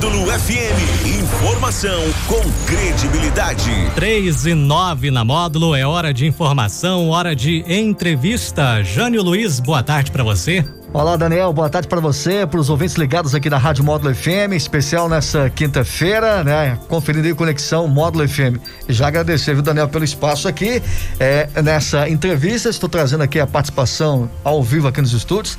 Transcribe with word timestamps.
Módulo 0.00 0.28
FM. 0.32 1.20
Informação 1.20 2.00
com 2.26 2.40
credibilidade. 2.64 3.70
3 3.94 4.46
e 4.46 4.54
9 4.54 5.10
na 5.10 5.26
Módulo. 5.26 5.74
É 5.76 5.86
hora 5.86 6.14
de 6.14 6.26
informação, 6.26 7.10
hora 7.10 7.36
de 7.36 7.62
entrevista. 7.68 8.82
Jânio 8.82 9.22
Luiz, 9.22 9.60
boa 9.60 9.82
tarde 9.82 10.10
para 10.10 10.24
você. 10.24 10.64
Olá, 10.90 11.16
Daniel. 11.16 11.52
Boa 11.52 11.68
tarde 11.68 11.86
para 11.86 12.00
você, 12.00 12.46
para 12.46 12.58
os 12.58 12.70
ouvintes 12.70 12.94
ligados 12.94 13.34
aqui 13.34 13.50
na 13.50 13.58
Rádio 13.58 13.84
Módulo 13.84 14.14
FM, 14.14 14.54
especial 14.54 15.06
nessa 15.06 15.50
quinta-feira, 15.50 16.42
né? 16.42 16.78
Conferindo 16.88 17.26
aí 17.26 17.34
Conexão 17.34 17.86
Módulo 17.86 18.26
FM. 18.26 18.56
E 18.88 18.94
já 18.94 19.08
agradecer, 19.08 19.52
viu, 19.52 19.62
Daniel, 19.62 19.90
pelo 19.90 20.04
espaço 20.04 20.48
aqui. 20.48 20.82
É, 21.18 21.46
nessa 21.62 22.08
entrevista, 22.08 22.70
estou 22.70 22.88
trazendo 22.88 23.22
aqui 23.22 23.38
a 23.38 23.46
participação 23.46 24.30
ao 24.42 24.62
vivo 24.62 24.88
aqui 24.88 25.02
nos 25.02 25.12
estúdios 25.12 25.58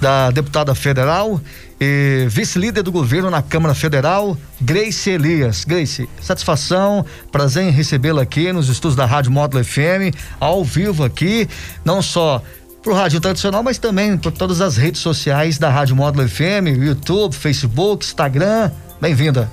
da 0.00 0.30
deputada 0.30 0.74
federal 0.74 1.40
e 1.80 2.26
vice-líder 2.28 2.82
do 2.82 2.90
governo 2.90 3.30
na 3.30 3.42
Câmara 3.42 3.74
Federal, 3.74 4.36
Grace 4.60 5.10
Elias. 5.10 5.64
Grace, 5.64 6.08
satisfação, 6.20 7.04
prazer 7.30 7.64
em 7.64 7.70
recebê-la 7.70 8.22
aqui 8.22 8.52
nos 8.52 8.68
estúdios 8.68 8.96
da 8.96 9.06
Rádio 9.06 9.30
Módulo 9.30 9.64
FM, 9.64 10.14
ao 10.40 10.64
vivo 10.64 11.04
aqui, 11.04 11.48
não 11.84 12.02
só 12.02 12.42
pro 12.82 12.94
rádio 12.94 13.20
tradicional, 13.20 13.62
mas 13.62 13.78
também 13.78 14.16
por 14.16 14.32
todas 14.32 14.60
as 14.60 14.76
redes 14.76 15.00
sociais 15.00 15.58
da 15.58 15.68
Rádio 15.68 15.96
Módulo 15.96 16.28
FM, 16.28 16.78
YouTube, 16.78 17.34
Facebook, 17.34 18.04
Instagram. 18.04 18.70
Bem-vinda. 19.00 19.50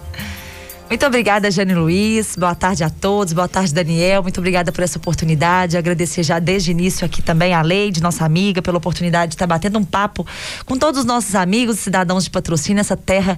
Muito 0.87 1.03
obrigada, 1.03 1.49
Jane 1.49 1.73
Luiz. 1.73 2.35
Boa 2.35 2.53
tarde 2.53 2.83
a 2.83 2.89
todos. 2.91 3.33
Boa 3.33 3.47
tarde, 3.47 3.73
Daniel. 3.73 4.21
Muito 4.21 4.37
obrigada 4.37 4.71
por 4.71 4.83
essa 4.83 4.99
oportunidade. 4.99 5.75
Agradecer 5.75 6.21
já 6.21 6.37
desde 6.37 6.69
o 6.69 6.71
início 6.71 7.03
aqui 7.03 7.23
também 7.23 7.55
a 7.55 7.61
Leide, 7.63 8.03
nossa 8.03 8.23
amiga, 8.23 8.61
pela 8.61 8.77
oportunidade 8.77 9.31
de 9.31 9.35
estar 9.35 9.47
batendo 9.47 9.79
um 9.79 9.83
papo 9.83 10.25
com 10.63 10.77
todos 10.77 10.99
os 10.99 11.05
nossos 11.05 11.33
amigos 11.33 11.79
cidadãos 11.79 12.25
de 12.25 12.29
patrocínio, 12.29 12.79
essa 12.81 12.95
terra 12.95 13.35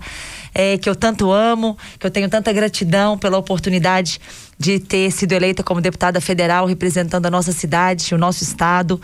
é, 0.53 0.77
que 0.77 0.89
eu 0.89 0.95
tanto 0.95 1.31
amo, 1.31 1.77
que 1.97 2.05
eu 2.05 2.11
tenho 2.11 2.27
tanta 2.27 2.51
gratidão 2.51 3.17
pela 3.17 3.37
oportunidade 3.37 4.19
de 4.59 4.77
ter 4.77 5.09
sido 5.11 5.31
eleita 5.31 5.63
como 5.63 5.79
deputada 5.79 6.19
federal 6.19 6.65
representando 6.65 7.27
a 7.27 7.31
nossa 7.31 7.53
cidade, 7.53 8.13
o 8.13 8.17
nosso 8.17 8.43
estado. 8.43 8.99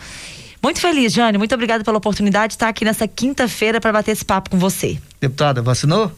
Muito 0.62 0.80
feliz, 0.80 1.14
Jane. 1.14 1.38
Muito 1.38 1.54
obrigada 1.54 1.82
pela 1.82 1.96
oportunidade 1.96 2.48
de 2.48 2.54
estar 2.56 2.68
aqui 2.68 2.84
nessa 2.84 3.08
quinta-feira 3.08 3.80
para 3.80 3.90
bater 3.90 4.12
esse 4.12 4.24
papo 4.24 4.50
com 4.50 4.58
você. 4.58 4.98
Deputada, 5.18 5.62
vacinou? 5.62 6.12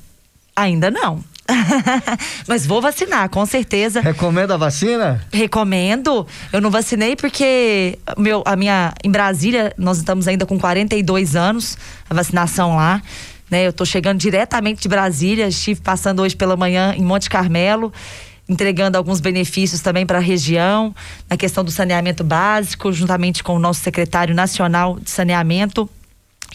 Ainda 0.57 0.91
não. 0.91 1.23
Mas 2.47 2.67
vou 2.67 2.81
vacinar, 2.81 3.29
com 3.29 3.45
certeza. 3.47 4.01
Recomenda 4.01 4.55
a 4.55 4.57
vacina? 4.57 5.25
Recomendo. 5.33 6.27
Eu 6.53 6.61
não 6.61 6.71
vacinei 6.71 7.15
porque 7.15 7.99
meu, 8.17 8.43
a 8.45 8.57
minha 8.57 8.93
em 9.05 9.11
Brasília 9.11 9.73
nós 9.77 9.99
estamos 9.99 10.27
ainda 10.27 10.45
com 10.45 10.59
42 10.59 11.37
anos 11.37 11.79
a 12.09 12.15
vacinação 12.15 12.77
lá. 12.77 13.03
Né, 13.49 13.65
eu 13.65 13.71
estou 13.71 13.87
chegando 13.87 14.19
diretamente 14.19 14.83
de 14.83 14.89
Brasília, 14.89 15.47
estive 15.47 15.81
passando 15.81 16.21
hoje 16.21 16.35
pela 16.35 16.57
manhã 16.57 16.95
em 16.97 17.03
Monte 17.03 17.31
Carmelo, 17.31 17.93
entregando 18.49 18.99
alguns 18.99 19.21
benefícios 19.21 19.81
também 19.81 20.05
para 20.05 20.19
a 20.19 20.21
região, 20.21 20.93
na 21.31 21.37
questão 21.37 21.63
do 21.63 21.71
saneamento 21.71 22.25
básico, 22.25 22.93
juntamente 22.93 23.45
com 23.45 23.55
o 23.55 23.59
nosso 23.61 23.81
secretário 23.83 24.35
nacional 24.35 24.99
de 24.99 25.11
saneamento 25.11 25.89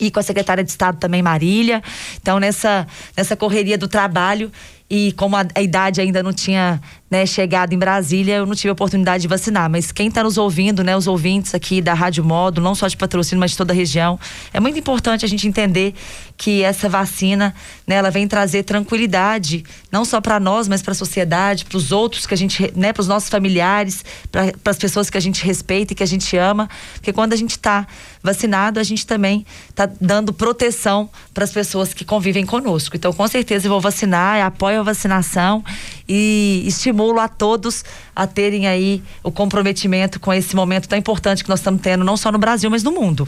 e 0.01 0.09
com 0.09 0.19
a 0.19 0.23
secretária 0.23 0.63
de 0.63 0.71
Estado 0.71 0.97
também, 0.97 1.21
Marília. 1.21 1.83
Então, 2.19 2.39
nessa, 2.39 2.87
nessa 3.15 3.35
correria 3.37 3.77
do 3.77 3.87
trabalho, 3.87 4.51
e 4.93 5.13
como 5.13 5.37
a, 5.37 5.45
a 5.55 5.61
idade 5.61 6.01
ainda 6.01 6.21
não 6.21 6.33
tinha 6.33 6.81
né, 7.09 7.25
chegado 7.25 7.71
em 7.71 7.77
Brasília, 7.77 8.35
eu 8.35 8.45
não 8.45 8.55
tive 8.55 8.69
a 8.69 8.73
oportunidade 8.73 9.21
de 9.21 9.27
vacinar. 9.27 9.69
Mas 9.69 9.89
quem 9.89 10.09
está 10.09 10.21
nos 10.21 10.37
ouvindo, 10.37 10.83
né, 10.83 10.95
os 10.95 11.07
ouvintes 11.07 11.55
aqui 11.55 11.81
da 11.81 11.93
Rádio 11.93 12.25
Modo, 12.25 12.59
não 12.59 12.75
só 12.75 12.89
de 12.89 12.97
patrocínio, 12.97 13.39
mas 13.39 13.51
de 13.51 13.57
toda 13.57 13.71
a 13.71 13.75
região, 13.75 14.19
é 14.53 14.59
muito 14.59 14.77
importante 14.77 15.23
a 15.23 15.27
gente 15.29 15.47
entender 15.47 15.93
que 16.37 16.61
essa 16.63 16.89
vacina, 16.89 17.53
né, 17.87 17.95
ela 17.95 18.09
vem 18.09 18.27
trazer 18.27 18.63
tranquilidade, 18.63 19.63
não 19.91 20.03
só 20.03 20.19
para 20.19 20.39
nós, 20.39 20.67
mas 20.67 20.81
para 20.81 20.91
a 20.91 20.95
sociedade, 20.95 21.65
para 21.65 21.77
os 21.77 21.91
outros 21.91 22.25
que 22.25 22.33
a 22.33 22.37
gente, 22.37 22.73
né, 22.75 22.91
para 22.91 23.01
os 23.01 23.07
nossos 23.07 23.29
familiares, 23.29 24.03
para 24.31 24.51
as 24.65 24.77
pessoas 24.77 25.09
que 25.09 25.17
a 25.17 25.21
gente 25.21 25.45
respeita 25.45 25.93
e 25.93 25.95
que 25.95 26.03
a 26.03 26.07
gente 26.07 26.35
ama, 26.35 26.69
porque 26.95 27.13
quando 27.13 27.33
a 27.33 27.37
gente 27.37 27.51
está 27.51 27.87
vacinado, 28.23 28.79
a 28.79 28.83
gente 28.83 29.05
também 29.05 29.45
está 29.69 29.89
dando 29.99 30.33
proteção 30.33 31.09
para 31.33 31.43
as 31.43 31.51
pessoas 31.51 31.93
que 31.93 32.05
convivem 32.05 32.45
conosco. 32.45 32.95
Então, 32.95 33.11
com 33.11 33.27
certeza 33.27 33.67
eu 33.67 33.71
vou 33.71 33.81
vacinar, 33.81 34.45
apoio 34.45 34.80
a 34.81 34.83
vacinação 34.83 35.63
e 36.07 36.63
estimulo 36.65 37.19
a 37.19 37.27
todos 37.27 37.83
a 38.15 38.27
terem 38.27 38.67
aí 38.67 39.01
o 39.23 39.31
comprometimento 39.31 40.19
com 40.19 40.33
esse 40.33 40.55
momento 40.55 40.87
tão 40.87 40.97
importante 40.97 41.43
que 41.43 41.49
nós 41.49 41.59
estamos 41.59 41.81
tendo, 41.81 42.03
não 42.03 42.17
só 42.17 42.31
no 42.31 42.37
Brasil, 42.37 42.69
mas 42.69 42.83
no 42.83 42.91
mundo. 42.91 43.27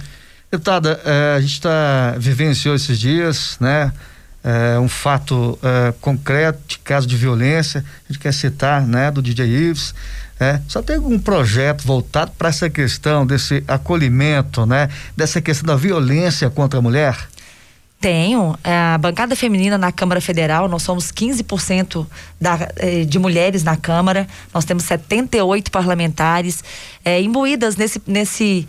Deputada, 0.52 1.02
eh, 1.04 1.36
a 1.38 1.42
gente 1.42 1.54
está 1.54 2.16
vivenciou 2.18 2.76
esses 2.76 3.00
dias, 3.00 3.58
né? 3.60 3.92
É, 4.44 4.78
um 4.78 4.90
fato 4.90 5.58
é, 5.64 5.94
concreto 6.02 6.60
de 6.68 6.78
caso 6.80 7.08
de 7.08 7.16
violência, 7.16 7.80
a 7.80 8.12
gente 8.12 8.22
quer 8.22 8.34
citar, 8.34 8.86
né, 8.86 9.10
do 9.10 9.22
DJ 9.22 9.46
Ives. 9.46 9.96
É, 10.38 10.60
só 10.68 10.82
tem 10.82 10.98
algum 10.98 11.18
projeto 11.18 11.86
voltado 11.86 12.32
para 12.38 12.50
essa 12.50 12.70
questão 12.70 13.26
desse 13.26 13.64
acolhimento, 13.66 14.66
né, 14.66 14.90
dessa 15.16 15.40
questão 15.40 15.68
da 15.68 15.78
violência 15.78 16.50
contra 16.50 16.80
a 16.80 16.82
mulher? 16.82 17.16
Tenho. 18.04 18.60
É, 18.66 18.76
a 18.76 18.98
bancada 18.98 19.34
feminina 19.34 19.78
na 19.78 19.90
Câmara 19.90 20.20
Federal, 20.20 20.68
nós 20.68 20.84
somos 20.84 21.10
15% 21.10 22.06
da, 22.38 22.70
eh, 22.76 23.06
de 23.06 23.18
mulheres 23.18 23.64
na 23.64 23.78
Câmara, 23.78 24.28
nós 24.54 24.66
temos 24.66 24.84
78 24.84 25.72
parlamentares 25.72 26.62
é, 27.06 27.22
imbuídas 27.22 27.78
nesse, 27.78 28.02
nesse, 28.06 28.68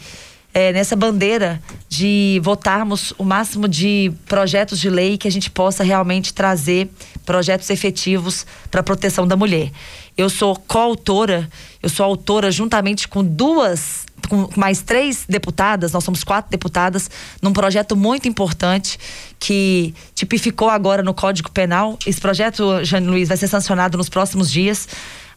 é, 0.55 0.73
nessa 0.73 0.95
bandeira 0.95 1.61
de 1.89 2.41
votarmos 2.45 3.13
o 3.19 3.25
máximo 3.25 3.67
de 3.67 4.13
projetos 4.25 4.79
de 4.79 4.89
lei 4.89 5.19
que 5.19 5.27
a 5.27 5.31
gente 5.31 5.51
possa 5.51 5.83
realmente 5.83 6.33
trazer 6.33 6.89
projetos 7.27 7.69
efetivos 7.71 8.47
para 8.71 8.81
a 8.81 8.85
proteção 8.85 9.27
da 9.27 9.37
mulher. 9.37 9.73
Eu 10.17 10.31
sou 10.31 10.55
coautora, 10.55 11.51
eu 11.83 11.89
sou 11.89 12.07
autora 12.07 12.53
juntamente 12.53 13.09
com 13.09 13.25
duas 13.25 14.07
com 14.29 14.49
mais 14.57 14.81
três 14.81 15.27
deputadas, 15.29 15.93
nós 15.93 16.03
somos 16.03 16.25
quatro 16.25 16.51
deputadas, 16.51 17.11
num 17.43 17.53
projeto 17.53 17.95
muito 17.95 18.27
importante 18.27 18.99
que 19.39 19.95
tipificou 20.15 20.71
agora 20.71 21.03
no 21.03 21.13
Código 21.13 21.51
Penal. 21.51 21.99
Esse 22.07 22.23
projeto, 22.23 22.83
Jane 22.85 23.07
Luiz, 23.07 23.29
vai 23.29 23.37
ser 23.37 23.49
sancionado 23.49 23.99
nos 23.99 24.09
próximos 24.09 24.51
dias. 24.51 24.89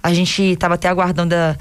A 0.01 0.13
gente 0.13 0.41
estava 0.41 0.75
até 0.75 0.88
aguardando 0.88 1.35
a 1.35 1.57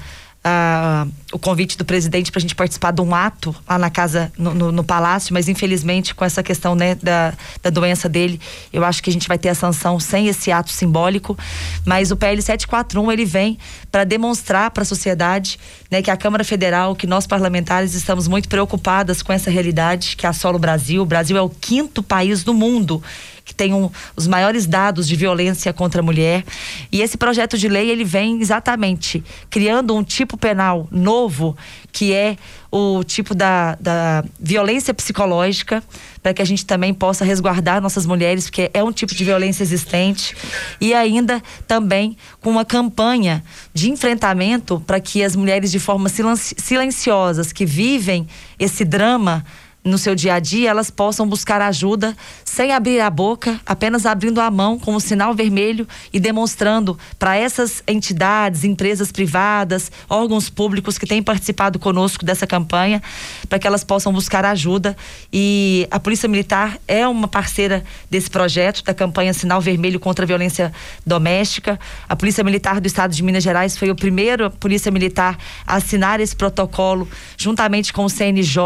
uh, 0.47 1.11
o 1.31 1.37
convite 1.37 1.77
do 1.77 1.83
presidente 1.83 2.31
para 2.31 2.39
a 2.39 2.41
gente 2.41 2.55
participar 2.55 2.91
de 2.91 3.01
um 3.01 3.13
ato 3.13 3.53
lá 3.67 3.77
na 3.77 3.89
casa, 3.89 4.31
no, 4.37 4.53
no, 4.53 4.71
no, 4.71 4.83
palácio, 4.83 5.33
mas 5.33 5.49
infelizmente 5.49 6.15
com 6.15 6.23
essa 6.23 6.41
questão 6.41 6.73
né, 6.73 6.95
da, 6.95 7.33
da 7.61 7.69
doença 7.69 8.07
dele, 8.07 8.39
eu 8.71 8.83
acho 8.85 9.03
que 9.03 9.09
a 9.09 9.13
gente 9.13 9.27
vai 9.27 9.37
ter 9.37 9.49
a 9.49 9.55
sanção 9.55 9.99
sem 9.99 10.27
esse 10.27 10.51
ato 10.51 10.71
simbólico. 10.71 11.37
Mas 11.85 12.11
o 12.11 12.17
PL 12.17 12.41
741 12.41 13.11
ele 13.11 13.25
vem 13.25 13.57
para 13.91 14.03
demonstrar 14.03 14.71
para 14.71 14.83
a 14.83 14.85
sociedade 14.85 15.59
né, 15.91 16.01
que 16.01 16.09
a 16.09 16.17
Câmara 16.17 16.43
Federal, 16.43 16.95
que 16.95 17.05
nós 17.05 17.27
parlamentares 17.27 17.93
estamos 17.93 18.27
muito 18.27 18.47
preocupadas 18.47 19.21
com 19.21 19.33
essa 19.33 19.51
realidade 19.51 20.15
que 20.15 20.25
assola 20.25 20.55
o 20.55 20.59
Brasil. 20.59 21.01
O 21.01 21.05
Brasil 21.05 21.35
é 21.37 21.41
o 21.41 21.49
quinto 21.49 22.01
país 22.01 22.43
do 22.43 22.53
mundo 22.53 23.03
que 23.47 23.55
tem 23.55 23.73
um, 23.73 23.89
os 24.13 24.27
maiores 24.27 24.67
dados 24.67 25.07
de 25.07 25.15
violência 25.15 25.71
contra 25.71 26.01
a 26.01 26.03
mulher. 26.03 26.43
E 26.91 27.01
esse 27.01 27.17
projeto 27.17 27.57
de 27.57 27.69
lei 27.69 27.89
ele 27.89 28.03
vem 28.03 28.41
exatamente 28.41 29.23
criando 29.49 29.95
um 29.95 30.03
tipo 30.03 30.37
penal 30.37 30.85
novo 30.91 31.55
que 31.93 32.13
é 32.13 32.35
o 32.69 33.03
tipo 33.03 33.33
da, 33.33 33.75
da 33.79 34.23
violência 34.39 34.93
psicológica, 34.93 35.81
para 36.21 36.33
que 36.33 36.41
a 36.41 36.45
gente 36.45 36.65
também 36.65 36.93
possa 36.93 37.23
resguardar 37.23 37.81
nossas 37.81 38.05
mulheres, 38.05 38.43
porque 38.43 38.69
é 38.73 38.83
um 38.83 38.91
tipo 38.91 39.15
de 39.15 39.23
violência 39.23 39.63
existente, 39.63 40.35
e 40.79 40.93
ainda 40.93 41.41
também 41.65 42.17
com 42.41 42.51
uma 42.51 42.65
campanha 42.65 43.43
de 43.73 43.89
enfrentamento 43.89 44.79
para 44.85 44.99
que 44.99 45.23
as 45.23 45.35
mulheres 45.35 45.71
de 45.71 45.79
forma 45.79 46.07
silenciosas 46.09 47.51
que 47.51 47.65
vivem 47.65 48.27
esse 48.59 48.83
drama 48.83 49.43
no 49.87 49.97
seu 49.97 50.13
dia 50.13 50.35
a 50.35 50.39
dia, 50.39 50.69
elas 50.69 50.91
possam 50.91 51.27
buscar 51.27 51.61
ajuda 51.61 52.15
sem 52.43 52.71
abrir 52.71 52.99
a 52.99 53.09
boca, 53.09 53.59
apenas 53.65 54.05
abrindo 54.05 54.41
a 54.41 54.49
mão 54.49 54.79
com 54.79 54.95
o 54.95 54.99
sinal 54.99 55.33
vermelho 55.33 55.87
e 56.11 56.19
demonstrando 56.19 56.97
para 57.19 57.35
essas 57.35 57.83
entidades, 57.87 58.63
empresas 58.63 59.11
privadas, 59.11 59.91
órgãos 60.09 60.49
públicos 60.49 60.97
que 60.97 61.05
têm 61.05 61.21
participado 61.21 61.79
conosco 61.79 62.25
dessa 62.25 62.47
campanha, 62.47 63.01
para 63.47 63.59
que 63.59 63.67
elas 63.67 63.83
possam 63.83 64.11
buscar 64.11 64.43
ajuda. 64.45 64.97
E 65.31 65.87
a 65.91 65.99
Polícia 65.99 66.27
Militar 66.27 66.77
é 66.87 67.07
uma 67.07 67.27
parceira 67.27 67.83
desse 68.09 68.29
projeto, 68.29 68.83
da 68.83 68.93
campanha 68.93 69.33
Sinal 69.33 69.61
Vermelho 69.61 69.99
contra 69.99 70.25
a 70.25 70.27
Violência 70.27 70.73
Doméstica. 71.05 71.79
A 72.09 72.15
Polícia 72.15 72.43
Militar 72.43 72.81
do 72.81 72.87
Estado 72.87 73.13
de 73.13 73.23
Minas 73.23 73.43
Gerais 73.43 73.77
foi 73.77 73.89
o 73.89 73.95
primeiro 73.95 74.49
Polícia 74.51 74.91
Militar 74.91 75.37
a 75.65 75.75
assinar 75.75 76.19
esse 76.19 76.35
protocolo, 76.35 77.07
juntamente 77.37 77.93
com 77.93 78.03
o 78.03 78.09
CNJ, 78.09 78.57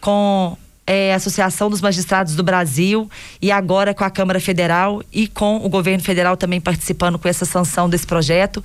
com 0.00 0.33
é, 0.86 1.14
Associação 1.14 1.70
dos 1.70 1.80
Magistrados 1.80 2.34
do 2.34 2.42
Brasil 2.42 3.08
e 3.40 3.50
agora 3.50 3.94
com 3.94 4.04
a 4.04 4.10
Câmara 4.10 4.38
Federal 4.38 5.02
e 5.12 5.26
com 5.26 5.56
o 5.56 5.68
governo 5.68 6.02
federal 6.02 6.36
também 6.36 6.60
participando 6.60 7.18
com 7.18 7.28
essa 7.28 7.44
sanção 7.44 7.88
desse 7.88 8.06
projeto. 8.06 8.62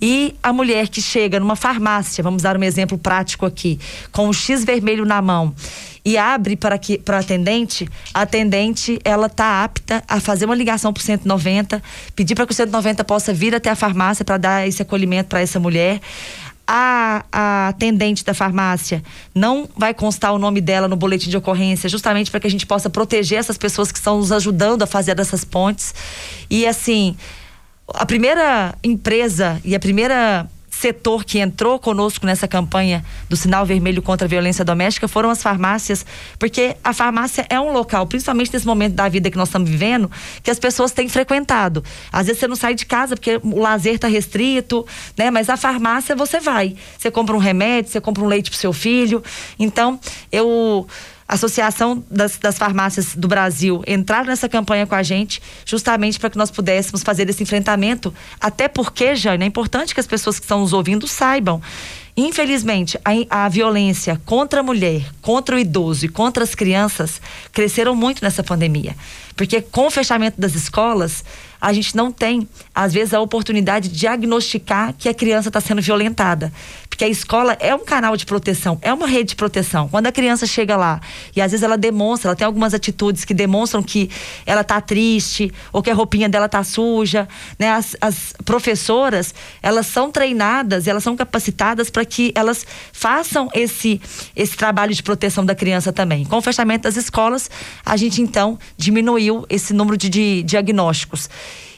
E 0.00 0.34
a 0.42 0.52
mulher 0.52 0.88
que 0.88 1.00
chega 1.00 1.40
numa 1.40 1.56
farmácia, 1.56 2.22
vamos 2.22 2.42
dar 2.42 2.56
um 2.56 2.62
exemplo 2.62 2.98
prático 2.98 3.46
aqui, 3.46 3.78
com 4.10 4.28
o 4.28 4.32
X 4.32 4.64
vermelho 4.64 5.04
na 5.04 5.22
mão 5.22 5.54
e 6.04 6.18
abre 6.18 6.56
para 6.56 6.76
que 6.78 6.98
para 6.98 7.20
atendente, 7.20 7.88
a 8.12 8.22
atendente 8.22 8.98
ela 9.04 9.28
tá 9.28 9.62
apta 9.62 10.02
a 10.08 10.18
fazer 10.18 10.46
uma 10.46 10.54
ligação 10.54 10.92
para 10.92 11.00
o 11.00 11.04
190, 11.04 11.82
pedir 12.16 12.34
para 12.34 12.44
que 12.44 12.52
o 12.52 12.56
190 12.56 13.04
possa 13.04 13.32
vir 13.32 13.54
até 13.54 13.70
a 13.70 13.76
farmácia 13.76 14.24
para 14.24 14.36
dar 14.36 14.66
esse 14.66 14.82
acolhimento 14.82 15.28
para 15.28 15.40
essa 15.40 15.60
mulher 15.60 16.00
a, 16.74 17.26
a 17.30 17.68
atendente 17.68 18.24
da 18.24 18.32
farmácia 18.32 19.02
não 19.34 19.68
vai 19.76 19.92
constar 19.92 20.32
o 20.32 20.38
nome 20.38 20.58
dela 20.58 20.88
no 20.88 20.96
boletim 20.96 21.28
de 21.28 21.36
ocorrência, 21.36 21.86
justamente 21.86 22.30
para 22.30 22.40
que 22.40 22.46
a 22.46 22.50
gente 22.50 22.64
possa 22.64 22.88
proteger 22.88 23.38
essas 23.38 23.58
pessoas 23.58 23.92
que 23.92 23.98
estão 23.98 24.16
nos 24.16 24.32
ajudando 24.32 24.80
a 24.80 24.86
fazer 24.86 25.14
dessas 25.14 25.44
pontes. 25.44 25.94
E 26.48 26.66
assim, 26.66 27.14
a 27.92 28.06
primeira 28.06 28.74
empresa 28.82 29.60
e 29.62 29.74
a 29.74 29.80
primeira 29.80 30.48
setor 30.82 31.24
que 31.24 31.38
entrou 31.38 31.78
conosco 31.78 32.26
nessa 32.26 32.48
campanha 32.48 33.04
do 33.28 33.36
sinal 33.36 33.64
vermelho 33.64 34.02
contra 34.02 34.26
a 34.26 34.28
violência 34.28 34.64
doméstica 34.64 35.06
foram 35.06 35.30
as 35.30 35.40
farmácias, 35.40 36.04
porque 36.40 36.76
a 36.82 36.92
farmácia 36.92 37.46
é 37.48 37.60
um 37.60 37.72
local, 37.72 38.04
principalmente 38.04 38.52
nesse 38.52 38.66
momento 38.66 38.94
da 38.94 39.08
vida 39.08 39.30
que 39.30 39.36
nós 39.36 39.48
estamos 39.48 39.70
vivendo, 39.70 40.10
que 40.42 40.50
as 40.50 40.58
pessoas 40.58 40.90
têm 40.90 41.08
frequentado. 41.08 41.84
Às 42.12 42.26
vezes 42.26 42.40
você 42.40 42.48
não 42.48 42.56
sai 42.56 42.74
de 42.74 42.84
casa 42.84 43.14
porque 43.14 43.40
o 43.44 43.60
lazer 43.60 43.94
está 43.94 44.08
restrito, 44.08 44.84
né? 45.16 45.30
Mas 45.30 45.48
a 45.48 45.56
farmácia 45.56 46.16
você 46.16 46.40
vai. 46.40 46.74
Você 46.98 47.12
compra 47.12 47.36
um 47.36 47.38
remédio, 47.38 47.92
você 47.92 48.00
compra 48.00 48.24
um 48.24 48.26
leite 48.26 48.50
para 48.50 48.58
seu 48.58 48.72
filho. 48.72 49.22
Então, 49.60 50.00
eu 50.32 50.88
Associação 51.26 52.04
das, 52.10 52.36
das 52.36 52.58
Farmácias 52.58 53.14
do 53.14 53.28
Brasil 53.28 53.82
entraram 53.86 54.26
nessa 54.26 54.48
campanha 54.48 54.86
com 54.86 54.94
a 54.94 55.02
gente, 55.02 55.40
justamente 55.64 56.18
para 56.18 56.30
que 56.30 56.38
nós 56.38 56.50
pudéssemos 56.50 57.02
fazer 57.02 57.28
esse 57.30 57.42
enfrentamento. 57.42 58.12
Até 58.40 58.68
porque, 58.68 59.14
Jane, 59.14 59.44
é 59.44 59.46
importante 59.46 59.94
que 59.94 60.00
as 60.00 60.06
pessoas 60.06 60.38
que 60.38 60.44
estão 60.44 60.60
nos 60.60 60.72
ouvindo 60.72 61.06
saibam. 61.06 61.60
Infelizmente, 62.14 62.98
a, 63.02 63.44
a, 63.44 63.48
violência 63.48 64.20
contra 64.26 64.60
a 64.60 64.62
mulher, 64.62 65.02
contra 65.22 65.56
o 65.56 65.58
idoso 65.58 66.04
e 66.04 66.08
contra 66.10 66.44
as 66.44 66.54
crianças 66.54 67.22
cresceram 67.50 67.94
muito 67.94 68.22
nessa 68.22 68.44
pandemia. 68.44 68.94
Porque 69.34 69.62
com 69.62 69.86
o 69.86 69.90
fechamento 69.90 70.38
das 70.38 70.54
escolas, 70.54 71.24
a 71.58 71.72
gente 71.72 71.96
não 71.96 72.12
tem, 72.12 72.46
às 72.74 72.92
vezes, 72.92 73.14
a 73.14 73.20
oportunidade 73.20 73.88
de 73.88 73.98
diagnosticar 73.98 74.92
que 74.98 75.08
a 75.08 75.14
criança 75.14 75.48
está 75.48 75.60
sendo 75.60 75.80
violentada. 75.80 76.52
Porque 76.92 77.06
a 77.06 77.08
escola 77.08 77.56
é 77.58 77.74
um 77.74 77.86
canal 77.86 78.14
de 78.18 78.26
proteção, 78.26 78.78
é 78.82 78.92
uma 78.92 79.06
rede 79.06 79.30
de 79.30 79.36
proteção. 79.36 79.88
Quando 79.88 80.08
a 80.08 80.12
criança 80.12 80.46
chega 80.46 80.76
lá 80.76 81.00
e 81.34 81.40
às 81.40 81.50
vezes 81.50 81.64
ela 81.64 81.78
demonstra, 81.78 82.28
ela 82.28 82.36
tem 82.36 82.44
algumas 82.44 82.74
atitudes 82.74 83.24
que 83.24 83.32
demonstram 83.32 83.82
que 83.82 84.10
ela 84.44 84.60
está 84.60 84.78
triste 84.78 85.50
ou 85.72 85.82
que 85.82 85.90
a 85.90 85.94
roupinha 85.94 86.28
dela 86.28 86.44
está 86.44 86.62
suja, 86.62 87.26
né? 87.58 87.70
As, 87.70 87.96
as 87.98 88.34
professoras, 88.44 89.34
elas 89.62 89.86
são 89.86 90.10
treinadas, 90.10 90.86
elas 90.86 91.02
são 91.02 91.16
capacitadas 91.16 91.88
para 91.88 92.04
que 92.04 92.30
elas 92.34 92.66
façam 92.92 93.48
esse 93.54 93.98
esse 94.36 94.54
trabalho 94.54 94.92
de 94.92 95.02
proteção 95.02 95.46
da 95.46 95.54
criança 95.54 95.94
também. 95.94 96.26
Com 96.26 96.36
o 96.36 96.42
fechamento 96.42 96.82
das 96.82 96.98
escolas, 96.98 97.50
a 97.86 97.96
gente 97.96 98.20
então 98.20 98.58
diminuiu 98.76 99.46
esse 99.48 99.72
número 99.72 99.96
de, 99.96 100.10
de 100.10 100.42
diagnósticos. 100.42 101.30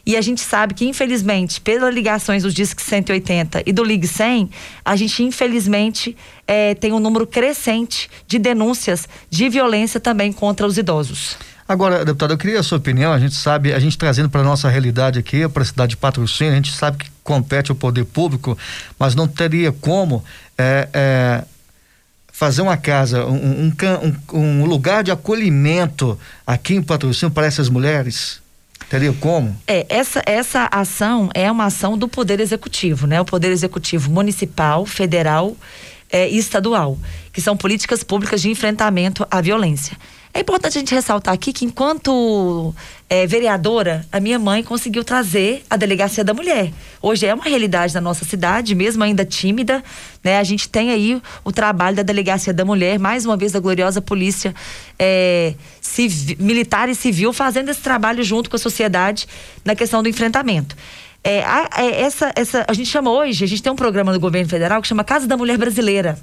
E 0.07 0.17
a 0.17 0.21
gente 0.21 0.41
sabe 0.41 0.75
que, 0.75 0.85
infelizmente, 0.85 1.61
pelas 1.61 1.95
ligações 1.95 2.43
do 2.43 2.53
Disque 2.53 2.83
180 2.83 3.63
e 3.65 3.73
do 3.73 3.83
Ligue 3.83 4.07
100, 4.07 4.51
a 4.85 4.97
gente, 4.97 5.23
infelizmente, 5.23 6.17
é, 6.47 6.75
tem 6.75 6.93
um 6.93 7.01
número 7.01 7.27
crescente 7.27 8.11
de 8.27 8.39
denúncias 8.39 9.09
de 9.31 9.49
violência 9.49 9.99
também 9.99 10.33
contra 10.33 10.67
os 10.67 10.77
idosos. 10.77 11.37
Agora, 11.67 12.05
deputado, 12.05 12.35
eu 12.35 12.39
queria 12.39 12.61
a 12.61 12.63
sua 12.63 12.77
opinião. 12.77 13.11
A 13.11 13.19
gente 13.19 13.35
sabe, 13.35 13.73
a 13.73 13.79
gente 13.79 13.97
trazendo 13.97 14.29
para 14.29 14.43
nossa 14.43 14.69
realidade 14.69 15.19
aqui, 15.19 15.49
para 15.49 15.63
a 15.63 15.67
cidade 15.67 15.91
de 15.91 15.97
Patrocínio, 15.97 16.53
a 16.53 16.57
gente 16.57 16.73
sabe 16.73 16.99
que 16.99 17.11
compete 17.23 17.71
ao 17.71 17.77
poder 17.77 18.05
público, 18.05 18.57
mas 18.99 19.15
não 19.15 19.27
teria 19.27 19.73
como 19.73 20.23
é, 20.59 20.89
é, 20.93 21.45
fazer 22.31 22.61
uma 22.61 22.77
casa, 22.77 23.25
um, 23.25 23.73
um, 23.73 24.39
um, 24.39 24.65
lugar 24.67 25.03
de 25.03 25.11
acolhimento 25.11 26.19
aqui 26.47 26.75
em 26.75 26.83
Patrocínio 26.83 27.33
para 27.33 27.47
essas 27.47 27.71
mulheres? 27.71 28.44
Teria 28.89 29.13
como? 29.15 29.57
É, 29.67 29.87
essa, 29.89 30.23
essa 30.27 30.69
ação 30.71 31.31
é 31.35 31.51
uma 31.51 31.67
ação 31.67 31.97
do 31.97 32.07
Poder 32.07 32.41
Executivo, 32.41 33.07
né? 33.07 33.21
O 33.21 33.25
Poder 33.25 33.51
Executivo 33.51 34.11
Municipal, 34.11 34.85
Federal 34.87 35.57
é, 36.11 36.29
e 36.29 36.39
Estadual, 36.39 36.99
que 37.33 37.41
são 37.41 37.57
políticas 37.57 38.05
públicas 38.05 38.41
de 38.43 38.51
enfrentamento 38.51 39.27
à 39.31 39.41
violência. 39.41 39.97
É 40.37 40.41
importante 40.41 40.77
a 40.77 40.81
gente 40.81 40.93
ressaltar 40.93 41.33
aqui 41.33 41.53
que, 41.53 41.65
enquanto 41.65 42.75
é, 43.09 43.25
vereadora, 43.25 44.05
a 44.11 44.19
minha 44.19 44.37
mãe 44.37 44.65
conseguiu 44.65 45.05
trazer 45.05 45.65
a 45.71 45.77
delegacia 45.77 46.25
da 46.25 46.35
mulher. 46.35 46.73
Hoje 47.01 47.25
é 47.25 47.33
uma 47.33 47.45
realidade 47.45 47.95
na 47.95 48.01
nossa 48.01 48.25
cidade, 48.25 48.75
mesmo 48.75 49.05
ainda 49.05 49.25
tímida, 49.25 49.81
né? 50.25 50.41
A 50.41 50.43
gente 50.43 50.69
tem 50.69 50.91
aí 50.91 51.23
o 51.45 51.53
trabalho 51.53 51.95
da 51.95 52.03
delegacia 52.03 52.53
da 52.53 52.65
mulher, 52.65 52.99
mais 52.99 53.25
uma 53.25 53.37
vez 53.37 53.53
da 53.53 53.61
gloriosa 53.61 54.03
polícia 54.03 54.53
é, 54.99 55.55
civil, 55.81 56.37
militar 56.41 56.89
e 56.89 56.97
civil, 56.97 57.33
fazendo 57.33 57.71
esse 57.71 57.81
trabalho 57.81 58.25
junto 58.25 58.51
com 58.51 58.57
a 58.57 58.59
sociedade 58.59 59.29
na 59.65 59.77
questão 59.77 60.03
do 60.03 60.09
enfrentamento. 60.09 60.75
É, 61.23 61.45
a, 61.45 61.69
é, 61.77 62.03
essa, 62.03 62.33
essa, 62.35 62.65
a 62.67 62.73
gente 62.73 62.91
chama 62.91 63.09
hoje, 63.09 63.45
a 63.45 63.47
gente 63.47 63.63
tem 63.63 63.71
um 63.71 63.77
programa 63.77 64.13
do 64.13 64.19
governo 64.19 64.49
federal 64.51 64.83
que 64.83 64.89
chama 64.89 65.05
Casa 65.05 65.29
da 65.29 65.37
Mulher 65.37 65.57
Brasileira. 65.57 66.19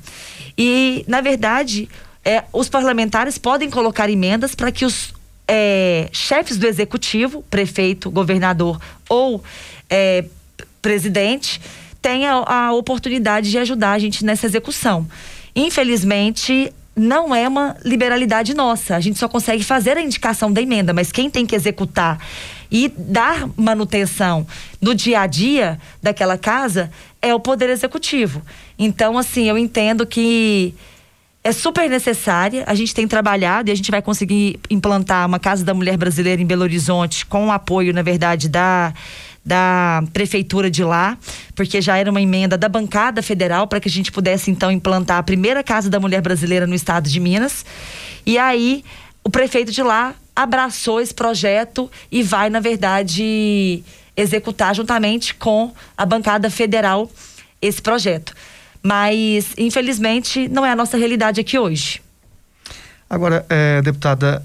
E, 0.58 1.06
na 1.08 1.22
verdade, 1.22 1.88
é, 2.24 2.44
os 2.54 2.70
parlamentares 2.70 3.38
podem 3.38 3.70
colocar 3.70 4.10
emendas 4.10 4.54
para 4.56 4.72
que 4.72 4.86
os 4.86 5.14
é, 5.48 6.10
chefes 6.12 6.58
do 6.58 6.68
executivo, 6.68 7.44
prefeito, 7.50 8.10
governador 8.10 8.80
ou 9.10 9.44
é, 9.90 10.26
presidente, 10.82 11.60
tenham 12.02 12.44
a 12.48 12.72
oportunidade 12.74 13.52
de 13.52 13.58
ajudar 13.58 13.92
a 13.92 14.00
gente 14.00 14.24
nessa 14.24 14.46
execução. 14.46 15.08
Infelizmente, 15.56 16.74
não 16.96 17.34
é 17.34 17.48
uma 17.48 17.76
liberalidade 17.84 18.54
nossa. 18.54 18.96
A 18.96 19.00
gente 19.00 19.20
só 19.20 19.28
consegue 19.28 19.64
fazer 19.64 19.98
a 19.98 20.02
indicação 20.02 20.52
da 20.52 20.62
emenda, 20.62 20.94
mas 20.94 21.12
quem 21.12 21.30
tem 21.30 21.46
que 21.46 21.56
executar 21.56 22.20
e 22.72 22.88
dar 22.98 23.50
manutenção 23.58 24.48
no 24.80 24.96
dia 24.96 25.22
a 25.22 25.28
dia 25.28 25.80
daquela 26.02 26.38
casa 26.38 26.92
é 27.22 27.34
o 27.36 27.40
Poder 27.40 27.70
Executivo. 27.70 28.42
Então, 28.80 29.18
assim, 29.18 29.48
eu 29.48 29.58
entendo 29.58 30.06
que 30.06 30.74
é 31.44 31.52
super 31.52 31.90
necessária. 31.90 32.64
A 32.68 32.76
gente 32.76 32.94
tem 32.94 33.08
trabalhado 33.08 33.70
e 33.70 33.72
a 33.72 33.76
gente 33.76 33.90
vai 33.90 34.02
conseguir 34.02 34.60
implantar 34.70 35.28
uma 35.28 35.40
Casa 35.40 35.64
da 35.66 35.74
Mulher 35.74 35.98
Brasileira 35.98 36.42
em 36.42 36.46
Belo 36.46 36.62
Horizonte 36.64 37.26
com 37.26 37.48
o 37.48 37.52
apoio, 37.52 37.94
na 37.94 38.02
verdade, 38.02 38.48
da 38.48 38.94
da 39.44 40.04
prefeitura 40.14 40.70
de 40.70 40.84
lá, 40.84 41.18
porque 41.56 41.82
já 41.82 41.98
era 41.98 42.12
uma 42.12 42.22
emenda 42.22 42.56
da 42.56 42.70
bancada 42.70 43.24
federal 43.24 43.66
para 43.66 43.80
que 43.80 43.90
a 43.90 43.92
gente 43.92 44.12
pudesse 44.12 44.52
então 44.52 44.72
implantar 44.72 45.18
a 45.18 45.24
primeira 45.24 45.64
Casa 45.64 45.90
da 45.90 46.00
Mulher 46.00 46.22
Brasileira 46.22 46.68
no 46.68 46.76
estado 46.76 47.10
de 47.10 47.20
Minas. 47.20 47.66
E 48.24 48.38
aí 48.38 48.84
o 49.24 49.32
prefeito 49.32 49.72
de 49.72 49.82
lá 49.82 50.14
abraçou 50.36 51.02
esse 51.02 51.14
projeto 51.14 51.90
e 52.12 52.22
vai, 52.22 52.52
na 52.52 52.60
verdade, 52.60 53.84
executar 54.16 54.76
juntamente 54.76 55.34
com 55.34 55.74
a 55.98 56.06
bancada 56.06 56.50
federal 56.50 57.10
esse 57.60 57.82
projeto. 57.82 58.36
Mas, 58.84 59.54
infelizmente, 59.58 60.48
não 60.48 60.66
é 60.66 60.72
a 60.72 60.76
nossa 60.76 60.98
realidade 60.98 61.40
aqui 61.40 61.58
hoje. 61.58 62.02
Agora, 63.10 63.46
é, 63.50 63.82
deputada, 63.82 64.42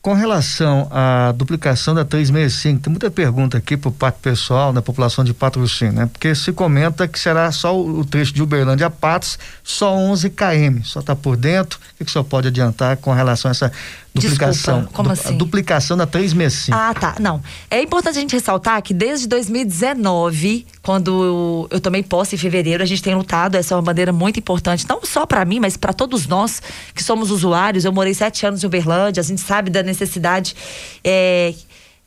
com 0.00 0.14
relação 0.14 0.88
à 0.90 1.30
duplicação 1.30 1.94
da 1.94 2.04
365, 2.04 2.82
tem 2.82 2.90
muita 2.90 3.10
pergunta 3.10 3.58
aqui 3.58 3.76
por 3.76 3.92
parte 3.92 4.18
pessoal 4.20 4.72
da 4.72 4.82
população 4.82 5.22
de 5.22 5.32
patrocínio, 5.32 5.92
né? 5.92 6.06
Porque 6.12 6.34
se 6.34 6.52
comenta 6.52 7.06
que 7.06 7.18
será 7.20 7.52
só 7.52 7.78
o 7.78 8.04
trecho 8.04 8.32
de 8.32 8.42
Uberlândia 8.42 8.88
a 8.88 8.90
Patos, 8.90 9.38
só 9.62 9.94
11 9.94 10.30
km, 10.30 10.82
só 10.82 11.00
está 11.00 11.14
por 11.14 11.36
dentro. 11.36 11.78
O 11.78 11.98
que, 11.98 12.04
que 12.04 12.10
o 12.10 12.12
senhor 12.12 12.24
pode 12.24 12.48
adiantar 12.48 12.96
com 12.96 13.12
relação 13.12 13.48
a 13.48 13.52
essa 13.52 13.70
duplicação? 14.14 14.80
Desculpa, 14.80 14.96
como 14.96 15.10
assim? 15.10 15.34
A 15.34 15.38
duplicação 15.38 15.96
da 15.96 16.06
365. 16.06 16.76
Ah, 16.76 16.94
tá. 16.94 17.16
Não. 17.18 17.42
É 17.70 17.82
importante 17.82 18.18
a 18.18 18.20
gente 18.20 18.32
ressaltar 18.32 18.80
que 18.82 18.92
desde 18.92 19.26
2019, 19.26 20.66
quando 20.82 21.24
eu, 21.24 21.68
eu 21.70 21.80
tomei 21.80 22.02
posse 22.02 22.34
em 22.34 22.38
fevereiro, 22.38 22.82
a 22.82 22.86
gente 22.86 23.02
tem 23.02 23.14
lutado, 23.14 23.54
essa 23.54 23.74
é 23.74 23.76
uma 23.76 23.82
bandeira 23.82 24.12
muito 24.12 24.38
importante, 24.38 24.86
não 24.88 25.00
só 25.04 25.24
para 25.24 25.44
mim, 25.44 25.60
mas 25.60 25.76
para 25.76 25.92
todos 25.92 26.26
nós 26.26 26.60
que 26.94 27.02
somos 27.02 27.30
usuários. 27.30 27.84
Eu 27.84 27.92
morei 27.92 28.12
sete 28.12 28.44
anos 28.44 28.62
em 28.62 28.66
Uberlândia, 28.66 29.20
a 29.20 29.24
gente 29.24 29.40
sabe 29.40 29.70
da 29.70 29.82
necessidade 29.82 30.54
é, 31.02 31.54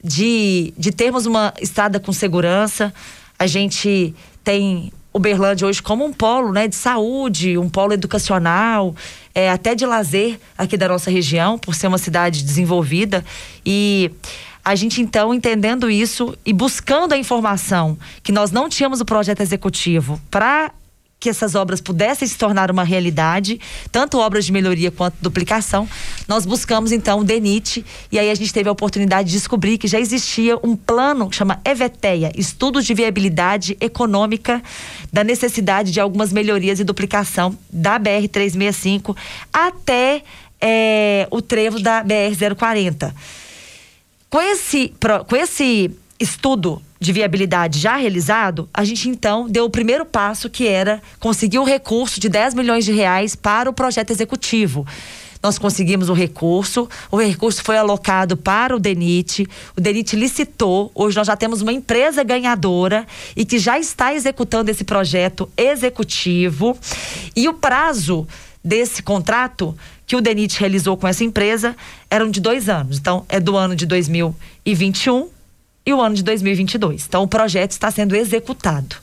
de, 0.04 0.74
de 0.78 0.92
termos 0.92 1.26
uma 1.26 1.54
estrada 1.60 2.00
com 2.00 2.14
segurança. 2.14 2.94
A 3.38 3.48
gente 3.48 4.14
tem 4.44 4.92
Uberlândia 5.16 5.66
hoje 5.66 5.82
como 5.82 6.04
um 6.04 6.12
polo 6.12 6.52
né, 6.52 6.68
de 6.68 6.76
saúde, 6.76 7.58
um 7.58 7.70
polo 7.70 7.94
educacional, 7.94 8.94
é, 9.34 9.50
até 9.50 9.74
de 9.74 9.86
lazer 9.86 10.38
aqui 10.58 10.76
da 10.76 10.90
nossa 10.90 11.10
região, 11.10 11.58
por 11.58 11.74
ser 11.74 11.88
uma 11.88 11.98
cidade 11.98 12.44
desenvolvida. 12.44 13.24
E 13.66 14.12
a 14.64 14.76
gente 14.76 15.02
então 15.02 15.34
entendendo 15.34 15.90
isso 15.90 16.38
e 16.46 16.52
buscando 16.52 17.14
a 17.14 17.18
informação 17.18 17.98
que 18.22 18.32
nós 18.34 18.52
não 18.52 18.68
tínhamos 18.68 19.00
o 19.00 19.06
projeto 19.06 19.40
executivo 19.40 20.20
para 20.30 20.72
que 21.20 21.30
essas 21.30 21.56
obras 21.56 21.82
pudessem 21.82 22.28
se 22.28 22.38
tornar 22.38 22.70
uma 22.70 22.84
realidade, 22.84 23.60
tanto 23.92 24.20
obras 24.20 24.46
de 24.46 24.52
melhoria 24.52 24.92
quanto 24.92 25.16
duplicação, 25.22 25.88
nós 26.28 26.46
buscamos 26.46 26.92
então 26.92 27.20
o 27.20 27.24
DENIT 27.24 27.84
e 28.12 28.20
aí 28.20 28.30
a 28.30 28.36
gente 28.36 28.54
teve 28.54 28.70
a 28.70 28.72
oportunidade 28.72 29.30
de 29.30 29.36
descobrir 29.36 29.78
que 29.78 29.88
já 29.88 30.00
existia 30.00 30.58
um 30.64 30.76
plano 30.76 31.30
que 31.30 31.36
chama 31.36 31.60
EVETEA, 31.66 32.32
Estudos 32.36 32.86
de 32.86 32.94
Viabilidade 32.94 33.78
Econômica 33.80 34.62
da 35.12 35.24
necessidade 35.24 35.92
de 35.92 36.00
algumas 36.00 36.32
melhorias 36.32 36.80
e 36.80 36.84
duplicação 36.84 37.58
da 37.72 37.98
BR 37.98 38.28
365 38.32 39.16
até 39.52 40.22
é, 40.62 41.28
o 41.32 41.42
trevo 41.42 41.80
da 41.80 42.04
BR 42.04 42.36
040. 42.58 43.16
Com 44.30 44.42
esse, 44.42 44.94
com 45.28 45.36
esse 45.36 45.92
estudo 46.20 46.82
de 47.00 47.12
viabilidade 47.12 47.80
já 47.80 47.96
realizado, 47.98 48.70
a 48.74 48.84
gente 48.84 49.10
então 49.10 49.48
deu 49.48 49.66
o 49.66 49.70
primeiro 49.70 50.06
passo 50.06 50.50
que 50.50 50.68
era 50.68 51.02
conseguir 51.20 51.60
o 51.60 51.64
recurso 51.64 52.20
de 52.20 52.30
10 52.30 52.54
milhões 52.54 52.86
de 52.86 52.92
reais 52.92 53.36
para 53.36 53.70
o 53.70 53.74
projeto 53.74 54.12
executivo. 54.12 54.86
Nós 55.44 55.60
conseguimos 55.60 56.10
o 56.10 56.14
recurso, 56.14 56.90
o 57.12 57.18
recurso 57.18 57.64
foi 57.64 57.78
alocado 57.78 58.36
para 58.36 58.76
o 58.76 58.80
DENIT, 58.80 59.48
o 59.78 59.82
DENIT 59.82 60.16
licitou, 60.16 60.92
hoje 60.96 61.16
nós 61.16 61.28
já 61.28 61.36
temos 61.36 61.62
uma 61.62 61.72
empresa 61.72 62.24
ganhadora 62.24 63.06
e 63.36 63.46
que 63.46 63.60
já 63.60 63.78
está 63.78 64.12
executando 64.14 64.72
esse 64.72 64.84
projeto 64.84 65.48
executivo. 65.56 66.76
E 67.36 67.48
o 67.48 67.54
prazo 67.54 68.28
desse 68.64 69.04
contrato 69.04 69.78
que 70.08 70.16
o 70.16 70.22
DENIT 70.22 70.60
realizou 70.60 70.98
com 70.98 71.08
essa 71.08 71.24
empresa 71.24 71.76
eram 72.10 72.32
de 72.32 72.40
dois 72.42 72.68
anos. 72.68 72.98
Então, 72.98 73.24
é 73.30 73.40
do 73.40 73.56
ano 73.56 73.76
de 73.76 73.86
2021 73.86 75.35
e 75.86 75.94
o 75.94 76.02
ano 76.02 76.16
de 76.16 76.24
2022. 76.24 77.06
Então, 77.08 77.24
o 77.24 77.28
projeto 77.28 77.72
está 77.72 77.92
sendo 77.92 78.16
executado. 78.16 78.96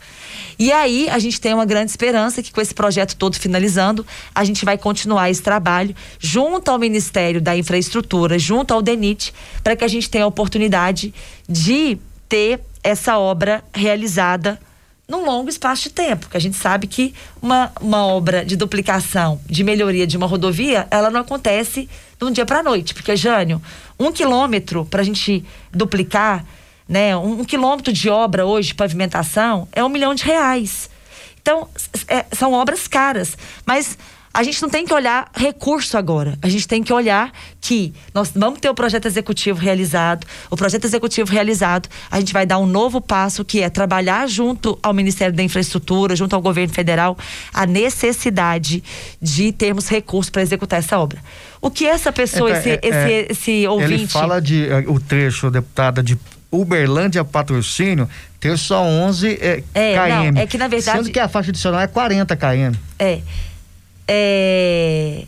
E 0.58 0.70
aí, 0.72 1.08
a 1.08 1.18
gente 1.18 1.40
tem 1.40 1.54
uma 1.54 1.64
grande 1.64 1.90
esperança 1.90 2.42
que 2.42 2.52
com 2.52 2.60
esse 2.60 2.74
projeto 2.74 3.16
todo 3.16 3.36
finalizando, 3.36 4.06
a 4.34 4.44
gente 4.44 4.64
vai 4.64 4.76
continuar 4.76 5.30
esse 5.30 5.42
trabalho 5.42 5.94
junto 6.18 6.70
ao 6.70 6.78
Ministério 6.78 7.40
da 7.40 7.56
Infraestrutura, 7.56 8.38
junto 8.38 8.74
ao 8.74 8.82
DENIT, 8.82 9.32
para 9.62 9.76
que 9.76 9.84
a 9.84 9.88
gente 9.88 10.10
tenha 10.10 10.24
a 10.24 10.28
oportunidade 10.28 11.14
de 11.48 11.98
ter 12.28 12.60
essa 12.82 13.18
obra 13.18 13.62
realizada 13.72 14.58
num 15.08 15.24
longo 15.24 15.48
espaço 15.48 15.84
de 15.84 15.90
tempo, 15.90 16.28
que 16.28 16.36
a 16.36 16.40
gente 16.40 16.56
sabe 16.56 16.86
que 16.86 17.14
uma, 17.40 17.70
uma 17.80 18.06
obra 18.06 18.44
de 18.44 18.56
duplicação, 18.56 19.40
de 19.46 19.62
melhoria 19.62 20.06
de 20.06 20.16
uma 20.16 20.26
rodovia, 20.26 20.86
ela 20.90 21.10
não 21.10 21.20
acontece 21.20 21.88
de 22.18 22.24
um 22.24 22.30
dia 22.30 22.46
para 22.46 22.60
a 22.60 22.62
noite, 22.62 22.94
porque, 22.94 23.14
Jânio, 23.14 23.60
um 23.98 24.10
quilômetro 24.10 24.86
para 24.86 25.02
a 25.02 25.04
gente 25.04 25.44
duplicar 25.70 26.44
né? 26.88 27.16
Um, 27.16 27.40
um 27.40 27.44
quilômetro 27.44 27.92
de 27.92 28.08
obra 28.08 28.46
hoje, 28.46 28.68
de 28.68 28.74
pavimentação, 28.74 29.68
é 29.72 29.82
um 29.84 29.88
milhão 29.88 30.14
de 30.14 30.24
reais. 30.24 30.90
Então, 31.40 31.68
é, 32.06 32.24
são 32.32 32.52
obras 32.52 32.86
caras. 32.86 33.36
Mas 33.66 33.98
a 34.34 34.42
gente 34.42 34.62
não 34.62 34.70
tem 34.70 34.86
que 34.86 34.94
olhar 34.94 35.30
recurso 35.34 35.98
agora. 35.98 36.38
A 36.40 36.48
gente 36.48 36.66
tem 36.66 36.82
que 36.82 36.92
olhar 36.92 37.30
que 37.60 37.92
nós 38.14 38.32
vamos 38.34 38.60
ter 38.60 38.70
o 38.70 38.74
projeto 38.74 39.04
executivo 39.04 39.58
realizado. 39.60 40.26
O 40.50 40.56
projeto 40.56 40.84
executivo 40.86 41.30
realizado, 41.30 41.88
a 42.10 42.18
gente 42.18 42.32
vai 42.32 42.46
dar 42.46 42.58
um 42.58 42.66
novo 42.66 43.00
passo 43.00 43.44
que 43.44 43.60
é 43.60 43.68
trabalhar 43.68 44.26
junto 44.26 44.78
ao 44.82 44.94
Ministério 44.94 45.34
da 45.34 45.42
Infraestrutura, 45.42 46.16
junto 46.16 46.34
ao 46.34 46.40
governo 46.40 46.72
federal, 46.72 47.16
a 47.52 47.66
necessidade 47.66 48.82
de 49.20 49.52
termos 49.52 49.88
recursos 49.88 50.30
para 50.30 50.40
executar 50.40 50.78
essa 50.78 50.98
obra. 50.98 51.22
O 51.60 51.70
que 51.70 51.86
essa 51.86 52.10
pessoa, 52.10 52.50
é, 52.50 52.58
esse, 52.58 52.70
é, 52.70 52.80
esse, 52.82 52.96
é, 52.96 53.26
esse 53.30 53.66
ouvinte. 53.68 53.92
Ele 53.92 54.06
fala 54.08 54.40
de 54.40 54.66
eh, 54.66 54.84
o 54.88 54.98
trecho, 54.98 55.50
deputada, 55.50 56.02
de 56.02 56.16
Uberlândia 56.52 57.24
Patrocínio 57.24 58.08
ter 58.38 58.58
só 58.58 58.82
11 58.82 59.38
é, 59.40 59.64
é, 59.72 59.94
km. 59.94 60.34
Não, 60.34 60.42
é 60.42 60.46
que 60.46 60.58
na 60.58 60.68
verdade. 60.68 60.98
Sendo 60.98 61.10
que 61.10 61.18
a 61.18 61.28
faixa 61.28 61.50
adicional 61.50 61.80
é 61.80 61.86
40 61.86 62.36
km. 62.36 62.76
É. 62.98 63.20
É. 64.06 65.24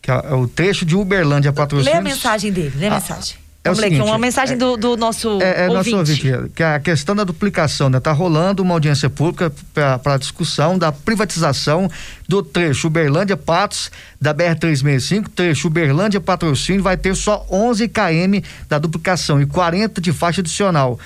Que 0.00 0.10
é 0.10 0.34
o 0.34 0.46
trecho 0.46 0.86
de 0.86 0.94
Uberlândia 0.94 1.52
Patrocínio. 1.52 1.92
Lê 1.92 1.98
a 1.98 2.02
mensagem 2.02 2.52
dele, 2.52 2.72
lê 2.76 2.86
a, 2.86 2.92
a 2.92 2.96
ah, 2.96 3.00
mensagem. 3.00 3.36
É 3.62 3.68
Vamos 3.68 3.80
ler 3.80 3.86
aqui, 3.88 4.00
uma 4.00 4.18
mensagem 4.18 4.54
é, 4.54 4.58
do, 4.58 4.74
do, 4.74 4.96
nosso 4.96 5.38
é, 5.42 5.66
é 5.66 5.68
ouvinte. 5.68 5.90
Nosso 5.90 6.12
ouvinte. 6.12 6.50
Que 6.54 6.62
a 6.62 6.80
questão 6.80 7.14
da 7.14 7.24
duplicação, 7.24 7.90
né? 7.90 8.00
Tá 8.00 8.10
rolando 8.10 8.62
uma 8.62 8.72
audiência 8.72 9.10
pública 9.10 9.52
para 9.74 10.16
discussão 10.16 10.78
da 10.78 10.90
privatização 10.90 11.90
do 12.26 12.42
trecho 12.42 12.86
Uberlândia 12.86 13.36
Patos 13.36 13.90
da 14.18 14.32
BR 14.32 14.56
365, 14.58 15.28
trecho 15.28 15.68
Uberlândia 15.68 16.22
Patrocínio 16.22 16.82
vai 16.82 16.96
ter 16.96 17.14
só 17.14 17.46
11 17.50 17.86
km 17.88 18.42
da 18.66 18.78
duplicação 18.78 19.42
e 19.42 19.46
40 19.46 20.00
de 20.00 20.10
faixa 20.10 20.40
adicional, 20.40 20.98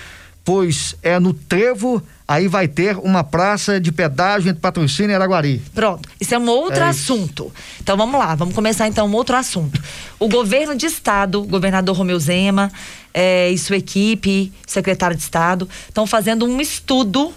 pois 0.44 0.94
é 1.02 1.18
no 1.18 1.34
trevo 1.34 2.00
aí 2.26 2.48
vai 2.48 2.66
ter 2.66 2.96
uma 2.98 3.22
praça 3.22 3.78
de 3.78 3.92
pedágio 3.92 4.50
entre 4.50 4.60
Patrocínio 4.60 5.12
e 5.12 5.14
Araguari. 5.14 5.62
Pronto, 5.74 6.08
isso 6.20 6.34
é 6.34 6.38
um 6.38 6.48
outro 6.48 6.82
é 6.82 6.88
assunto. 6.88 7.52
Isso. 7.54 7.80
Então 7.82 7.96
vamos 7.96 8.18
lá, 8.18 8.34
vamos 8.34 8.54
começar 8.54 8.88
então 8.88 9.06
um 9.06 9.14
outro 9.14 9.36
assunto. 9.36 9.80
O 10.18 10.28
governo 10.28 10.74
de 10.74 10.86
estado, 10.86 11.42
o 11.42 11.44
governador 11.44 11.96
Romeu 11.96 12.18
Zema 12.18 12.72
é, 13.12 13.50
e 13.50 13.58
sua 13.58 13.76
equipe, 13.76 14.52
secretário 14.66 15.16
de 15.16 15.22
estado, 15.22 15.68
estão 15.88 16.06
fazendo 16.06 16.46
um 16.46 16.60
estudo 16.60 17.32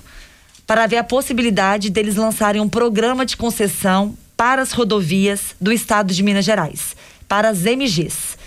para 0.66 0.88
ver 0.88 0.98
a 0.98 1.04
possibilidade 1.04 1.90
deles 1.90 2.16
lançarem 2.16 2.62
um 2.62 2.70
programa 2.70 3.26
de 3.26 3.38
concessão 3.38 4.18
para 4.36 4.62
as 4.62 4.72
rodovias 4.72 5.56
do 5.60 5.72
estado 5.72 6.14
de 6.14 6.22
Minas 6.22 6.46
Gerais, 6.46 6.96
para 7.28 7.50
as 7.50 7.64
MGs. 7.64 8.38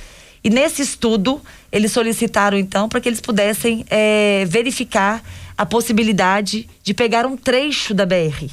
E 0.42 0.48
nesse 0.48 0.82
estudo, 0.82 1.40
eles 1.72 1.92
solicitaram 1.92 2.58
então 2.58 2.88
para 2.88 3.00
que 3.00 3.08
eles 3.08 3.20
pudessem 3.20 3.84
é, 3.88 4.44
verificar 4.46 5.22
a 5.56 5.66
possibilidade 5.66 6.68
de 6.82 6.94
pegar 6.94 7.26
um 7.26 7.36
trecho 7.36 7.92
da 7.94 8.06
BR. 8.06 8.46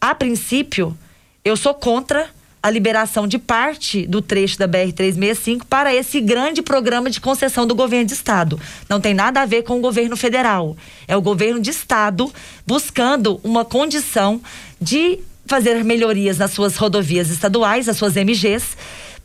A 0.00 0.14
princípio, 0.14 0.96
eu 1.44 1.56
sou 1.56 1.74
contra 1.74 2.28
a 2.62 2.70
liberação 2.70 3.28
de 3.28 3.38
parte 3.38 4.06
do 4.08 4.20
trecho 4.20 4.58
da 4.58 4.66
BR-365 4.66 5.62
para 5.70 5.94
esse 5.94 6.20
grande 6.20 6.62
programa 6.62 7.08
de 7.08 7.20
concessão 7.20 7.64
do 7.64 7.76
governo 7.76 8.06
de 8.06 8.14
estado. 8.14 8.60
Não 8.88 9.00
tem 9.00 9.14
nada 9.14 9.40
a 9.40 9.46
ver 9.46 9.62
com 9.62 9.78
o 9.78 9.80
governo 9.80 10.16
federal. 10.16 10.76
É 11.06 11.16
o 11.16 11.22
governo 11.22 11.60
de 11.60 11.70
estado 11.70 12.32
buscando 12.66 13.40
uma 13.44 13.64
condição 13.64 14.40
de 14.80 15.20
fazer 15.46 15.84
melhorias 15.84 16.38
nas 16.38 16.50
suas 16.50 16.76
rodovias 16.76 17.30
estaduais, 17.30 17.88
as 17.88 17.96
suas 17.96 18.14
MGs, 18.14 18.76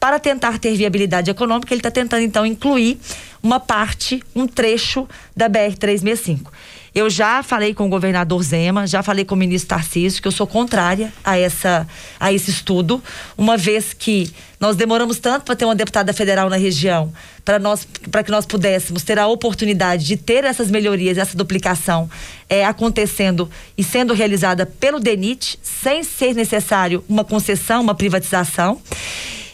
para 0.01 0.19
tentar 0.19 0.57
ter 0.57 0.75
viabilidade 0.75 1.29
econômica. 1.29 1.71
Ele 1.71 1.79
está 1.79 1.91
tentando, 1.91 2.23
então, 2.23 2.43
incluir 2.43 2.99
uma 3.43 3.59
parte, 3.59 4.23
um 4.35 4.47
trecho 4.47 5.07
da 5.37 5.47
BR-365. 5.47 6.47
Eu 6.93 7.07
já 7.07 7.43
falei 7.43 7.73
com 7.73 7.85
o 7.85 7.89
governador 7.89 8.41
Zema, 8.41 8.87
já 8.87 9.03
falei 9.03 9.23
com 9.23 9.35
o 9.35 9.37
ministro 9.37 9.69
Tarcísio, 9.69 10.19
que 10.19 10.27
eu 10.27 10.31
sou 10.31 10.47
contrária 10.47 11.13
a, 11.23 11.37
essa, 11.37 11.87
a 12.19 12.33
esse 12.33 12.49
estudo, 12.49 13.01
uma 13.37 13.55
vez 13.55 13.93
que 13.93 14.33
nós 14.59 14.75
demoramos 14.75 15.19
tanto 15.19 15.45
para 15.45 15.55
ter 15.55 15.65
uma 15.65 15.75
deputada 15.75 16.11
federal 16.13 16.49
na 16.49 16.57
região, 16.57 17.13
para 17.45 17.59
nós 17.59 17.87
para 18.09 18.23
que 18.23 18.31
nós 18.31 18.45
pudéssemos 18.45 19.03
ter 19.03 19.17
a 19.19 19.27
oportunidade 19.27 20.03
de 20.03 20.17
ter 20.17 20.43
essas 20.43 20.69
melhorias, 20.69 21.17
essa 21.17 21.37
duplicação 21.37 22.09
é, 22.49 22.65
acontecendo 22.65 23.49
e 23.77 23.83
sendo 23.83 24.13
realizada 24.13 24.65
pelo 24.65 24.99
DENIT, 24.99 25.59
sem 25.61 26.03
ser 26.03 26.33
necessário 26.33 27.05
uma 27.07 27.23
concessão, 27.23 27.81
uma 27.81 27.95
privatização. 27.95 28.81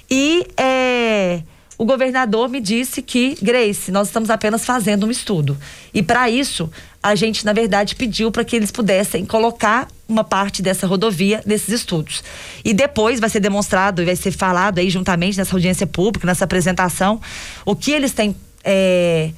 E 0.09 0.47
é, 0.57 1.41
o 1.77 1.85
governador 1.85 2.49
me 2.49 2.59
disse 2.59 3.01
que, 3.01 3.37
Grace, 3.41 3.91
nós 3.91 4.07
estamos 4.07 4.29
apenas 4.29 4.65
fazendo 4.65 5.05
um 5.05 5.11
estudo. 5.11 5.55
E 5.93 6.01
para 6.01 6.29
isso, 6.29 6.69
a 7.03 7.13
gente, 7.13 7.45
na 7.45 7.53
verdade, 7.53 7.95
pediu 7.95 8.31
para 8.31 8.43
que 8.43 8.55
eles 8.55 8.71
pudessem 8.71 9.25
colocar 9.25 9.87
uma 10.09 10.23
parte 10.23 10.61
dessa 10.61 10.87
rodovia 10.87 11.41
nesses 11.45 11.69
estudos. 11.69 12.23
E 12.65 12.73
depois 12.73 13.19
vai 13.19 13.29
ser 13.29 13.39
demonstrado 13.39 14.01
e 14.01 14.05
vai 14.05 14.15
ser 14.15 14.31
falado 14.31 14.79
aí 14.79 14.89
juntamente 14.89 15.37
nessa 15.37 15.55
audiência 15.55 15.85
pública, 15.85 16.25
nessa 16.25 16.45
apresentação, 16.45 17.21
o 17.65 17.75
que 17.75 17.91
eles 17.91 18.11
têm. 18.11 18.35
É, 18.63 19.31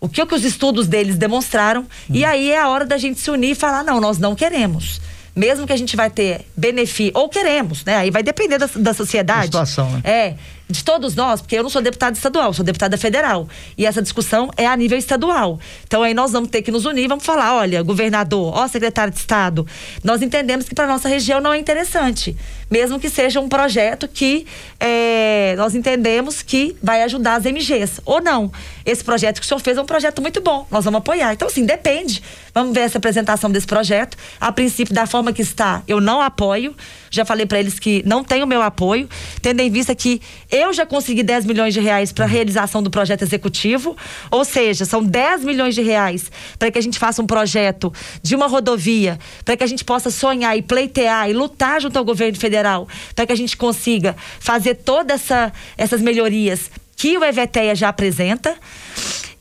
o 0.00 0.08
que, 0.08 0.24
que 0.26 0.34
os 0.34 0.44
estudos 0.44 0.86
deles 0.86 1.16
demonstraram. 1.16 1.82
Hum. 1.82 1.86
E 2.10 2.24
aí 2.24 2.50
é 2.50 2.60
a 2.60 2.68
hora 2.68 2.84
da 2.84 2.98
gente 2.98 3.20
se 3.20 3.30
unir 3.30 3.52
e 3.52 3.54
falar: 3.54 3.82
não, 3.82 4.00
nós 4.00 4.18
não 4.18 4.34
queremos 4.34 5.00
mesmo 5.34 5.66
que 5.66 5.72
a 5.72 5.76
gente 5.76 5.96
vai 5.96 6.10
ter 6.10 6.46
benefício, 6.56 7.12
ou 7.14 7.28
queremos, 7.28 7.84
né? 7.84 7.96
Aí 7.96 8.10
vai 8.10 8.22
depender 8.22 8.58
da, 8.58 8.68
da 8.76 8.94
sociedade. 8.94 9.40
A 9.40 9.44
situação, 9.44 9.90
né? 9.90 10.00
É, 10.04 10.34
de 10.68 10.82
todos 10.82 11.14
nós, 11.14 11.40
porque 11.40 11.56
eu 11.56 11.62
não 11.62 11.70
sou 11.70 11.82
deputada 11.82 12.16
estadual, 12.16 12.52
sou 12.52 12.64
deputada 12.64 12.96
federal. 12.96 13.46
E 13.76 13.84
essa 13.84 14.00
discussão 14.00 14.50
é 14.56 14.66
a 14.66 14.76
nível 14.76 14.96
estadual. 14.96 15.60
Então 15.86 16.02
aí 16.02 16.14
nós 16.14 16.32
vamos 16.32 16.48
ter 16.48 16.62
que 16.62 16.70
nos 16.70 16.84
unir, 16.86 17.06
vamos 17.06 17.24
falar, 17.24 17.54
olha, 17.54 17.82
governador, 17.82 18.52
ó, 18.54 18.66
secretário 18.66 19.12
de 19.12 19.18
Estado, 19.18 19.66
nós 20.02 20.22
entendemos 20.22 20.68
que 20.68 20.74
para 20.74 20.86
nossa 20.86 21.08
região 21.08 21.40
não 21.40 21.52
é 21.52 21.58
interessante. 21.58 22.36
Mesmo 22.70 22.98
que 22.98 23.10
seja 23.10 23.40
um 23.40 23.48
projeto 23.48 24.08
que 24.08 24.46
é, 24.80 25.54
nós 25.56 25.74
entendemos 25.74 26.42
que 26.42 26.74
vai 26.82 27.02
ajudar 27.02 27.36
as 27.36 27.44
MGs. 27.44 28.00
Ou 28.04 28.20
não. 28.20 28.50
Esse 28.84 29.04
projeto 29.04 29.38
que 29.38 29.44
o 29.44 29.48
senhor 29.48 29.60
fez 29.60 29.76
é 29.76 29.82
um 29.82 29.86
projeto 29.86 30.20
muito 30.20 30.40
bom. 30.40 30.66
Nós 30.70 30.84
vamos 30.84 30.98
apoiar. 30.98 31.32
Então, 31.34 31.46
assim, 31.46 31.64
depende. 31.64 32.22
Vamos 32.54 32.74
ver 32.74 32.80
essa 32.80 32.98
apresentação 32.98 33.50
desse 33.50 33.66
projeto. 33.66 34.16
A 34.40 34.50
princípio, 34.50 34.94
da 34.94 35.06
forma 35.06 35.32
que 35.32 35.42
está, 35.42 35.82
eu 35.86 36.00
não 36.00 36.20
apoio. 36.20 36.74
Já 37.10 37.24
falei 37.24 37.46
para 37.46 37.60
eles 37.60 37.78
que 37.78 38.02
não 38.04 38.24
tem 38.24 38.42
o 38.42 38.46
meu 38.46 38.62
apoio, 38.62 39.08
tendo 39.40 39.60
em 39.60 39.70
vista 39.70 39.94
que 39.94 40.20
Eu 40.56 40.72
já 40.72 40.86
consegui 40.86 41.24
10 41.24 41.46
milhões 41.46 41.74
de 41.74 41.80
reais 41.80 42.12
para 42.12 42.26
a 42.26 42.28
realização 42.28 42.80
do 42.80 42.88
projeto 42.88 43.22
executivo, 43.22 43.96
ou 44.30 44.44
seja, 44.44 44.84
são 44.84 45.02
10 45.02 45.42
milhões 45.42 45.74
de 45.74 45.82
reais 45.82 46.30
para 46.56 46.70
que 46.70 46.78
a 46.78 46.80
gente 46.80 46.96
faça 46.96 47.20
um 47.20 47.26
projeto 47.26 47.92
de 48.22 48.36
uma 48.36 48.46
rodovia, 48.46 49.18
para 49.44 49.56
que 49.56 49.64
a 49.64 49.66
gente 49.66 49.84
possa 49.84 50.12
sonhar 50.12 50.56
e 50.56 50.62
pleitear 50.62 51.28
e 51.28 51.32
lutar 51.32 51.80
junto 51.80 51.98
ao 51.98 52.04
governo 52.04 52.38
federal, 52.38 52.86
para 53.16 53.26
que 53.26 53.32
a 53.32 53.36
gente 53.36 53.56
consiga 53.56 54.14
fazer 54.38 54.76
todas 54.76 55.22
essa, 55.22 55.52
essas 55.76 56.00
melhorias 56.00 56.70
que 56.94 57.18
o 57.18 57.24
EVTEA 57.24 57.74
já 57.74 57.88
apresenta. 57.88 58.54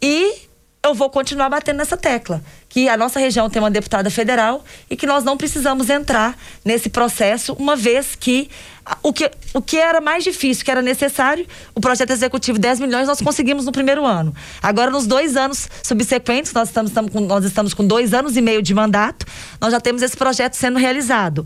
E 0.02 0.34
eu 0.84 0.96
vou 0.96 1.12
continuar 1.12 1.48
batendo 1.48 1.78
nessa 1.78 1.96
tecla 1.96 2.44
que 2.74 2.90
a 2.90 2.98
nossa 2.98 3.20
região 3.20 3.52
tem 3.52 3.62
uma 3.62 3.70
deputada 3.70 4.10
federal 4.10 4.66
e 4.90 4.96
que 4.96 5.06
nós 5.06 5.24
não 5.24 5.38
precisamos 5.38 5.92
entrar 5.92 6.36
nesse 6.66 6.90
processo, 6.90 7.54
uma 7.54 7.76
vez 7.76 8.16
que 8.16 8.50
o 9.04 9.14
que, 9.14 9.30
o 9.54 9.62
que 9.62 9.78
era 9.78 10.02
mais 10.02 10.24
difícil, 10.24 10.66
que 10.66 10.72
era 10.72 10.82
necessário, 10.82 11.46
o 11.76 11.80
projeto 11.80 12.10
executivo 12.10 12.58
10 12.58 12.80
milhões 12.80 13.08
nós 13.08 13.22
conseguimos 13.22 13.68
no 13.68 13.72
primeiro 13.72 14.04
ano. 14.04 14.36
Agora, 14.60 14.90
nos 14.90 15.06
dois 15.06 15.38
anos 15.38 15.70
subsequentes, 15.84 16.52
nós 16.52 16.70
estamos, 16.70 16.90
estamos 16.90 17.12
com, 17.14 17.20
nós 17.20 17.46
estamos 17.46 17.76
com 17.76 17.86
dois 17.86 18.12
anos 18.12 18.36
e 18.36 18.42
meio 18.42 18.64
de 18.64 18.74
mandato, 18.74 19.24
nós 19.62 19.72
já 19.72 19.80
temos 19.80 20.02
esse 20.02 20.18
projeto 20.18 20.56
sendo 20.56 20.80
realizado. 20.80 21.46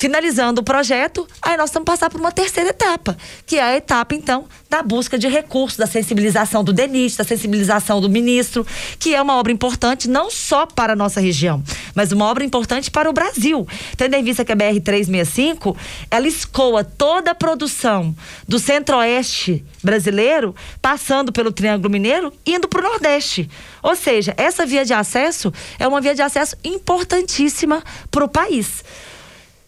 Finalizando 0.00 0.62
o 0.62 0.64
projeto, 0.64 1.28
aí 1.42 1.58
nós 1.58 1.68
estamos 1.68 1.84
passar 1.84 2.08
por 2.08 2.18
uma 2.18 2.32
terceira 2.32 2.70
etapa, 2.70 3.18
que 3.44 3.56
é 3.58 3.62
a 3.62 3.76
etapa, 3.76 4.14
então, 4.14 4.46
da 4.70 4.82
busca 4.82 5.18
de 5.18 5.28
recursos, 5.28 5.76
da 5.76 5.86
sensibilização 5.86 6.64
do 6.64 6.72
DENIT, 6.72 7.18
da 7.18 7.24
sensibilização 7.24 8.00
do 8.00 8.08
ministro, 8.08 8.66
que 8.98 9.14
é 9.14 9.20
uma 9.20 9.36
obra 9.36 9.52
importante 9.52 10.08
não 10.08 10.30
só 10.30 10.64
para 10.64 10.94
a 10.94 10.96
nossa 10.96 11.20
região, 11.20 11.62
mas 11.94 12.12
uma 12.12 12.24
obra 12.24 12.42
importante 12.42 12.90
para 12.90 13.10
o 13.10 13.12
Brasil. 13.12 13.68
Tendo 13.94 14.14
em 14.14 14.24
vista 14.24 14.42
que 14.42 14.52
a 14.52 14.56
BR-365, 14.56 15.76
ela 16.10 16.26
escoa 16.26 16.82
toda 16.82 17.32
a 17.32 17.34
produção 17.34 18.16
do 18.48 18.58
centro-oeste 18.58 19.62
brasileiro, 19.82 20.56
passando 20.80 21.30
pelo 21.30 21.52
Triângulo 21.52 21.90
Mineiro, 21.90 22.32
indo 22.46 22.66
para 22.68 22.80
o 22.80 22.90
Nordeste. 22.90 23.50
Ou 23.82 23.94
seja, 23.94 24.32
essa 24.38 24.64
via 24.64 24.82
de 24.82 24.94
acesso 24.94 25.52
é 25.78 25.86
uma 25.86 26.00
via 26.00 26.14
de 26.14 26.22
acesso 26.22 26.56
importantíssima 26.64 27.82
para 28.10 28.24
o 28.24 28.28
país. 28.28 28.82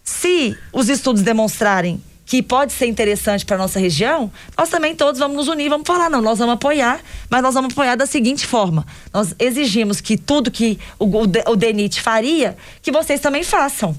Se 0.05 0.57
os 0.73 0.89
estudos 0.89 1.23
demonstrarem 1.23 2.03
que 2.25 2.43
pode 2.43 2.73
ser 2.73 2.87
interessante 2.87 3.45
para 3.45 3.59
nossa 3.59 3.79
região, 3.79 4.33
nós 4.57 4.71
também 4.71 4.95
todos 4.97 5.19
vamos 5.19 5.37
nos 5.37 5.49
unir, 5.49 5.69
vamos 5.69 5.87
falar, 5.87 6.09
não, 6.09 6.23
nós 6.23 6.39
vamos 6.39 6.55
apoiar, 6.55 7.01
mas 7.29 7.43
nós 7.43 7.55
vamos 7.55 7.73
apoiar 7.73 7.95
da 7.95 8.07
seguinte 8.07 8.47
forma: 8.47 8.87
nós 9.13 9.35
exigimos 9.39 10.01
que 10.01 10.17
tudo 10.17 10.51
que 10.51 10.79
o, 10.99 11.05
o, 11.05 11.23
o 11.23 11.57
DENIT 11.57 12.01
faria, 12.01 12.57
que 12.81 12.91
vocês 12.91 13.21
também 13.21 13.43
façam. 13.43 13.97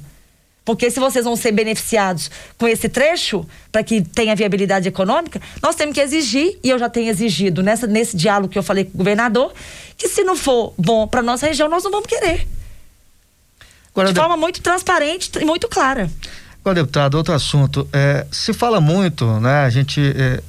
Porque 0.66 0.90
se 0.90 1.00
vocês 1.00 1.26
vão 1.26 1.36
ser 1.36 1.52
beneficiados 1.52 2.32
com 2.58 2.68
esse 2.68 2.88
trecho, 2.88 3.46
para 3.70 3.84
que 3.84 4.02
tenha 4.02 4.34
viabilidade 4.34 4.88
econômica, 4.88 5.42
nós 5.62 5.76
temos 5.76 5.94
que 5.94 6.00
exigir, 6.00 6.58
e 6.64 6.70
eu 6.70 6.80
já 6.80 6.90
tenho 6.90 7.10
exigido 7.10 7.62
nessa, 7.62 7.86
nesse 7.86 8.16
diálogo 8.16 8.48
que 8.48 8.58
eu 8.58 8.64
falei 8.64 8.86
com 8.86 8.92
o 8.92 8.98
governador, 8.98 9.54
que 9.98 10.08
se 10.08 10.24
não 10.24 10.36
for 10.36 10.74
bom 10.78 11.06
para 11.06 11.22
nossa 11.22 11.46
região, 11.46 11.68
nós 11.68 11.84
não 11.84 11.92
vamos 11.92 12.08
querer. 12.08 12.48
Agora, 13.94 14.12
de 14.12 14.20
forma 14.20 14.36
muito 14.36 14.62
transparente 14.62 15.32
e 15.40 15.46
muito 15.46 15.68
clara. 15.70 16.10
Agora, 16.62 16.76
deputado, 16.76 17.16
outro 17.16 17.34
assunto. 17.34 17.88
É, 17.94 18.26
se 18.32 18.54
fala 18.54 18.82
muito, 18.82 19.26
né? 19.40 19.66
A 19.66 19.70
gente 19.70 20.02
é, 20.02 20.42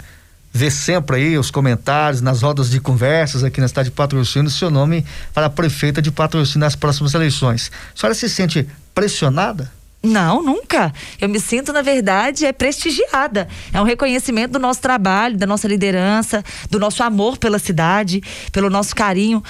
vê 0.53 0.71
sempre 0.71 1.17
aí 1.17 1.37
os 1.37 1.51
comentários 1.51 2.23
nas 2.23 2.41
rodas 2.41 2.71
de 2.71 2.81
conversas 2.81 3.45
aqui 3.45 3.61
na 3.61 3.69
cidade 3.69 3.91
de 3.91 3.95
Patrocínio, 3.95 4.49
seu 4.49 4.71
nome 4.71 5.05
para 5.35 5.47
a 5.47 5.51
prefeita 5.51 6.01
de 6.01 6.11
Patrocínio 6.11 6.61
nas 6.61 6.75
próximas 6.75 7.13
eleições. 7.13 7.71
A 7.95 8.01
senhora 8.01 8.15
se 8.15 8.29
sente 8.29 8.67
pressionada? 8.95 9.71
Não, 10.05 10.43
nunca. 10.43 10.93
Eu 11.19 11.31
me 11.31 11.41
sinto, 11.41 11.73
na 11.73 11.81
verdade, 11.81 12.45
é 12.45 12.53
prestigiada. 12.53 13.49
É 13.73 13.81
um 13.81 13.85
reconhecimento 13.85 14.53
do 14.53 14.59
nosso 14.59 14.83
trabalho, 14.83 15.39
da 15.39 15.47
nossa 15.47 15.67
liderança, 15.67 16.45
do 16.71 16.79
nosso 16.79 17.03
amor 17.03 17.39
pela 17.39 17.59
cidade, 17.59 18.23
pelo 18.53 18.69
nosso 18.69 18.95
carinho 18.95 19.43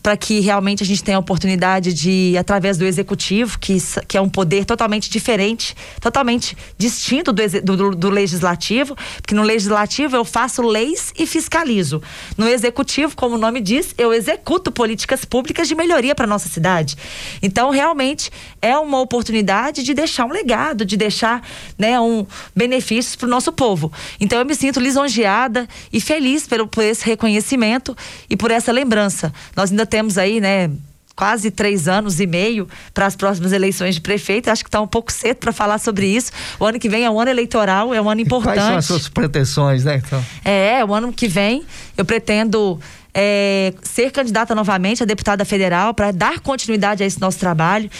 para 0.00 0.16
que 0.16 0.40
realmente 0.40 0.82
a 0.82 0.86
gente 0.86 1.02
tenha 1.02 1.16
a 1.16 1.20
oportunidade 1.20 1.92
de, 1.92 2.36
através 2.38 2.78
do 2.78 2.84
executivo, 2.84 3.58
que, 3.58 3.76
que 4.06 4.16
é 4.16 4.20
um 4.20 4.28
poder 4.28 4.64
totalmente 4.64 5.10
diferente, 5.10 5.74
totalmente 6.00 6.56
distinto 6.78 7.32
do, 7.32 7.42
do, 7.62 7.90
do, 7.90 8.10
legislativo, 8.10 8.96
porque 9.16 9.34
no 9.34 9.42
legislativo 9.42 10.16
eu 10.16 10.24
faço 10.24 10.62
leis 10.62 11.12
e 11.18 11.26
fiscalizo. 11.26 12.00
No 12.38 12.48
executivo, 12.48 13.14
como 13.16 13.34
o 13.34 13.38
nome 13.38 13.60
diz, 13.60 13.94
eu 13.98 14.12
executo 14.12 14.70
políticas 14.70 15.24
públicas 15.24 15.68
de 15.68 15.74
melhoria 15.74 16.14
para 16.14 16.26
nossa 16.26 16.48
cidade. 16.48 16.96
Então, 17.42 17.70
realmente, 17.70 18.30
é 18.62 18.78
uma 18.78 19.00
oportunidade 19.00 19.82
de 19.82 19.92
deixar 19.92 20.24
um 20.24 20.30
legado, 20.30 20.84
de 20.84 20.96
deixar 20.96 21.42
né, 21.76 22.00
um 22.00 22.24
benefícios 22.54 23.16
para 23.16 23.26
o 23.26 23.30
nosso 23.30 23.52
povo. 23.52 23.92
Então, 24.20 24.38
eu 24.38 24.46
me 24.46 24.54
sinto 24.54 24.78
lisonjeada 24.78 25.68
e 25.92 26.00
feliz 26.00 26.46
pelo, 26.46 26.68
por 26.68 26.84
esse 26.84 27.04
reconhecimento 27.04 27.96
e 28.30 28.36
por 28.36 28.52
essa 28.52 28.70
lembrança. 28.70 29.32
Nós 29.56 29.70
ainda 29.70 29.84
temos 29.84 30.16
aí, 30.16 30.40
né? 30.40 30.70
quase 31.14 31.50
três 31.50 31.88
anos 31.88 32.20
e 32.20 32.26
meio 32.26 32.66
para 32.94 33.06
as 33.06 33.14
próximas 33.14 33.52
eleições 33.52 33.94
de 33.94 34.00
prefeito. 34.00 34.48
Acho 34.48 34.64
que 34.64 34.68
está 34.68 34.80
um 34.80 34.86
pouco 34.86 35.12
cedo 35.12 35.36
para 35.36 35.52
falar 35.52 35.78
sobre 35.78 36.06
isso. 36.06 36.32
O 36.58 36.64
ano 36.64 36.78
que 36.78 36.88
vem 36.88 37.04
é 37.04 37.10
um 37.10 37.20
ano 37.20 37.30
eleitoral, 37.30 37.92
é 37.92 38.00
um 38.00 38.08
ano 38.08 38.20
importante. 38.20 38.54
E 38.54 38.60
quais 38.60 38.68
são 38.68 38.76
as 38.76 38.84
suas 38.86 39.08
pretensões, 39.08 39.84
né? 39.84 40.00
Então? 40.04 40.24
É, 40.44 40.84
o 40.84 40.94
ano 40.94 41.12
que 41.12 41.28
vem 41.28 41.64
eu 41.96 42.04
pretendo 42.04 42.80
é, 43.14 43.74
ser 43.82 44.10
candidata 44.10 44.54
novamente 44.54 45.02
a 45.02 45.06
deputada 45.06 45.44
federal 45.44 45.92
para 45.92 46.10
dar 46.10 46.40
continuidade 46.40 47.02
a 47.02 47.06
esse 47.06 47.20
nosso 47.20 47.38
trabalho. 47.38 47.90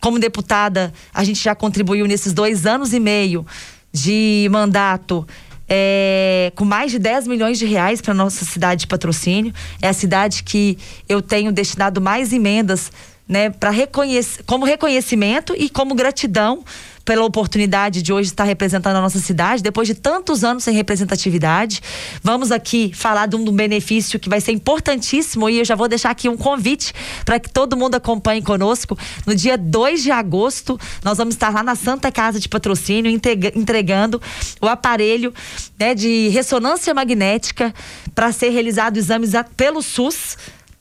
Como 0.00 0.18
deputada, 0.18 0.92
a 1.12 1.22
gente 1.24 1.42
já 1.42 1.54
contribuiu 1.54 2.06
nesses 2.06 2.32
dois 2.32 2.66
anos 2.66 2.92
e 2.92 3.00
meio 3.00 3.46
de 3.92 4.48
mandato 4.50 5.26
é, 5.68 6.52
com 6.56 6.64
mais 6.64 6.90
de 6.90 6.98
10 6.98 7.28
milhões 7.28 7.56
de 7.58 7.64
reais 7.64 8.00
para 8.00 8.12
nossa 8.12 8.44
cidade 8.44 8.80
de 8.80 8.86
patrocínio. 8.88 9.54
É 9.80 9.88
a 9.88 9.92
cidade 9.92 10.42
que 10.42 10.76
eu 11.08 11.22
tenho 11.22 11.52
destinado 11.52 12.00
mais 12.00 12.32
emendas 12.32 12.90
né, 13.28 13.50
para 13.50 13.70
reconhecer, 13.70 14.42
como 14.44 14.64
reconhecimento 14.64 15.54
e 15.56 15.70
como 15.70 15.94
gratidão 15.94 16.64
pela 17.10 17.24
oportunidade 17.24 18.02
de 18.02 18.12
hoje 18.12 18.28
estar 18.28 18.44
representando 18.44 18.94
a 18.94 19.00
nossa 19.00 19.18
cidade, 19.18 19.64
depois 19.64 19.88
de 19.88 19.96
tantos 19.96 20.44
anos 20.44 20.62
sem 20.62 20.72
representatividade. 20.72 21.82
Vamos 22.22 22.52
aqui 22.52 22.92
falar 22.94 23.26
de 23.26 23.34
um, 23.34 23.44
benefício 23.50 24.16
que 24.20 24.28
vai 24.28 24.40
ser 24.40 24.52
importantíssimo 24.52 25.50
e 25.50 25.58
eu 25.58 25.64
já 25.64 25.74
vou 25.74 25.88
deixar 25.88 26.10
aqui 26.10 26.28
um 26.28 26.36
convite 26.36 26.94
para 27.24 27.40
que 27.40 27.50
todo 27.50 27.76
mundo 27.76 27.96
acompanhe 27.96 28.40
conosco. 28.40 28.96
No 29.26 29.34
dia 29.34 29.58
2 29.58 30.04
de 30.04 30.12
agosto, 30.12 30.78
nós 31.02 31.18
vamos 31.18 31.34
estar 31.34 31.52
lá 31.52 31.64
na 31.64 31.74
Santa 31.74 32.12
Casa 32.12 32.38
de 32.38 32.48
Patrocínio 32.48 33.10
entregando 33.10 34.22
o 34.60 34.68
aparelho 34.68 35.34
né, 35.76 35.96
de 35.96 36.28
ressonância 36.28 36.94
magnética 36.94 37.74
para 38.14 38.30
ser 38.30 38.50
realizado 38.50 38.98
exames 38.98 39.32
pelo 39.56 39.82
SUS 39.82 40.36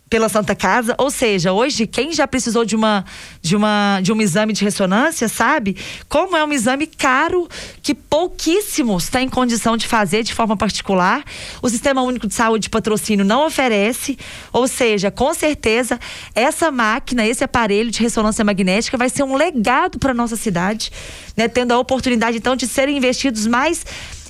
pela 0.09 0.27
Santa 0.27 0.55
Casa, 0.55 0.95
ou 0.97 1.11
seja, 1.11 1.53
hoje 1.53 1.85
quem 1.85 2.11
já 2.11 2.27
precisou 2.27 2.65
de 2.65 2.75
uma 2.75 3.05
de 3.41 3.55
uma 3.55 3.99
de 4.01 4.11
um 4.11 4.19
exame 4.19 4.53
de 4.53 4.63
ressonância 4.63 5.27
sabe? 5.27 5.77
Como 6.07 6.35
é 6.35 6.43
um 6.43 6.51
exame 6.51 6.87
caro 6.87 7.47
que 7.83 7.93
pouquíssimos 7.93 9.07
têm 9.07 9.29
condição 9.29 9.77
de 9.77 9.87
fazer 9.87 10.23
de 10.23 10.33
forma 10.33 10.57
particular. 10.57 11.23
O 11.61 11.69
Sistema 11.69 12.01
Único 12.01 12.27
de 12.27 12.33
Saúde 12.33 12.63
de 12.63 12.69
Patrocínio 12.69 13.23
não 13.23 13.45
oferece, 13.45 14.17
ou 14.51 14.67
seja, 14.67 15.11
com 15.11 15.33
certeza 15.33 15.99
essa 16.33 16.71
máquina, 16.71 17.25
esse 17.25 17.43
aparelho 17.43 17.91
de 17.91 18.01
ressonância 18.01 18.43
magnética 18.43 18.97
vai 18.97 19.09
ser 19.09 19.23
um 19.23 19.35
legado 19.35 19.99
para 19.99 20.13
nossa 20.13 20.35
cidade, 20.35 20.91
né, 21.37 21.47
tendo 21.47 21.71
a 21.71 21.79
oportunidade 21.79 22.37
então 22.37 22.55
de 22.55 22.67
serem 22.67 22.97
investidos 22.97 23.45
mais 23.45 23.85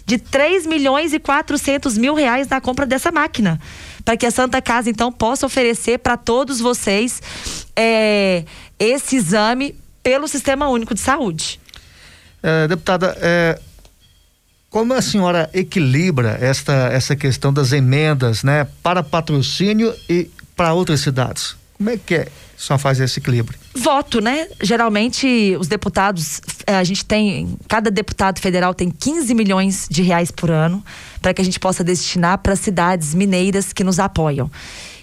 de 0.06 0.18
3 0.18 0.66
milhões 0.66 1.14
e 1.14 1.20
400 1.20 1.98
mil 1.98 2.16
reais 2.16 2.48
na 2.48 2.60
compra 2.60 2.86
dessa 2.86 3.12
máquina 3.12 3.60
para 4.04 4.18
que 4.18 4.26
a 4.26 4.32
Santa 4.32 4.62
Casa 4.62 4.90
então 4.90 5.12
possa 5.12 5.46
oferecer 5.46 6.00
para 6.00 6.18
todos 6.18 6.60
vocês 6.60 7.22
é, 7.76 8.44
esse 8.78 9.16
exame 9.16 9.76
pelo 10.02 10.28
Sistema 10.28 10.68
Único 10.70 10.94
de 10.94 11.00
Saúde. 11.00 11.60
É, 12.42 12.68
deputada, 12.68 13.18
é, 13.22 13.60
como 14.70 14.94
a 14.94 15.02
senhora 15.02 15.50
equilibra 15.54 16.38
esta, 16.40 16.74
essa 16.92 17.16
questão 17.16 17.52
das 17.52 17.72
emendas, 17.72 18.44
né, 18.44 18.68
para 18.84 19.04
patrocínio 19.04 19.94
e 20.08 20.30
para 20.56 20.74
outras 20.74 21.02
cidades? 21.02 21.56
Como 21.78 21.90
é 21.90 21.98
que 21.98 22.16
é? 22.16 22.28
Só 22.60 22.78
faz 22.78 23.00
esse 23.00 23.20
equilíbrio? 23.20 23.58
Voto, 23.74 24.20
né? 24.20 24.50
Geralmente 24.62 25.56
os 25.58 25.70
deputados, 25.70 26.42
eh, 26.68 26.76
a 26.76 26.84
gente 26.84 27.06
tem, 27.06 27.58
cada 27.70 27.90
deputado 27.90 28.42
federal 28.42 28.74
tem 28.74 28.92
15 28.92 29.34
milhões 29.34 29.88
de 29.90 30.02
reais 30.02 30.30
por 30.30 30.52
ano 30.52 30.84
para 31.22 31.34
que 31.34 31.42
a 31.42 31.46
gente 31.46 31.58
possa 31.58 31.86
destinar 31.86 32.40
para 32.40 32.58
cidades 32.58 33.14
mineiras 33.14 33.72
que 33.72 33.82
nos 33.82 33.98
apoiam. 33.98 34.52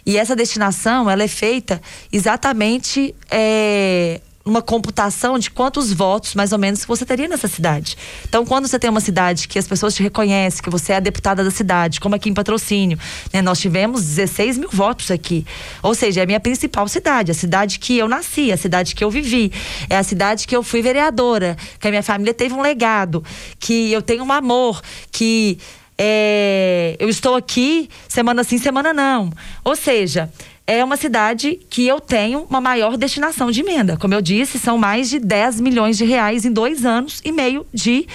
E 0.04 0.18
essa 0.18 0.36
destinação, 0.36 1.08
ela 1.08 1.22
é 1.22 1.28
feita 1.28 1.80
exatamente 2.12 3.14
é, 3.30 4.20
uma 4.46 4.62
computação 4.62 5.38
de 5.38 5.50
quantos 5.50 5.92
votos, 5.92 6.36
mais 6.36 6.52
ou 6.52 6.58
menos, 6.58 6.84
você 6.84 7.04
teria 7.04 7.26
nessa 7.26 7.48
cidade. 7.48 7.96
Então, 8.28 8.46
quando 8.46 8.68
você 8.68 8.78
tem 8.78 8.88
uma 8.88 9.00
cidade 9.00 9.48
que 9.48 9.58
as 9.58 9.66
pessoas 9.66 9.94
te 9.94 10.02
reconhecem, 10.04 10.62
que 10.62 10.70
você 10.70 10.92
é 10.92 10.96
a 10.96 11.00
deputada 11.00 11.42
da 11.42 11.50
cidade, 11.50 11.98
como 11.98 12.14
aqui 12.14 12.30
em 12.30 12.34
Patrocínio, 12.34 12.96
né? 13.32 13.42
Nós 13.42 13.58
tivemos 13.58 14.04
16 14.04 14.58
mil 14.58 14.68
votos 14.70 15.10
aqui. 15.10 15.44
Ou 15.82 15.94
seja, 15.94 16.20
é 16.20 16.22
a 16.22 16.26
minha 16.26 16.38
principal 16.38 16.86
cidade, 16.86 17.32
a 17.32 17.34
cidade 17.34 17.80
que 17.80 17.98
eu 17.98 18.08
nasci, 18.08 18.52
a 18.52 18.56
cidade 18.56 18.94
que 18.94 19.02
eu 19.02 19.10
vivi, 19.10 19.52
é 19.90 19.96
a 19.96 20.04
cidade 20.04 20.46
que 20.46 20.54
eu 20.54 20.62
fui 20.62 20.80
vereadora, 20.80 21.56
que 21.80 21.88
a 21.88 21.90
minha 21.90 22.02
família 22.02 22.32
teve 22.32 22.54
um 22.54 22.62
legado, 22.62 23.24
que 23.58 23.90
eu 23.90 24.00
tenho 24.00 24.22
um 24.22 24.32
amor, 24.32 24.80
que 25.10 25.58
é, 25.98 26.94
eu 27.00 27.08
estou 27.08 27.34
aqui 27.34 27.88
semana 28.08 28.44
sim, 28.44 28.58
semana 28.58 28.92
não. 28.92 29.32
Ou 29.64 29.74
seja, 29.74 30.30
é 30.66 30.84
uma 30.84 30.96
cidade 30.96 31.60
que 31.70 31.86
eu 31.86 32.00
tenho 32.00 32.46
uma 32.50 32.60
maior 32.60 32.96
destinação 32.96 33.50
de 33.50 33.60
emenda. 33.60 33.96
Como 33.96 34.12
eu 34.12 34.20
disse, 34.20 34.58
são 34.58 34.76
mais 34.76 35.08
de 35.08 35.18
10 35.18 35.60
milhões 35.60 35.96
de 35.96 36.04
reais 36.04 36.44
em 36.44 36.52
dois 36.52 36.84
anos 36.84 37.20
e 37.24 37.30
meio 37.30 37.64
de 37.72 38.06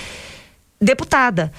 deputada. 0.79 1.51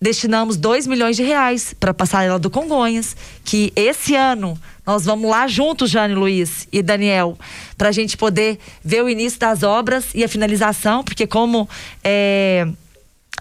Destinamos 0.00 0.56
2 0.56 0.86
milhões 0.86 1.14
de 1.14 1.22
reais 1.22 1.74
para 1.78 1.90
a 1.90 1.94
passarela 1.94 2.38
do 2.38 2.48
Congonhas, 2.48 3.14
que 3.44 3.70
esse 3.76 4.14
ano 4.14 4.58
nós 4.86 5.04
vamos 5.04 5.30
lá 5.30 5.46
juntos, 5.46 5.90
Jane 5.90 6.14
Luiz 6.14 6.66
e 6.72 6.82
Daniel, 6.82 7.38
para 7.76 7.90
a 7.90 7.92
gente 7.92 8.16
poder 8.16 8.58
ver 8.82 9.04
o 9.04 9.10
início 9.10 9.38
das 9.38 9.62
obras 9.62 10.06
e 10.14 10.24
a 10.24 10.28
finalização, 10.28 11.04
porque 11.04 11.26
como 11.26 11.68
é, 12.02 12.66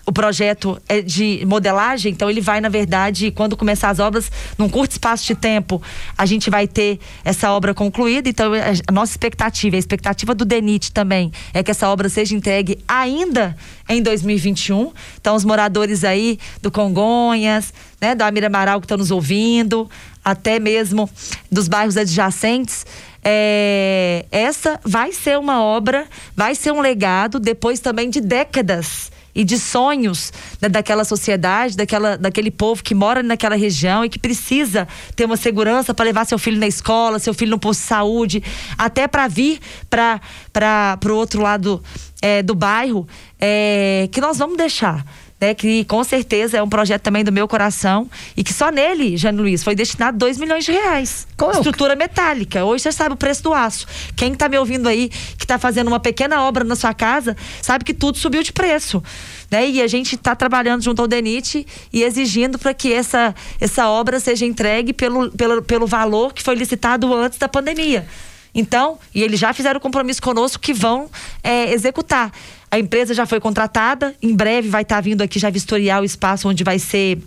o 0.06 0.12
projeto 0.12 0.82
é 0.88 1.02
de 1.02 1.44
modelagem, 1.46 2.12
então 2.12 2.30
ele 2.30 2.42
vai, 2.42 2.60
na 2.60 2.70
verdade, 2.70 3.32
quando 3.32 3.56
começar 3.56 3.90
as 3.90 4.00
obras, 4.00 4.32
num 4.58 4.70
curto 4.70 4.92
espaço 4.92 5.26
de 5.26 5.36
tempo, 5.36 5.82
a 6.18 6.26
gente 6.26 6.50
vai 6.50 6.68
ter 6.68 7.00
essa 7.24 7.52
obra 7.52 7.74
concluída. 7.74 8.28
Então, 8.28 8.52
a 8.88 8.92
nossa 8.92 9.14
expectativa, 9.14 9.76
a 9.76 9.80
expectativa 9.80 10.34
do 10.34 10.46
DENIT 10.46 10.92
também, 10.92 11.32
é 11.54 11.62
que 11.64 11.72
essa 11.72 11.90
obra 11.90 12.10
seja 12.10 12.36
entregue 12.36 12.80
ainda 12.88 13.56
em 13.88 14.02
2021. 14.02 14.92
Então, 15.20 15.36
os 15.36 15.46
moradores 15.46 16.04
aí 16.04 16.40
do 16.62 16.72
Congonhas, 16.72 17.74
né, 18.02 18.16
do 18.16 18.24
Amira 18.24 18.48
Amaral 18.48 18.80
que 18.80 18.86
estão 18.86 18.98
nos 18.98 19.12
ouvindo, 19.12 19.90
até 20.24 20.60
mesmo 20.60 21.10
dos 21.52 21.68
bairros 21.68 21.98
adjacentes, 21.98 22.86
é, 23.24 24.26
essa 24.32 24.80
vai 24.84 25.12
ser 25.12 25.38
uma 25.38 25.62
obra, 25.62 26.08
vai 26.36 26.56
ser 26.56 26.72
um 26.72 26.80
legado 26.80 27.40
depois 27.40 27.80
também 27.80 28.10
de 28.10 28.22
décadas 28.22 29.12
e 29.40 29.44
de 29.46 29.58
sonhos 29.58 30.34
né, 30.62 30.68
daquela 30.68 31.06
sociedade, 31.06 31.78
daquela, 31.78 32.18
daquele 32.18 32.52
povo 32.52 32.84
que 32.84 32.94
mora 32.94 33.24
naquela 33.24 33.56
região 33.56 34.04
e 34.04 34.10
que 34.10 34.20
precisa 34.20 34.86
ter 35.16 35.24
uma 35.24 35.38
segurança 35.38 35.94
para 35.94 36.04
levar 36.04 36.26
seu 36.26 36.38
filho 36.38 36.60
na 36.60 36.68
escola, 36.68 37.20
seu 37.20 37.34
filho 37.34 37.52
no 37.52 37.58
posto 37.58 37.80
de 37.80 37.88
saúde, 37.88 38.44
até 38.78 39.08
para 39.08 39.30
vir 39.30 39.62
para 39.90 41.00
o 41.06 41.12
outro 41.14 41.42
lado 41.42 41.82
é, 42.22 42.44
do 42.44 42.54
bairro, 42.54 43.08
é, 43.40 44.10
que 44.12 44.20
nós 44.20 44.38
vamos 44.38 44.58
deixar 44.58 45.06
né, 45.40 45.54
que 45.54 45.86
com 45.86 46.04
certeza 46.04 46.58
é 46.58 46.64
um 46.64 46.68
projeto 46.68 47.02
também 47.02 47.24
do 47.24 47.32
meu 47.32 47.48
coração 47.48 48.10
e 48.36 48.44
que 48.44 48.54
só 48.54 48.70
nele, 48.70 49.16
Jane 49.16 49.40
Luiz, 49.40 49.64
foi 49.64 49.74
destinado 49.74 50.18
2 50.18 50.38
milhões 50.38 50.66
de 50.66 50.72
reais. 50.72 51.28
Qual 51.38 51.52
é 51.52 51.56
Estrutura 51.56 51.96
metálica. 51.96 52.66
Hoje 52.66 52.84
você 52.84 52.92
sabe 52.92 53.14
o 53.14 53.18
preço 53.18 53.44
do 53.44 53.54
aço. 53.54 53.88
Quem 54.16 54.34
está 54.34 54.50
me 54.50 54.58
ouvindo 54.58 54.88
aí, 54.88 55.10
que 55.10 55.46
está 55.46 55.58
fazendo 55.58 55.88
uma 55.88 56.00
pequena 56.00 56.42
obra 56.44 56.64
na 56.64 56.76
sua 56.76 56.94
casa, 56.94 57.38
sabe 57.62 57.86
que 57.86 57.94
tudo 57.94 58.18
subiu 58.18 58.44
de 58.44 58.52
preço. 58.52 59.02
Né? 59.50 59.70
E 59.70 59.82
a 59.82 59.88
gente 59.88 60.16
está 60.16 60.36
trabalhando 60.36 60.84
junto 60.84 61.02
ao 61.02 61.08
DENIT 61.08 61.66
e 61.92 62.04
exigindo 62.04 62.60
para 62.60 62.74
que 62.74 62.92
essa, 62.92 63.34
essa 63.60 63.88
obra 63.88 64.20
seja 64.20 64.46
entregue 64.46 64.94
pelo, 64.94 65.32
pelo, 65.32 65.62
pelo 65.62 65.88
valor 65.88 66.34
que 66.34 66.44
foi 66.44 66.56
licitado 66.56 67.14
antes 67.14 67.38
da 67.38 67.48
pandemia. 67.48 68.06
Então, 68.54 68.98
e 69.14 69.22
eles 69.22 69.40
já 69.40 69.54
fizeram 69.54 69.80
compromisso 69.80 70.22
conosco 70.22 70.62
que 70.62 70.74
vão 70.74 71.10
é, 71.44 71.72
executar. 71.72 72.32
A 72.72 72.78
empresa 72.78 73.14
já 73.14 73.26
foi 73.26 73.40
contratada, 73.40 74.16
em 74.22 74.36
breve 74.36 74.70
vai 74.70 74.84
estar 74.84 74.96
tá 74.96 75.02
vindo 75.02 75.22
aqui 75.22 75.40
já 75.40 75.50
vistoriar 75.50 76.02
o 76.02 76.06
espaço 76.06 76.48
onde 76.48 76.64
vai 76.64 76.78
ser 76.78 77.20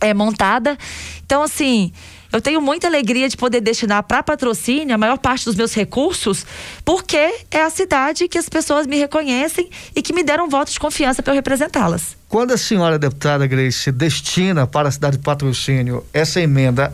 é, 0.00 0.12
montada. 0.12 0.76
Então, 1.24 1.42
assim, 1.42 1.92
eu 2.32 2.40
tenho 2.40 2.60
muita 2.60 2.86
alegria 2.86 3.28
de 3.28 3.36
poder 3.36 3.60
destinar 3.60 4.02
para 4.02 4.22
patrocínio 4.22 4.94
a 4.94 4.98
maior 4.98 5.18
parte 5.18 5.44
dos 5.44 5.54
meus 5.54 5.74
recursos, 5.74 6.44
porque 6.84 7.40
é 7.50 7.62
a 7.62 7.70
cidade 7.70 8.28
que 8.28 8.36
as 8.36 8.48
pessoas 8.48 8.86
me 8.86 8.98
reconhecem 8.98 9.70
e 9.94 10.02
que 10.02 10.12
me 10.12 10.22
deram 10.22 10.48
votos 10.48 10.74
de 10.74 10.80
confiança 10.80 11.22
para 11.22 11.32
eu 11.32 11.36
representá-las. 11.36 12.16
Quando 12.28 12.52
a 12.52 12.58
senhora 12.58 12.98
deputada 12.98 13.46
Grace 13.46 13.90
destina 13.90 14.66
para 14.66 14.88
a 14.88 14.92
cidade 14.92 15.16
de 15.16 15.22
patrocínio 15.22 16.04
essa 16.12 16.40
emenda, 16.40 16.92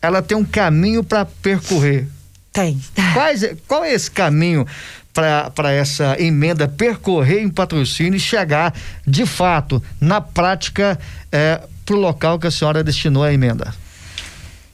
ela 0.00 0.22
tem 0.22 0.36
um 0.36 0.44
caminho 0.44 1.02
para 1.02 1.24
percorrer. 1.24 2.06
Tem. 2.52 2.80
Quais, 3.12 3.44
qual 3.66 3.82
é 3.82 3.92
esse 3.92 4.08
caminho 4.08 4.64
para 5.14 5.72
essa 5.72 6.20
emenda 6.20 6.66
percorrer 6.66 7.40
em 7.40 7.48
patrocínio 7.48 8.16
e 8.16 8.20
chegar, 8.20 8.74
de 9.06 9.24
fato, 9.24 9.80
na 10.00 10.20
prática, 10.20 10.98
é, 11.30 11.60
para 11.86 11.94
o 11.94 11.98
local 11.98 12.38
que 12.38 12.48
a 12.48 12.50
senhora 12.50 12.82
destinou 12.82 13.22
a 13.22 13.32
emenda? 13.32 13.72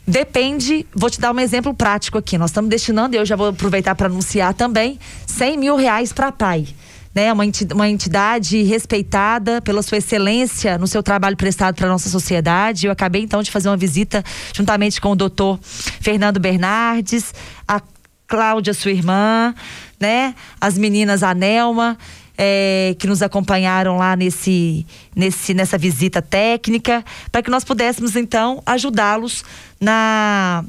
Depende, 0.06 0.86
vou 0.94 1.10
te 1.10 1.20
dar 1.20 1.32
um 1.32 1.38
exemplo 1.38 1.74
prático 1.74 2.18
aqui. 2.18 2.38
Nós 2.38 2.50
estamos 2.50 2.70
destinando, 2.70 3.14
eu 3.14 3.24
já 3.24 3.36
vou 3.36 3.48
aproveitar 3.48 3.94
para 3.94 4.06
anunciar 4.06 4.54
também, 4.54 4.98
100 5.26 5.58
mil 5.58 5.76
reais 5.76 6.12
para 6.12 6.28
a 6.28 6.32
PAI. 6.32 6.66
Né, 7.12 7.32
uma, 7.32 7.88
entidade, 7.88 8.62
respeitada 8.62 9.60
pela 9.60 9.82
sua 9.82 9.98
excelência 9.98 10.78
no 10.78 10.86
seu 10.86 11.02
trabalho 11.02 11.36
prestado 11.36 11.74
para 11.74 11.88
a 11.88 11.90
nossa 11.90 12.08
sociedade. 12.08 12.86
Eu 12.86 12.92
acabei 12.92 13.22
então 13.22 13.42
de 13.42 13.50
fazer 13.50 13.68
uma 13.68 13.76
visita 13.76 14.22
juntamente 14.54 15.00
com 15.00 15.10
o 15.10 15.16
doutor 15.16 15.58
Fernando 15.62 16.38
Bernardes, 16.38 17.34
a 17.66 17.82
Cláudia, 18.28 18.72
sua 18.72 18.92
irmã, 18.92 19.52
né? 20.00 20.34
As 20.60 20.78
meninas, 20.78 21.22
a 21.22 21.34
Nelma, 21.34 21.98
é, 22.36 22.96
que 22.98 23.06
nos 23.06 23.20
acompanharam 23.20 23.98
lá 23.98 24.16
nesse, 24.16 24.86
nesse, 25.14 25.52
nessa 25.52 25.76
visita 25.76 26.22
técnica, 26.22 27.04
para 27.30 27.42
que 27.42 27.50
nós 27.50 27.64
pudéssemos, 27.64 28.16
então, 28.16 28.62
ajudá-los 28.64 29.44
na 29.78 30.64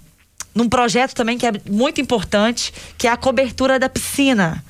num 0.54 0.68
projeto 0.68 1.14
também 1.14 1.38
que 1.38 1.48
é 1.48 1.54
muito 1.70 2.02
importante, 2.02 2.74
que 2.98 3.08
é 3.08 3.10
a 3.10 3.16
cobertura 3.16 3.80
da 3.80 3.88
piscina. 3.88 4.62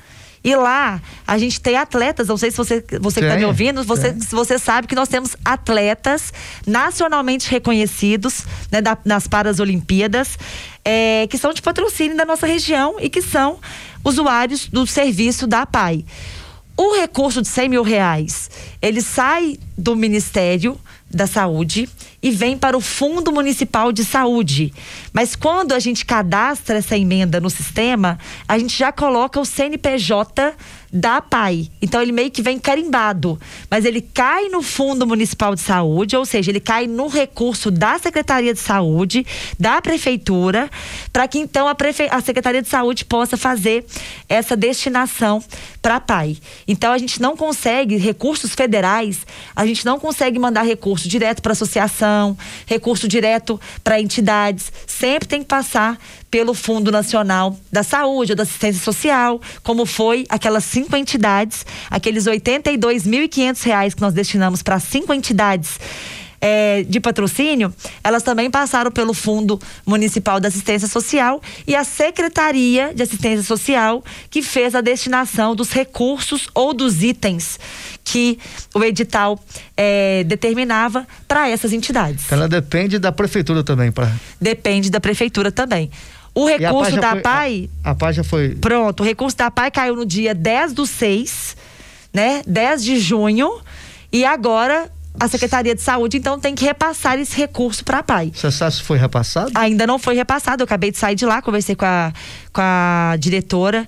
E 0.44 0.56
lá 0.56 1.00
a 1.26 1.38
gente 1.38 1.60
tem 1.60 1.76
atletas, 1.76 2.26
não 2.26 2.36
sei 2.36 2.50
se 2.50 2.56
você, 2.56 2.84
você 3.00 3.20
que 3.20 3.26
está 3.26 3.36
me 3.36 3.44
ouvindo, 3.44 3.84
você, 3.84 4.12
se 4.18 4.34
você 4.34 4.58
sabe 4.58 4.88
que 4.88 4.94
nós 4.94 5.08
temos 5.08 5.36
atletas 5.44 6.32
nacionalmente 6.66 7.48
reconhecidos 7.48 8.44
né, 8.70 8.80
da, 8.80 8.98
nas 9.04 9.28
Parasolimpíadas, 9.28 10.36
é, 10.84 11.28
que 11.30 11.38
são 11.38 11.52
de 11.52 11.62
patrocínio 11.62 12.16
da 12.16 12.24
nossa 12.24 12.44
região 12.46 12.96
e 12.98 13.08
que 13.08 13.22
são 13.22 13.60
usuários 14.04 14.66
do 14.66 14.86
serviço 14.86 15.46
da 15.46 15.62
APAI. 15.62 16.04
O 16.76 16.96
recurso 16.96 17.42
de 17.42 17.48
100 17.48 17.68
mil 17.68 17.82
reais, 17.82 18.50
ele 18.80 19.02
sai 19.02 19.58
do 19.76 19.94
Ministério 19.94 20.80
da 21.10 21.26
Saúde 21.26 21.88
e 22.22 22.30
vem 22.30 22.56
para 22.56 22.76
o 22.76 22.80
Fundo 22.80 23.30
Municipal 23.30 23.92
de 23.92 24.04
Saúde. 24.04 24.72
Mas 25.12 25.36
quando 25.36 25.72
a 25.72 25.78
gente 25.78 26.04
cadastra 26.06 26.78
essa 26.78 26.96
emenda 26.96 27.40
no 27.40 27.50
sistema, 27.50 28.18
a 28.48 28.58
gente 28.58 28.76
já 28.76 28.90
coloca 28.90 29.38
o 29.38 29.44
CNPJ 29.44 30.54
da 30.92 31.22
PAI. 31.22 31.70
Então 31.80 32.02
ele 32.02 32.12
meio 32.12 32.30
que 32.30 32.42
vem 32.42 32.58
carimbado, 32.58 33.40
mas 33.70 33.84
ele 33.84 34.02
cai 34.02 34.48
no 34.48 34.62
Fundo 34.62 35.06
Municipal 35.06 35.54
de 35.54 35.62
Saúde, 35.62 36.16
ou 36.16 36.26
seja, 36.26 36.50
ele 36.50 36.60
cai 36.60 36.86
no 36.86 37.06
recurso 37.06 37.70
da 37.70 37.98
Secretaria 37.98 38.52
de 38.52 38.60
Saúde, 38.60 39.24
da 39.58 39.80
prefeitura, 39.80 40.70
para 41.12 41.26
que 41.26 41.38
então 41.38 41.66
a, 41.66 41.74
prefe... 41.74 42.08
a 42.10 42.20
Secretaria 42.20 42.60
de 42.60 42.68
Saúde 42.68 43.04
possa 43.06 43.36
fazer 43.36 43.86
essa 44.28 44.54
destinação 44.54 45.42
para 45.80 45.96
a 45.96 46.00
PAI. 46.00 46.36
Então 46.68 46.92
a 46.92 46.98
gente 46.98 47.22
não 47.22 47.36
consegue 47.36 47.96
recursos 47.96 48.54
federais, 48.54 49.26
a 49.56 49.64
gente 49.64 49.86
não 49.86 49.98
consegue 49.98 50.38
mandar 50.38 50.62
recurso 50.62 51.08
direto 51.08 51.40
para 51.40 51.52
associação, 51.52 52.36
recurso 52.66 53.08
direto 53.08 53.58
para 53.82 54.00
entidades, 54.00 54.70
sempre 54.86 55.26
tem 55.26 55.40
que 55.40 55.48
passar 55.48 55.98
pelo 56.32 56.54
Fundo 56.54 56.90
Nacional 56.90 57.54
da 57.70 57.82
Saúde 57.82 58.32
ou 58.32 58.36
da 58.36 58.42
Assistência 58.42 58.82
Social, 58.82 59.38
como 59.62 59.84
foi 59.84 60.24
aquelas 60.30 60.64
cinco 60.64 60.96
entidades, 60.96 61.66
aqueles 61.90 62.24
82.500 62.24 63.62
reais 63.62 63.92
que 63.92 64.00
nós 64.00 64.14
destinamos 64.14 64.62
para 64.62 64.80
cinco 64.80 65.12
entidades 65.12 65.78
é, 66.40 66.84
de 66.84 66.98
patrocínio, 67.00 67.72
elas 68.02 68.22
também 68.22 68.50
passaram 68.50 68.90
pelo 68.90 69.12
Fundo 69.12 69.60
Municipal 69.84 70.40
da 70.40 70.48
Assistência 70.48 70.88
Social 70.88 71.40
e 71.66 71.76
a 71.76 71.84
Secretaria 71.84 72.94
de 72.94 73.02
Assistência 73.02 73.42
Social 73.42 74.02
que 74.30 74.40
fez 74.40 74.74
a 74.74 74.80
destinação 74.80 75.54
dos 75.54 75.70
recursos 75.70 76.48
ou 76.54 76.72
dos 76.72 77.02
itens 77.02 77.60
que 78.02 78.38
o 78.74 78.82
edital 78.82 79.38
é, 79.76 80.24
determinava 80.24 81.06
para 81.28 81.48
essas 81.48 81.74
entidades. 81.74 82.32
Ela 82.32 82.48
depende 82.48 82.98
da 82.98 83.12
prefeitura 83.12 83.62
também, 83.62 83.92
para. 83.92 84.10
Depende 84.40 84.90
da 84.90 84.98
prefeitura 84.98 85.52
também. 85.52 85.90
O 86.34 86.46
recurso 86.46 86.96
da 86.96 87.12
foi, 87.12 87.20
PAI. 87.20 87.70
A, 87.84 87.90
a 87.90 87.94
PAI 87.94 88.12
já 88.12 88.24
foi. 88.24 88.54
Pronto, 88.56 89.00
o 89.02 89.04
recurso 89.04 89.36
da 89.36 89.50
PAI 89.50 89.70
caiu 89.70 89.96
no 89.96 90.06
dia 90.06 90.34
10 90.34 90.72
do 90.72 90.86
6, 90.86 91.56
né? 92.12 92.42
10 92.46 92.84
de 92.84 92.98
junho. 92.98 93.60
E 94.12 94.24
agora 94.24 94.90
a 95.18 95.28
Secretaria 95.28 95.74
de 95.74 95.82
Saúde, 95.82 96.16
então, 96.16 96.38
tem 96.38 96.54
que 96.54 96.64
repassar 96.64 97.18
esse 97.18 97.36
recurso 97.36 97.84
para 97.84 97.98
a 97.98 98.02
PAI. 98.02 98.32
Você 98.34 98.50
sabe 98.50 98.74
se 98.74 98.82
foi 98.82 98.98
repassado? 98.98 99.50
Ainda 99.54 99.86
não 99.86 99.98
foi 99.98 100.14
repassado. 100.14 100.62
Eu 100.62 100.64
acabei 100.64 100.90
de 100.90 100.98
sair 100.98 101.14
de 101.14 101.26
lá, 101.26 101.42
conversei 101.42 101.74
com 101.74 101.84
a, 101.84 102.12
com 102.52 102.60
a 102.62 103.16
diretora 103.18 103.86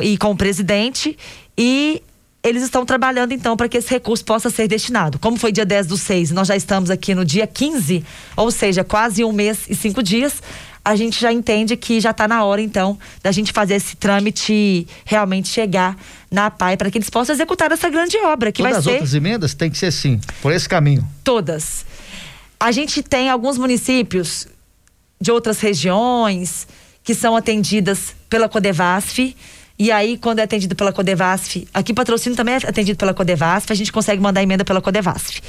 e 0.00 0.18
com 0.18 0.32
o 0.32 0.36
presidente. 0.36 1.16
E 1.56 2.02
eles 2.42 2.62
estão 2.62 2.84
trabalhando 2.84 3.32
então 3.32 3.56
para 3.56 3.68
que 3.68 3.78
esse 3.78 3.90
recurso 3.90 4.24
possa 4.24 4.50
ser 4.50 4.68
destinado. 4.68 5.18
Como 5.18 5.36
foi 5.36 5.52
dia 5.52 5.64
10 5.64 5.86
do 5.86 5.96
6, 5.96 6.30
nós 6.32 6.48
já 6.48 6.56
estamos 6.56 6.90
aqui 6.90 7.14
no 7.14 7.24
dia 7.24 7.46
15, 7.46 8.04
ou 8.36 8.50
seja, 8.50 8.82
quase 8.84 9.24
um 9.24 9.32
mês 9.32 9.60
e 9.68 9.74
cinco 9.74 10.02
dias 10.02 10.42
a 10.84 10.96
gente 10.96 11.20
já 11.20 11.32
entende 11.32 11.76
que 11.76 12.00
já 12.00 12.10
está 12.10 12.26
na 12.26 12.44
hora, 12.44 12.60
então, 12.60 12.98
da 13.22 13.30
gente 13.30 13.52
fazer 13.52 13.74
esse 13.74 13.96
trâmite 13.96 14.86
realmente 15.04 15.48
chegar 15.48 15.96
na 16.30 16.50
PAI 16.50 16.76
para 16.76 16.90
que 16.90 16.98
eles 16.98 17.10
possam 17.10 17.34
executar 17.34 17.70
essa 17.72 17.88
grande 17.90 18.16
obra 18.18 18.50
que 18.52 18.62
Todas 18.62 18.72
vai 18.72 18.78
as 18.78 18.84
ser. 18.84 18.90
outras 18.92 19.14
emendas 19.14 19.54
tem 19.54 19.70
que 19.70 19.78
ser 19.78 19.92
sim, 19.92 20.20
por 20.40 20.52
esse 20.52 20.68
caminho. 20.68 21.06
Todas. 21.22 21.84
A 22.58 22.72
gente 22.72 23.02
tem 23.02 23.28
alguns 23.30 23.58
municípios 23.58 24.48
de 25.20 25.30
outras 25.30 25.60
regiões 25.60 26.66
que 27.02 27.14
são 27.14 27.36
atendidas 27.36 28.14
pela 28.28 28.48
Codevasf. 28.48 29.34
E 29.78 29.92
aí, 29.92 30.18
quando 30.18 30.40
é 30.40 30.42
atendido 30.42 30.74
pela 30.74 30.92
Codevasf, 30.92 31.66
aqui 31.72 31.94
patrocínio 31.94 32.36
também 32.36 32.54
é 32.54 32.56
atendido 32.56 32.98
pela 32.98 33.14
Codevasf, 33.14 33.70
a 33.70 33.74
gente 33.74 33.92
consegue 33.92 34.20
mandar 34.20 34.42
emenda 34.42 34.64
pela 34.64 34.80
Codevasf. 34.80 35.40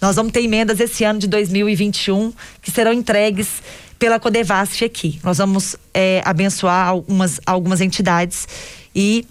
Nós 0.00 0.14
vamos 0.14 0.30
ter 0.30 0.44
emendas 0.44 0.78
esse 0.78 1.04
ano 1.04 1.18
de 1.18 1.26
2021 1.26 2.32
que 2.60 2.70
serão 2.70 2.92
entregues 2.92 3.62
pela 3.98 4.20
Codevasf 4.20 4.84
aqui. 4.84 5.18
Nós 5.22 5.38
vamos 5.38 5.76
é, 5.92 6.22
abençoar 6.24 6.88
algumas, 6.88 7.40
algumas 7.44 7.80
entidades 7.80 8.46
e 8.94 9.26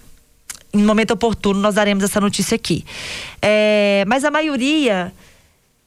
em 0.73 0.83
momento 0.83 1.11
oportuno 1.11 1.59
nós 1.59 1.75
daremos 1.75 2.03
essa 2.03 2.19
notícia 2.19 2.55
aqui. 2.55 2.85
É, 3.41 4.03
mas 4.07 4.23
a 4.23 4.31
maioria 4.31 5.13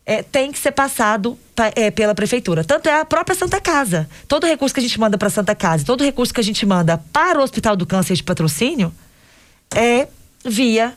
é, 0.07 0.23
tem 0.23 0.51
que 0.51 0.59
ser 0.59 0.73
passado 0.73 1.39
é, 1.77 1.91
pela 1.91 2.15
prefeitura. 2.15 2.65
Tanto 2.65 2.89
é 2.89 3.01
a 3.01 3.05
própria 3.05 3.37
Santa 3.37 3.61
Casa. 3.61 4.09
Todo 4.27 4.47
recurso 4.47 4.75
que 4.75 4.81
a 4.81 4.83
gente 4.83 4.99
manda 4.99 5.19
para 5.19 5.31
Santa 5.31 5.55
Casa, 5.55 5.85
todo 5.85 6.03
recurso 6.03 6.33
que 6.33 6.41
a 6.41 6.45
gente 6.45 6.65
manda 6.65 6.99
para 7.13 7.39
o 7.39 7.43
Hospital 7.43 7.77
do 7.77 7.87
Câncer 7.87 8.15
de 8.15 8.23
patrocínio 8.23 8.93
é 9.75 10.09
via 10.45 10.95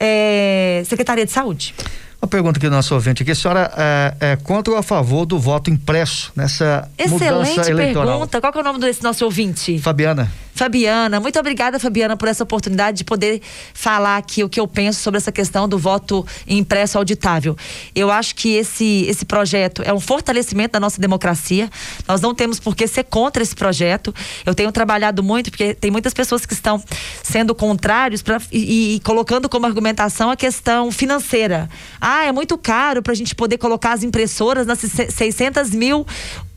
é, 0.00 0.82
Secretaria 0.86 1.26
de 1.26 1.32
Saúde. 1.32 1.74
Uma 2.20 2.28
pergunta 2.28 2.58
aqui 2.58 2.68
do 2.68 2.74
nosso 2.74 2.92
ouvinte 2.94 3.22
aqui. 3.22 3.30
A 3.30 3.34
senhora 3.34 3.72
é, 3.76 4.14
é 4.32 4.36
contra 4.36 4.72
ou 4.72 4.78
a 4.78 4.82
favor 4.82 5.24
do 5.24 5.38
voto 5.38 5.70
impresso 5.70 6.32
nessa 6.34 6.88
Excelente 6.98 7.22
mudança 7.22 7.70
eleitoral? 7.70 8.06
pergunta. 8.18 8.40
Qual 8.40 8.52
que 8.52 8.58
é 8.58 8.60
o 8.60 8.64
nome 8.64 8.80
desse 8.80 9.02
nosso 9.04 9.24
ouvinte? 9.24 9.78
Fabiana. 9.78 10.28
Fabiana, 10.58 11.20
muito 11.20 11.38
obrigada, 11.38 11.78
Fabiana, 11.78 12.16
por 12.16 12.26
essa 12.26 12.42
oportunidade 12.42 12.98
de 12.98 13.04
poder 13.04 13.40
falar 13.72 14.16
aqui 14.16 14.42
o 14.42 14.48
que 14.48 14.58
eu 14.58 14.66
penso 14.66 15.00
sobre 15.00 15.18
essa 15.18 15.30
questão 15.30 15.68
do 15.68 15.78
voto 15.78 16.26
impresso 16.48 16.98
auditável. 16.98 17.56
Eu 17.94 18.10
acho 18.10 18.34
que 18.34 18.56
esse, 18.56 19.04
esse 19.08 19.24
projeto 19.24 19.82
é 19.84 19.94
um 19.94 20.00
fortalecimento 20.00 20.72
da 20.72 20.80
nossa 20.80 21.00
democracia. 21.00 21.70
Nós 22.08 22.20
não 22.20 22.34
temos 22.34 22.58
por 22.58 22.74
que 22.74 22.88
ser 22.88 23.04
contra 23.04 23.40
esse 23.40 23.54
projeto. 23.54 24.12
Eu 24.44 24.52
tenho 24.52 24.72
trabalhado 24.72 25.22
muito, 25.22 25.48
porque 25.48 25.74
tem 25.74 25.92
muitas 25.92 26.12
pessoas 26.12 26.44
que 26.44 26.54
estão 26.54 26.82
sendo 27.22 27.54
contrários 27.54 28.20
pra, 28.20 28.40
e, 28.50 28.96
e 28.96 29.00
colocando 29.00 29.48
como 29.48 29.64
argumentação 29.64 30.28
a 30.28 30.34
questão 30.34 30.90
financeira. 30.90 31.70
Ah, 32.00 32.24
é 32.24 32.32
muito 32.32 32.58
caro 32.58 33.00
para 33.00 33.12
a 33.12 33.16
gente 33.16 33.32
poder 33.32 33.58
colocar 33.58 33.92
as 33.92 34.02
impressoras 34.02 34.66
nas 34.66 34.80
600 34.80 35.70
mil 35.70 36.04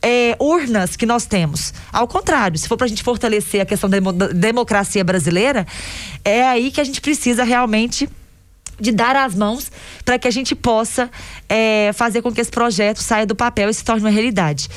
é, 0.01 0.35
urnas 0.39 0.95
que 0.95 1.05
nós 1.05 1.25
temos. 1.25 1.73
Ao 1.91 2.07
contrário, 2.07 2.57
se 2.57 2.67
for 2.67 2.77
para 2.77 2.85
a 2.85 2.89
gente 2.89 3.03
fortalecer 3.03 3.61
a 3.61 3.65
questão 3.65 3.89
da 3.89 3.99
democracia 4.27 5.03
brasileira, 5.03 5.65
é 6.25 6.43
aí 6.43 6.71
que 6.71 6.81
a 6.81 6.83
gente 6.83 6.99
precisa 6.99 7.43
realmente 7.43 8.09
de 8.79 8.91
dar 8.91 9.15
as 9.15 9.35
mãos 9.35 9.71
para 10.03 10.17
que 10.17 10.27
a 10.27 10.31
gente 10.31 10.55
possa 10.55 11.09
é, 11.47 11.91
fazer 11.93 12.21
com 12.21 12.31
que 12.31 12.41
esse 12.41 12.49
projeto 12.49 12.97
saia 12.97 13.25
do 13.25 13.35
papel 13.35 13.69
e 13.69 13.73
se 13.73 13.83
torne 13.83 14.01
uma 14.01 14.09
realidade. 14.09 14.67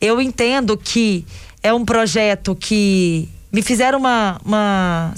Eu 0.00 0.20
entendo 0.20 0.76
que 0.76 1.26
é 1.62 1.72
um 1.72 1.84
projeto 1.84 2.56
que 2.56 3.28
me 3.52 3.60
fizeram 3.60 3.98
uma, 3.98 4.40
uma 4.44 5.12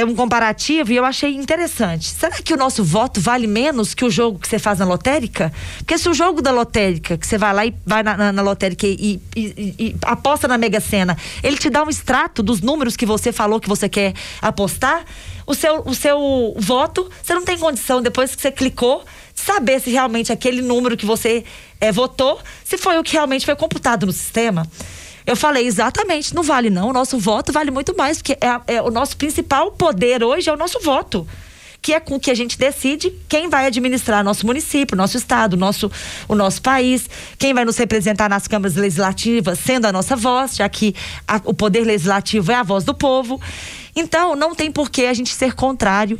é 0.00 0.04
um 0.04 0.14
comparativo 0.14 0.92
e 0.92 0.96
eu 0.96 1.04
achei 1.04 1.34
interessante. 1.34 2.08
Será 2.08 2.36
que 2.36 2.54
o 2.54 2.56
nosso 2.56 2.82
voto 2.82 3.20
vale 3.20 3.46
menos 3.46 3.94
que 3.94 4.04
o 4.04 4.10
jogo 4.10 4.38
que 4.38 4.48
você 4.48 4.58
faz 4.58 4.78
na 4.78 4.84
lotérica? 4.84 5.52
Porque 5.78 5.98
se 5.98 6.08
o 6.08 6.14
jogo 6.14 6.40
da 6.40 6.50
lotérica, 6.50 7.16
que 7.18 7.26
você 7.26 7.36
vai 7.36 7.52
lá 7.52 7.66
e 7.66 7.74
vai 7.84 8.02
na, 8.02 8.16
na, 8.16 8.32
na 8.32 8.42
lotérica 8.42 8.86
e, 8.86 8.94
e, 8.94 9.20
e, 9.36 9.74
e, 9.78 9.96
aposta 10.02 10.48
na 10.48 10.56
Mega 10.56 10.80
Sena, 10.80 11.16
ele 11.42 11.58
te 11.58 11.68
dá 11.68 11.84
um 11.84 11.90
extrato 11.90 12.42
dos 12.42 12.60
números 12.60 12.96
que 12.96 13.04
você 13.04 13.30
falou 13.32 13.60
que 13.60 13.68
você 13.68 13.88
quer 13.88 14.14
apostar, 14.40 15.04
o 15.46 15.54
seu, 15.54 15.82
o 15.84 15.94
seu 15.94 16.54
voto, 16.58 17.10
você 17.22 17.34
não 17.34 17.44
tem 17.44 17.58
condição, 17.58 18.00
depois 18.00 18.34
que 18.34 18.40
você 18.40 18.50
clicou, 18.50 19.04
saber 19.34 19.80
se 19.80 19.90
realmente 19.90 20.32
aquele 20.32 20.62
número 20.62 20.96
que 20.96 21.04
você 21.04 21.44
é, 21.80 21.90
votou, 21.90 22.40
se 22.64 22.78
foi 22.78 22.98
o 22.98 23.02
que 23.02 23.12
realmente 23.12 23.44
foi 23.44 23.56
computado 23.56 24.06
no 24.06 24.12
sistema. 24.12 24.66
Eu 25.26 25.36
falei, 25.36 25.66
exatamente, 25.66 26.34
não 26.34 26.42
vale 26.42 26.70
não. 26.70 26.88
O 26.88 26.92
nosso 26.92 27.18
voto 27.18 27.52
vale 27.52 27.70
muito 27.70 27.96
mais, 27.96 28.18
porque 28.18 28.32
é, 28.40 28.74
é 28.76 28.82
o 28.82 28.90
nosso 28.90 29.16
principal 29.16 29.72
poder 29.72 30.22
hoje 30.22 30.48
é 30.48 30.52
o 30.52 30.56
nosso 30.56 30.80
voto 30.80 31.26
que 31.82 31.94
é 31.94 32.00
com 32.00 32.20
que 32.20 32.30
a 32.30 32.34
gente 32.34 32.58
decide 32.58 33.10
quem 33.28 33.48
vai 33.48 33.66
administrar 33.66 34.22
nosso 34.22 34.46
município, 34.46 34.96
nosso 34.96 35.16
estado, 35.16 35.56
nosso, 35.56 35.90
o 36.28 36.34
nosso 36.34 36.60
país, 36.60 37.08
quem 37.38 37.54
vai 37.54 37.64
nos 37.64 37.76
representar 37.76 38.28
nas 38.28 38.46
câmaras 38.46 38.76
legislativas, 38.76 39.58
sendo 39.58 39.86
a 39.86 39.92
nossa 39.92 40.14
voz, 40.14 40.56
já 40.56 40.68
que 40.68 40.94
a, 41.26 41.40
o 41.44 41.54
poder 41.54 41.84
legislativo 41.84 42.52
é 42.52 42.56
a 42.56 42.62
voz 42.62 42.84
do 42.84 42.94
povo. 42.94 43.40
Então, 43.96 44.36
não 44.36 44.54
tem 44.54 44.70
por 44.70 44.90
que 44.90 45.06
a 45.06 45.14
gente 45.14 45.34
ser 45.34 45.54
contrário 45.54 46.18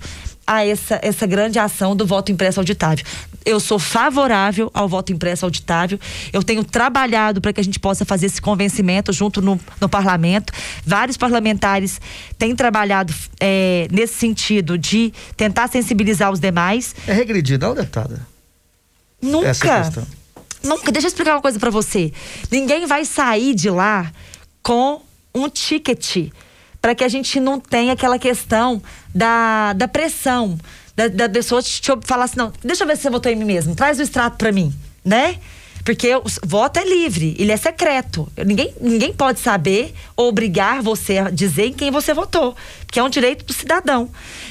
a 0.50 0.66
essa, 0.66 0.98
essa 1.00 1.26
grande 1.28 1.60
ação 1.60 1.94
do 1.94 2.04
voto 2.04 2.32
impresso 2.32 2.58
auditável 2.58 3.04
eu 3.44 3.58
sou 3.58 3.78
favorável 3.78 4.70
ao 4.74 4.88
voto 4.88 5.12
impresso 5.12 5.44
auditável. 5.46 5.98
Eu 6.30 6.42
tenho 6.42 6.62
trabalhado 6.62 7.40
para 7.40 7.52
que 7.52 7.60
a 7.60 7.64
gente 7.64 7.80
possa 7.80 8.04
fazer 8.04 8.26
esse 8.26 8.40
convencimento 8.40 9.12
junto 9.12 9.40
no, 9.40 9.58
no 9.80 9.88
parlamento. 9.88 10.52
Vários 10.84 11.16
parlamentares 11.16 12.00
têm 12.38 12.54
trabalhado 12.54 13.14
é, 13.40 13.88
nesse 13.90 14.14
sentido 14.14 14.76
de 14.76 15.12
tentar 15.36 15.68
sensibilizar 15.68 16.30
os 16.30 16.38
demais. 16.38 16.94
É 17.06 17.12
regredir, 17.12 17.58
não, 17.58 17.74
deputada? 17.74 18.26
Nunca. 19.22 19.48
Essa 19.48 20.06
Nunca. 20.62 20.92
Deixa 20.92 21.06
eu 21.06 21.10
explicar 21.10 21.34
uma 21.34 21.42
coisa 21.42 21.58
para 21.58 21.70
você. 21.70 22.12
Ninguém 22.50 22.86
vai 22.86 23.06
sair 23.06 23.54
de 23.54 23.70
lá 23.70 24.12
com 24.62 25.00
um 25.34 25.48
ticket 25.48 26.30
para 26.80 26.94
que 26.94 27.04
a 27.04 27.08
gente 27.08 27.38
não 27.40 27.60
tenha 27.60 27.92
aquela 27.92 28.18
questão 28.18 28.82
da, 29.14 29.72
da 29.74 29.86
pressão 29.86 30.58
da, 30.96 31.08
da 31.08 31.28
pessoa 31.28 31.62
te, 31.62 31.80
te 31.80 31.90
falar 32.04 32.24
assim, 32.24 32.36
não, 32.36 32.52
deixa 32.62 32.84
eu 32.84 32.88
ver 32.88 32.96
se 32.96 33.02
você 33.02 33.10
votou 33.10 33.30
em 33.32 33.36
mim 33.36 33.44
mesmo, 33.44 33.74
traz 33.74 33.98
o 33.98 34.02
extrato 34.02 34.36
para 34.36 34.52
mim, 34.52 34.72
né? 35.04 35.38
Porque 35.84 36.14
o 36.14 36.22
voto 36.44 36.78
é 36.78 36.84
livre, 36.84 37.34
ele 37.38 37.50
é 37.50 37.56
secreto. 37.56 38.30
Ninguém, 38.46 38.74
ninguém 38.80 39.14
pode 39.14 39.40
saber 39.40 39.94
ou 40.14 40.28
obrigar 40.28 40.82
você 40.82 41.18
a 41.18 41.30
dizer 41.30 41.66
em 41.68 41.72
quem 41.72 41.90
você 41.90 42.12
votou, 42.12 42.54
porque 42.84 43.00
é 43.00 43.02
um 43.02 43.08
direito 43.08 43.46
do 43.46 43.52
cidadão. 43.52 44.10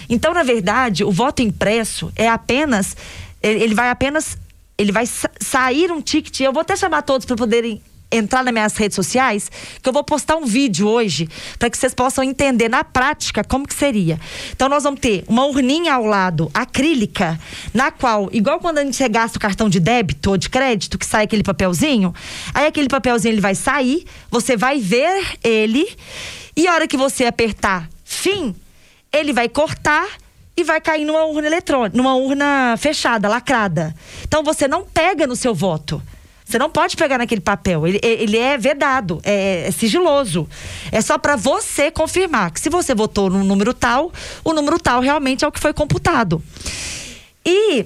Então, 0.10 0.34
na 0.34 0.42
verdade, 0.42 1.04
o 1.04 1.12
voto 1.12 1.44
impresso 1.44 2.12
é 2.16 2.28
apenas. 2.28 2.98
Ele, 3.44 3.76
vai 3.76 3.92
apenas. 3.92 4.38
Ele 4.76 4.92
vai 4.92 5.06
sa 5.06 5.30
sair 5.40 5.92
um 5.92 6.02
ticket. 6.02 6.40
Eu 6.40 6.52
vou 6.52 6.62
até 6.62 6.76
chamar 6.76 7.04
todos 7.04 7.28
para 7.28 7.36
poderem 7.36 7.80
entrar 8.12 8.44
nas 8.44 8.54
minhas 8.54 8.76
redes 8.76 8.96
sociais, 8.96 9.52
que 9.82 9.88
eu 9.88 9.94
vou 9.94 10.04
postar 10.04 10.36
um 10.36 10.46
vídeo 10.46 10.88
hoje 10.88 11.30
para 11.58 11.70
que 11.70 11.78
vocês 11.78 11.94
possam 11.94 12.24
entender 12.24 12.70
na 12.70 12.84
prática 12.84 13.44
como 13.44 13.68
que 13.68 13.74
seria. 13.74 14.20
Então 14.52 14.68
nós 14.68 14.84
vamos 14.84 15.00
ter 15.00 15.24
uma 15.28 15.46
urninha 15.46 15.94
ao 15.94 16.06
lado 16.06 16.50
acrílica, 16.54 17.40
na 17.74 17.92
qual, 17.92 18.30
igual 18.32 18.60
quando 18.60 18.80
a 18.80 18.84
gente 18.84 19.08
gasta 19.10 19.38
o 19.38 19.42
cartão 19.42 19.70
de 19.70 19.80
débito 19.80 20.32
ou 20.32 20.38
de 20.38 20.50
crédito, 20.50 20.98
que 20.98 21.06
sai 21.06 21.26
aquele 21.26 21.44
papelzinho, 21.44 22.14
aí 22.54 22.66
aquele 22.66 22.88
papelzinho 22.88 23.34
ele 23.34 23.42
vai 23.42 23.56
sair, 23.56 24.06
você 24.30 24.58
vai 24.58 24.80
ver 24.80 25.38
ele 25.44 25.88
e 26.56 26.68
a 26.68 26.74
hora 26.74 26.88
que 26.88 26.98
você 26.98 27.26
apertar 27.26 27.88
fim, 28.04 28.56
ele 29.14 29.32
vai 29.32 29.48
cortar 29.48 30.08
e 30.58 30.64
vai 30.64 30.82
cair 30.82 31.06
numa 31.06 31.24
urna 31.26 31.48
eletrônica, 31.48 31.96
numa 31.96 32.16
urna 32.16 32.76
fechada, 32.78 33.30
lacrada. 33.30 33.96
Então 34.28 34.44
você 34.44 34.68
não 34.68 34.84
pega 34.84 35.26
no 35.26 35.36
seu 35.36 35.54
voto. 35.54 36.02
Você 36.50 36.58
não 36.58 36.72
pode 36.72 36.98
pegar 36.98 37.20
naquele 37.20 37.42
papel. 37.42 37.86
Ele, 37.86 38.00
ele 38.02 38.36
é 38.36 38.58
vedado, 38.58 39.22
é, 39.24 39.68
é 39.68 39.72
sigiloso. 39.72 40.50
É 40.92 41.00
só 41.00 41.16
para 41.20 41.36
você 41.36 41.92
confirmar 41.92 42.50
que 42.50 42.60
se 42.60 42.72
você 42.72 42.96
votou 42.96 43.30
no 43.30 43.44
número 43.44 43.72
tal, 43.72 44.12
o 44.44 44.52
número 44.52 44.80
tal 44.80 45.00
realmente 45.00 45.46
é 45.46 45.48
o 45.48 45.52
que 45.52 45.60
foi 45.60 45.74
computado. 45.74 46.42
E 47.46 47.86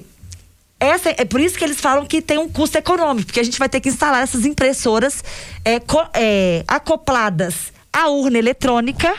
essa, 0.80 1.10
é 1.10 1.26
por 1.26 1.42
isso 1.42 1.58
que 1.58 1.64
eles 1.66 1.82
falam 1.82 2.06
que 2.06 2.22
tem 2.22 2.38
um 2.38 2.48
custo 2.48 2.78
econômico, 2.78 3.26
porque 3.26 3.42
a 3.42 3.44
gente 3.44 3.60
vai 3.60 3.68
ter 3.68 3.82
que 3.82 3.90
instalar 3.90 4.24
essas 4.24 4.46
impressoras 4.46 5.22
é, 5.66 5.82
co, 5.82 6.02
é, 6.14 6.64
acopladas 6.66 7.74
à 7.92 8.08
urna 8.08 8.38
eletrônica 8.38 9.14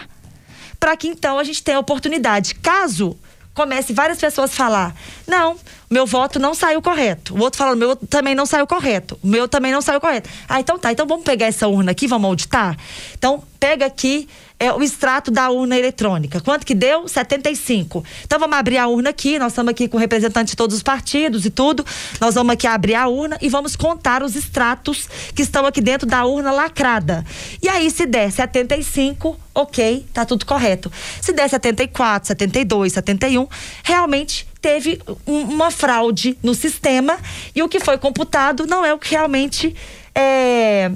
para 0.81 0.97
que 0.97 1.07
então 1.07 1.39
a 1.39 1.45
gente 1.45 1.63
tenha 1.63 1.77
a 1.77 1.81
oportunidade. 1.81 2.55
Caso 2.55 3.15
comece 3.55 3.93
várias 3.93 4.19
pessoas 4.19 4.51
a 4.51 4.55
falar: 4.55 4.95
não, 5.27 5.57
meu 5.91 6.05
voto 6.05 6.39
não 6.39 6.55
saiu 6.55 6.83
correto. 6.83 7.35
O 7.35 7.41
outro 7.41 7.59
fala: 7.59 7.77
meu 7.77 7.95
também 7.97 8.35
não 8.35 8.45
saiu 8.45 8.67
correto. 8.67 9.19
O 9.23 9.27
meu 9.27 9.49
também 9.49 9.73
não 9.73 9.81
saiu 9.81 10.01
correto. 10.01 10.29
Ah, 10.49 10.61
então 10.61 10.79
tá, 10.79 10.93
então 10.93 11.07
vamos 11.07 11.25
pegar 11.25 11.47
essa 11.47 11.69
urna 11.69 11.93
aqui, 11.93 12.07
vamos 12.07 12.29
auditar? 12.29 12.77
Então, 13.17 13.43
pega 13.59 13.87
aqui 13.87 14.29
é, 14.65 14.73
o 14.73 14.83
extrato 14.83 15.31
da 15.31 15.51
urna 15.51 15.77
eletrônica. 15.77 16.41
Quanto 16.41 16.65
que 16.65 16.75
deu? 16.75 17.07
75. 17.07 18.03
Então 18.25 18.39
vamos 18.39 18.57
abrir 18.57 18.79
a 18.79 18.89
urna 18.89 19.11
aqui, 19.11 19.39
nós 19.39 19.53
estamos 19.53 19.71
aqui 19.71 19.87
com 19.87 19.99
representantes 19.99 20.53
de 20.53 20.57
todos 20.57 20.75
os 20.75 20.83
partidos 20.83 21.45
e 21.45 21.51
tudo. 21.51 21.85
Nós 22.19 22.35
vamos 22.35 22.55
aqui 22.55 22.67
abrir 22.67 22.95
a 22.95 23.07
urna 23.07 23.37
e 23.43 23.51
vamos 23.51 23.77
contar 23.77 24.23
os 24.23 24.35
extratos 24.35 25.07
que 25.35 25.43
estão 25.43 25.67
aqui 25.67 25.83
dentro 25.83 26.07
da 26.07 26.25
urna 26.25 26.51
lacrada. 26.51 27.25
E 27.63 27.69
aí, 27.69 27.91
se 27.91 28.07
der 28.07 28.33
75, 28.33 29.39
ok, 29.55 30.07
tá 30.15 30.25
tudo 30.25 30.47
correto. 30.47 30.91
Se 31.21 31.35
der 31.35 31.49
74, 31.49 32.29
72, 32.29 32.95
71, 32.95 33.47
realmente 33.83 34.49
teve 34.63 34.99
um, 35.27 35.41
uma 35.43 35.71
fraude 35.71 36.39
no 36.43 36.55
sistema 36.55 37.19
e 37.55 37.63
o 37.63 37.69
que 37.69 37.81
foi 37.81 37.99
computado 37.99 38.67
não 38.67 38.83
é 38.83 38.95
o 38.95 38.99
que 38.99 39.11
realmente 39.11 39.77
é, 40.15 40.91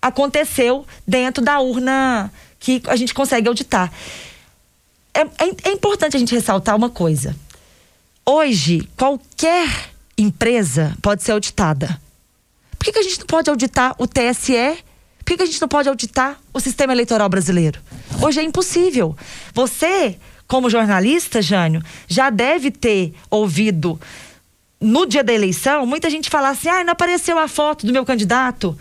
aconteceu 0.00 0.86
dentro 1.04 1.42
da 1.42 1.58
urna 1.58 2.30
que 2.76 2.82
a 2.86 2.96
gente 2.96 3.14
consegue 3.14 3.48
auditar. 3.48 3.90
É, 5.14 5.20
é, 5.22 5.70
é 5.70 5.72
importante 5.72 6.16
a 6.16 6.20
gente 6.20 6.34
ressaltar 6.34 6.76
uma 6.76 6.90
coisa. 6.90 7.34
Hoje, 8.26 8.86
qualquer 8.94 9.90
empresa 10.18 10.94
pode 11.00 11.22
ser 11.22 11.32
auditada. 11.32 11.98
Por 12.78 12.84
que, 12.84 12.92
que 12.92 12.98
a 12.98 13.02
gente 13.02 13.20
não 13.20 13.26
pode 13.26 13.48
auditar 13.48 13.94
o 13.98 14.06
TSE? 14.06 14.84
Por 15.18 15.24
que, 15.24 15.36
que 15.38 15.42
a 15.42 15.46
gente 15.46 15.60
não 15.62 15.68
pode 15.68 15.88
auditar 15.88 16.38
o 16.52 16.60
sistema 16.60 16.92
eleitoral 16.92 17.28
brasileiro? 17.30 17.80
Hoje 18.22 18.40
é 18.40 18.42
impossível. 18.42 19.16
Você, 19.54 20.18
como 20.46 20.68
jornalista, 20.68 21.40
Jânio, 21.40 21.82
já 22.06 22.28
deve 22.28 22.70
ter 22.70 23.14
ouvido 23.30 23.98
no 24.78 25.06
dia 25.06 25.24
da 25.24 25.32
eleição 25.32 25.86
muita 25.86 26.10
gente 26.10 26.28
falar 26.28 26.50
assim: 26.50 26.68
ah, 26.68 26.84
não 26.84 26.92
apareceu 26.92 27.38
a 27.38 27.48
foto 27.48 27.86
do 27.86 27.92
meu 27.92 28.04
candidato. 28.04 28.78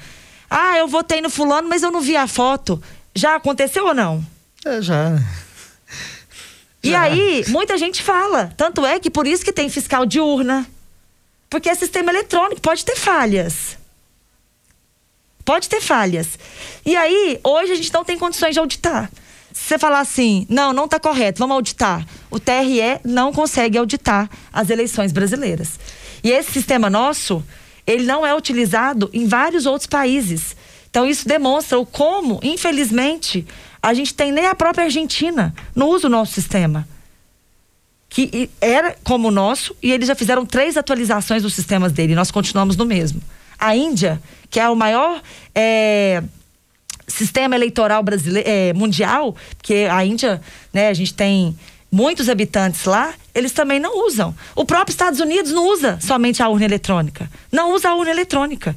Ah, 0.49 0.77
eu 0.77 0.87
votei 0.87 1.21
no 1.21 1.29
fulano, 1.29 1.67
mas 1.67 1.83
eu 1.83 1.91
não 1.91 2.01
vi 2.01 2.15
a 2.15 2.27
foto. 2.27 2.81
Já 3.17 3.35
aconteceu 3.35 3.87
ou 3.87 3.95
não? 3.95 4.23
É, 4.63 4.79
já. 4.79 5.19
E 6.83 6.93
aí, 6.93 7.43
muita 7.47 7.75
gente 7.75 8.03
fala. 8.03 8.53
Tanto 8.55 8.85
é 8.85 8.99
que 8.99 9.09
por 9.09 9.25
isso 9.25 9.43
que 9.43 9.51
tem 9.51 9.69
fiscal 9.69 10.05
de 10.05 10.19
urna. 10.19 10.67
Porque 11.49 11.67
é 11.67 11.73
sistema 11.73 12.11
eletrônico, 12.11 12.61
pode 12.61 12.85
ter 12.85 12.95
falhas. 12.95 13.75
Pode 15.43 15.67
ter 15.67 15.81
falhas. 15.81 16.37
E 16.85 16.95
aí, 16.95 17.39
hoje 17.43 17.71
a 17.71 17.75
gente 17.75 17.91
não 17.91 18.05
tem 18.05 18.19
condições 18.19 18.53
de 18.53 18.59
auditar. 18.59 19.09
Se 19.51 19.63
você 19.63 19.79
falar 19.79 20.01
assim, 20.01 20.45
não, 20.47 20.71
não 20.71 20.85
está 20.85 20.99
correto, 20.99 21.39
vamos 21.39 21.55
auditar. 21.55 22.05
O 22.29 22.39
TRE 22.39 22.99
não 23.03 23.33
consegue 23.33 23.79
auditar 23.79 24.29
as 24.53 24.69
eleições 24.69 25.11
brasileiras. 25.11 25.79
E 26.23 26.29
esse 26.29 26.51
sistema 26.51 26.87
nosso, 26.87 27.43
ele 27.87 28.05
não 28.05 28.23
é 28.23 28.35
utilizado 28.35 29.09
em 29.11 29.27
vários 29.27 29.65
outros 29.65 29.87
países. 29.87 30.55
Então 30.89 31.05
isso 31.05 31.27
demonstra 31.27 31.77
o 31.79 31.85
como, 31.85 32.39
infelizmente, 32.43 33.45
a 33.81 33.93
gente 33.93 34.13
tem 34.13 34.31
nem 34.31 34.45
a 34.47 34.55
própria 34.55 34.85
Argentina 34.85 35.53
não 35.75 35.89
usa 35.89 36.07
o 36.07 36.09
nosso 36.09 36.33
sistema. 36.33 36.87
Que 38.09 38.49
era 38.61 38.95
como 39.03 39.27
o 39.27 39.31
nosso, 39.31 39.75
e 39.83 39.91
eles 39.91 40.07
já 40.07 40.15
fizeram 40.15 40.45
três 40.45 40.77
atualizações 40.77 41.43
dos 41.43 41.53
sistemas 41.53 41.91
dele, 41.91 42.13
e 42.13 42.15
nós 42.15 42.31
continuamos 42.31 42.77
no 42.77 42.85
mesmo. 42.85 43.21
A 43.59 43.75
Índia, 43.75 44.21
que 44.49 44.59
é 44.59 44.69
o 44.69 44.75
maior 44.75 45.21
é, 45.53 46.23
sistema 47.07 47.55
eleitoral 47.55 48.01
brasileiro, 48.01 48.47
é, 48.49 48.73
mundial, 48.73 49.35
porque 49.57 49.87
a 49.91 50.05
Índia, 50.05 50.41
né, 50.73 50.87
a 50.87 50.93
gente 50.93 51.13
tem 51.13 51.57
muitos 51.91 52.29
habitantes 52.29 52.85
lá, 52.85 53.13
eles 53.33 53.51
também 53.51 53.79
não 53.79 54.05
usam. 54.05 54.35
O 54.55 54.65
próprio 54.65 54.91
Estados 54.91 55.19
Unidos 55.19 55.51
não 55.51 55.67
usa 55.67 55.99
somente 56.01 56.41
a 56.41 56.49
urna 56.49 56.65
eletrônica. 56.65 57.29
Não 57.51 57.73
usa 57.73 57.89
a 57.89 57.95
urna 57.95 58.11
eletrônica. 58.11 58.75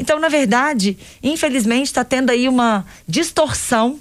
Então, 0.00 0.18
na 0.18 0.30
verdade, 0.30 0.96
infelizmente, 1.22 1.88
está 1.88 2.02
tendo 2.02 2.30
aí 2.30 2.48
uma 2.48 2.86
distorção 3.06 4.00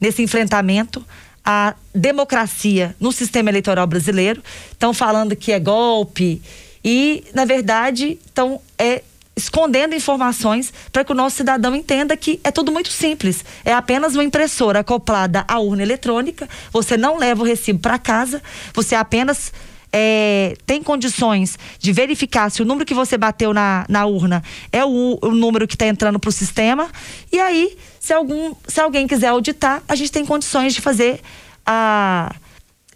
nesse 0.00 0.22
enfrentamento 0.22 1.04
à 1.44 1.74
democracia 1.94 2.96
no 2.98 3.12
sistema 3.12 3.50
eleitoral 3.50 3.86
brasileiro. 3.86 4.42
Estão 4.72 4.94
falando 4.94 5.36
que 5.36 5.52
é 5.52 5.60
golpe 5.60 6.40
e, 6.82 7.22
na 7.34 7.44
verdade, 7.44 8.18
estão 8.26 8.62
é, 8.78 9.02
escondendo 9.36 9.94
informações 9.94 10.72
para 10.90 11.04
que 11.04 11.12
o 11.12 11.14
nosso 11.14 11.36
cidadão 11.36 11.76
entenda 11.76 12.16
que 12.16 12.40
é 12.42 12.50
tudo 12.50 12.72
muito 12.72 12.88
simples. 12.88 13.44
É 13.62 13.74
apenas 13.74 14.14
uma 14.14 14.24
impressora 14.24 14.78
acoplada 14.80 15.44
à 15.46 15.58
urna 15.58 15.82
eletrônica, 15.82 16.48
você 16.72 16.96
não 16.96 17.18
leva 17.18 17.42
o 17.42 17.46
recibo 17.46 17.78
para 17.78 17.98
casa, 17.98 18.42
você 18.72 18.94
apenas 18.94 19.52
é, 19.98 20.54
tem 20.66 20.82
condições 20.82 21.58
de 21.78 21.90
verificar 21.90 22.50
se 22.50 22.60
o 22.60 22.66
número 22.66 22.84
que 22.84 22.92
você 22.92 23.16
bateu 23.16 23.54
na, 23.54 23.86
na 23.88 24.04
urna 24.04 24.44
é 24.70 24.84
o, 24.84 25.18
o 25.22 25.30
número 25.30 25.66
que 25.66 25.74
está 25.74 25.86
entrando 25.86 26.20
para 26.20 26.28
o 26.28 26.32
sistema. 26.32 26.90
E 27.32 27.40
aí, 27.40 27.78
se, 27.98 28.12
algum, 28.12 28.54
se 28.68 28.78
alguém 28.78 29.06
quiser 29.06 29.28
auditar, 29.28 29.82
a 29.88 29.94
gente 29.94 30.12
tem 30.12 30.26
condições 30.26 30.74
de 30.74 30.82
fazer 30.82 31.22
a, 31.64 32.30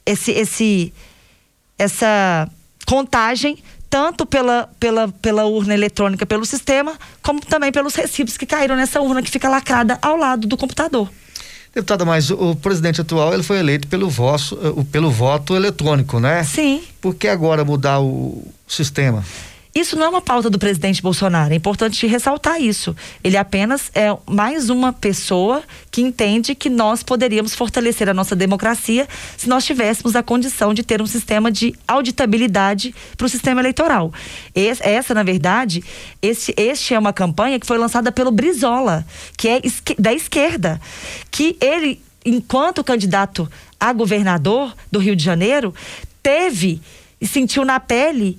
esse, 0.04 0.30
esse, 0.32 0.92
essa 1.78 2.46
contagem 2.86 3.56
tanto 3.88 4.26
pela, 4.26 4.68
pela, 4.78 5.08
pela 5.08 5.46
urna 5.46 5.72
eletrônica, 5.72 6.26
pelo 6.26 6.44
sistema, 6.44 6.98
como 7.22 7.40
também 7.40 7.72
pelos 7.72 7.94
recibos 7.94 8.36
que 8.36 8.44
caíram 8.44 8.76
nessa 8.76 9.00
urna 9.00 9.22
que 9.22 9.30
fica 9.30 9.48
lacrada 9.48 9.98
ao 10.02 10.16
lado 10.16 10.46
do 10.46 10.54
computador. 10.54 11.08
Deputada, 11.74 12.04
mas 12.04 12.30
o 12.30 12.56
presidente 12.56 13.00
atual 13.00 13.32
ele 13.32 13.44
foi 13.44 13.58
eleito 13.58 13.86
pelo, 13.86 14.08
vosso, 14.10 14.58
eh, 14.60 14.84
pelo 14.90 15.10
voto 15.10 15.54
eletrônico, 15.54 16.18
né? 16.18 16.42
Sim. 16.42 16.82
Por 17.00 17.14
que 17.14 17.28
agora 17.28 17.64
mudar 17.64 18.00
o 18.00 18.42
sistema? 18.66 19.24
Isso 19.72 19.96
não 19.96 20.06
é 20.06 20.08
uma 20.08 20.20
pauta 20.20 20.50
do 20.50 20.58
presidente 20.58 21.00
Bolsonaro, 21.00 21.52
é 21.52 21.56
importante 21.56 22.04
ressaltar 22.06 22.60
isso. 22.60 22.94
Ele 23.22 23.36
apenas 23.36 23.90
é 23.94 24.08
mais 24.28 24.68
uma 24.68 24.92
pessoa 24.92 25.62
que 25.92 26.02
entende 26.02 26.56
que 26.56 26.68
nós 26.68 27.04
poderíamos 27.04 27.54
fortalecer 27.54 28.08
a 28.08 28.14
nossa 28.14 28.34
democracia 28.34 29.08
se 29.36 29.48
nós 29.48 29.64
tivéssemos 29.64 30.16
a 30.16 30.24
condição 30.24 30.74
de 30.74 30.82
ter 30.82 31.00
um 31.00 31.06
sistema 31.06 31.52
de 31.52 31.72
auditabilidade 31.86 32.92
para 33.16 33.26
o 33.26 33.28
sistema 33.28 33.60
eleitoral. 33.60 34.12
Essa, 34.54 35.14
na 35.14 35.22
verdade, 35.22 35.84
este, 36.20 36.52
este 36.56 36.94
é 36.94 36.98
uma 36.98 37.12
campanha 37.12 37.60
que 37.60 37.66
foi 37.66 37.78
lançada 37.78 38.10
pelo 38.10 38.32
Brizola, 38.32 39.06
que 39.36 39.48
é 39.48 39.60
da 39.98 40.12
esquerda, 40.12 40.80
que 41.30 41.56
ele, 41.60 42.02
enquanto 42.26 42.82
candidato 42.82 43.48
a 43.78 43.92
governador 43.92 44.74
do 44.90 44.98
Rio 44.98 45.14
de 45.14 45.22
Janeiro, 45.22 45.72
teve 46.20 46.82
e 47.20 47.26
sentiu 47.26 47.64
na 47.64 47.78
pele 47.78 48.36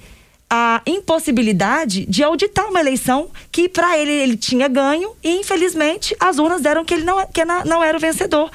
a 0.53 0.81
impossibilidade 0.85 2.05
de 2.05 2.21
auditar 2.21 2.67
uma 2.67 2.81
eleição 2.81 3.29
que 3.49 3.69
para 3.69 3.97
ele 3.97 4.11
ele 4.11 4.35
tinha 4.35 4.67
ganho 4.67 5.15
e 5.23 5.37
infelizmente 5.37 6.13
as 6.19 6.39
urnas 6.39 6.61
deram 6.61 6.83
que 6.83 6.93
ele 6.93 7.05
não, 7.05 7.25
que 7.25 7.45
não 7.45 7.81
era 7.81 7.97
o 7.97 8.01
vencedor. 8.01 8.51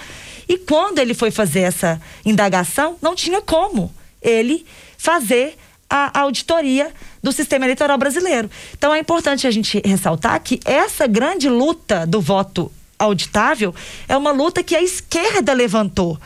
E 0.46 0.58
quando 0.58 0.98
ele 0.98 1.14
foi 1.14 1.30
fazer 1.30 1.60
essa 1.60 1.98
indagação, 2.22 2.98
não 3.00 3.14
tinha 3.14 3.40
como 3.40 3.90
ele 4.20 4.66
fazer 4.98 5.56
a 5.88 6.20
auditoria 6.20 6.92
do 7.22 7.32
sistema 7.32 7.64
eleitoral 7.64 7.96
brasileiro. 7.96 8.50
Então 8.76 8.94
é 8.94 8.98
importante 8.98 9.46
a 9.46 9.50
gente 9.50 9.80
ressaltar 9.82 10.38
que 10.42 10.60
essa 10.66 11.06
grande 11.06 11.48
luta 11.48 12.06
do 12.06 12.20
voto 12.20 12.70
auditável 12.98 13.74
é 14.06 14.14
uma 14.14 14.32
luta 14.32 14.62
que 14.62 14.76
a 14.76 14.82
esquerda 14.82 15.54
levantou. 15.54 16.18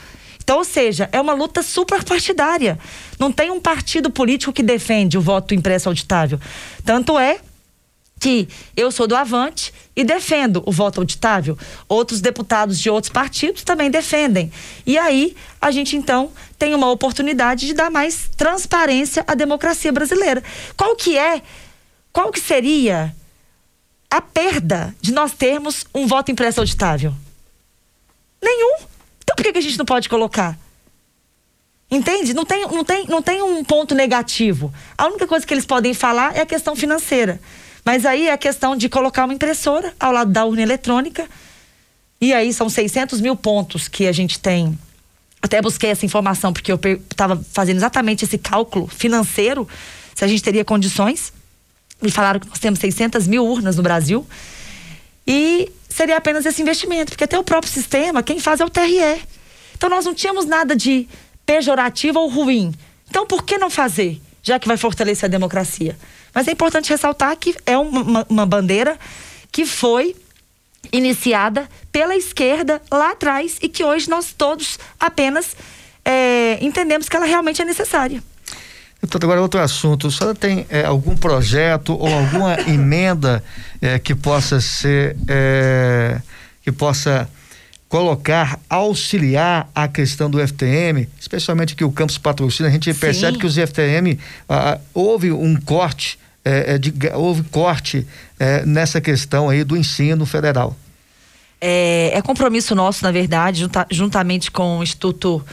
Então, 0.50 0.58
ou 0.58 0.64
seja, 0.64 1.08
é 1.12 1.20
uma 1.20 1.32
luta 1.32 1.62
superpartidária. 1.62 2.76
Não 3.20 3.30
tem 3.30 3.52
um 3.52 3.60
partido 3.60 4.10
político 4.10 4.52
que 4.52 4.64
defende 4.64 5.16
o 5.16 5.20
voto 5.20 5.54
impresso 5.54 5.88
auditável. 5.88 6.40
Tanto 6.84 7.16
é 7.16 7.38
que 8.18 8.48
eu 8.76 8.90
sou 8.90 9.06
do 9.06 9.14
Avante 9.14 9.72
e 9.94 10.02
defendo 10.02 10.60
o 10.66 10.72
voto 10.72 10.98
auditável. 10.98 11.56
Outros 11.88 12.20
deputados 12.20 12.80
de 12.80 12.90
outros 12.90 13.12
partidos 13.12 13.62
também 13.62 13.92
defendem. 13.92 14.50
E 14.84 14.98
aí 14.98 15.36
a 15.60 15.70
gente 15.70 15.94
então 15.94 16.32
tem 16.58 16.74
uma 16.74 16.90
oportunidade 16.90 17.68
de 17.68 17.72
dar 17.72 17.88
mais 17.88 18.28
transparência 18.36 19.22
à 19.28 19.36
democracia 19.36 19.92
brasileira. 19.92 20.42
Qual 20.76 20.96
que 20.96 21.16
é? 21.16 21.42
Qual 22.12 22.32
que 22.32 22.40
seria 22.40 23.14
a 24.10 24.20
perda 24.20 24.92
de 25.00 25.12
nós 25.12 25.30
termos 25.32 25.84
um 25.94 26.08
voto 26.08 26.32
impresso 26.32 26.58
auditável? 26.58 27.14
Nenhum. 28.42 28.89
Por 29.40 29.44
que, 29.44 29.52
que 29.52 29.58
a 29.58 29.62
gente 29.62 29.78
não 29.78 29.86
pode 29.86 30.06
colocar? 30.06 30.54
Entende? 31.90 32.34
Não 32.34 32.44
tem, 32.44 32.60
não, 32.66 32.84
tem, 32.84 33.06
não 33.06 33.22
tem 33.22 33.42
um 33.42 33.64
ponto 33.64 33.94
negativo. 33.94 34.70
A 34.98 35.06
única 35.06 35.26
coisa 35.26 35.46
que 35.46 35.54
eles 35.54 35.64
podem 35.64 35.94
falar 35.94 36.36
é 36.36 36.42
a 36.42 36.46
questão 36.46 36.76
financeira. 36.76 37.40
Mas 37.82 38.04
aí 38.04 38.26
é 38.26 38.32
a 38.34 38.36
questão 38.36 38.76
de 38.76 38.86
colocar 38.86 39.24
uma 39.24 39.32
impressora 39.32 39.94
ao 39.98 40.12
lado 40.12 40.30
da 40.30 40.44
urna 40.44 40.60
eletrônica. 40.60 41.26
E 42.20 42.34
aí 42.34 42.52
são 42.52 42.68
600 42.68 43.18
mil 43.22 43.34
pontos 43.34 43.88
que 43.88 44.06
a 44.06 44.12
gente 44.12 44.38
tem. 44.38 44.78
Até 45.40 45.62
busquei 45.62 45.88
essa 45.88 46.04
informação 46.04 46.52
porque 46.52 46.70
eu 46.70 46.78
estava 47.10 47.42
fazendo 47.50 47.78
exatamente 47.78 48.26
esse 48.26 48.36
cálculo 48.36 48.88
financeiro, 48.88 49.66
se 50.14 50.22
a 50.22 50.28
gente 50.28 50.42
teria 50.42 50.66
condições. 50.66 51.32
Me 52.02 52.10
falaram 52.10 52.40
que 52.40 52.46
nós 52.46 52.58
temos 52.58 52.78
600 52.78 53.26
mil 53.26 53.46
urnas 53.46 53.76
no 53.76 53.82
Brasil. 53.82 54.26
E 55.32 55.70
seria 55.88 56.16
apenas 56.16 56.44
esse 56.44 56.60
investimento, 56.60 57.12
porque 57.12 57.22
até 57.22 57.38
o 57.38 57.44
próprio 57.44 57.72
sistema, 57.72 58.20
quem 58.20 58.40
faz 58.40 58.58
é 58.58 58.64
o 58.64 58.68
TRE. 58.68 59.22
Então 59.76 59.88
nós 59.88 60.04
não 60.04 60.12
tínhamos 60.12 60.44
nada 60.44 60.74
de 60.74 61.08
pejorativo 61.46 62.18
ou 62.18 62.28
ruim. 62.28 62.74
Então 63.08 63.24
por 63.24 63.44
que 63.44 63.56
não 63.56 63.70
fazer, 63.70 64.20
já 64.42 64.58
que 64.58 64.66
vai 64.66 64.76
fortalecer 64.76 65.26
a 65.26 65.30
democracia? 65.30 65.96
Mas 66.34 66.48
é 66.48 66.50
importante 66.50 66.90
ressaltar 66.90 67.36
que 67.36 67.54
é 67.64 67.78
uma, 67.78 68.26
uma 68.28 68.44
bandeira 68.44 68.98
que 69.52 69.64
foi 69.64 70.16
iniciada 70.92 71.68
pela 71.92 72.16
esquerda 72.16 72.82
lá 72.90 73.12
atrás 73.12 73.56
e 73.62 73.68
que 73.68 73.84
hoje 73.84 74.10
nós 74.10 74.32
todos 74.36 74.80
apenas 74.98 75.56
é, 76.04 76.58
entendemos 76.60 77.08
que 77.08 77.14
ela 77.14 77.26
realmente 77.26 77.62
é 77.62 77.64
necessária. 77.64 78.20
Então, 79.02 79.18
agora 79.22 79.40
outro 79.40 79.60
assunto. 79.60 80.08
A 80.08 80.10
senhora 80.10 80.34
tem 80.34 80.66
é, 80.68 80.84
algum 80.84 81.16
projeto 81.16 81.94
ou 81.94 82.12
alguma 82.12 82.60
emenda 82.68 83.42
é, 83.80 83.98
que 83.98 84.14
possa 84.14 84.60
ser 84.60 85.16
é, 85.28 86.20
que 86.62 86.70
possa 86.72 87.28
colocar, 87.90 88.60
auxiliar 88.70 89.68
a 89.74 89.88
questão 89.88 90.30
do 90.30 90.38
FTM, 90.38 91.08
especialmente 91.18 91.74
que 91.74 91.84
o 91.84 91.90
campus 91.90 92.16
patrocina, 92.16 92.68
a 92.68 92.72
gente 92.72 92.94
Sim. 92.94 93.00
percebe 93.00 93.36
que 93.36 93.44
os 93.44 93.56
FTM 93.56 94.16
ah, 94.48 94.78
houve 94.94 95.32
um 95.32 95.56
corte, 95.56 96.16
é, 96.44 96.74
é, 96.74 96.78
de, 96.78 96.94
houve 97.14 97.42
corte 97.42 98.06
é, 98.38 98.64
nessa 98.64 99.00
questão 99.00 99.48
aí 99.48 99.64
do 99.64 99.76
ensino 99.76 100.24
federal. 100.24 100.76
É, 101.60 102.12
é 102.14 102.22
compromisso 102.22 102.76
nosso, 102.76 103.02
na 103.02 103.10
verdade, 103.10 103.62
junta, 103.62 103.84
juntamente 103.90 104.52
com 104.52 104.78
o 104.78 104.82
Instituto 104.84 105.44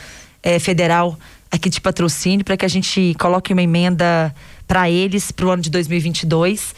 é, 0.43 0.59
Federal 0.59 1.17
aqui 1.49 1.69
de 1.69 1.81
patrocínio 1.81 2.45
para 2.45 2.55
que 2.55 2.65
a 2.65 2.69
gente 2.69 3.15
coloque 3.19 3.51
uma 3.51 3.63
emenda 3.63 4.33
para 4.67 4.91
eles 4.91 5.31
para 5.31 5.45
o 5.47 5.49
ano 5.49 5.63
de 5.63 5.71
2022 5.71 6.75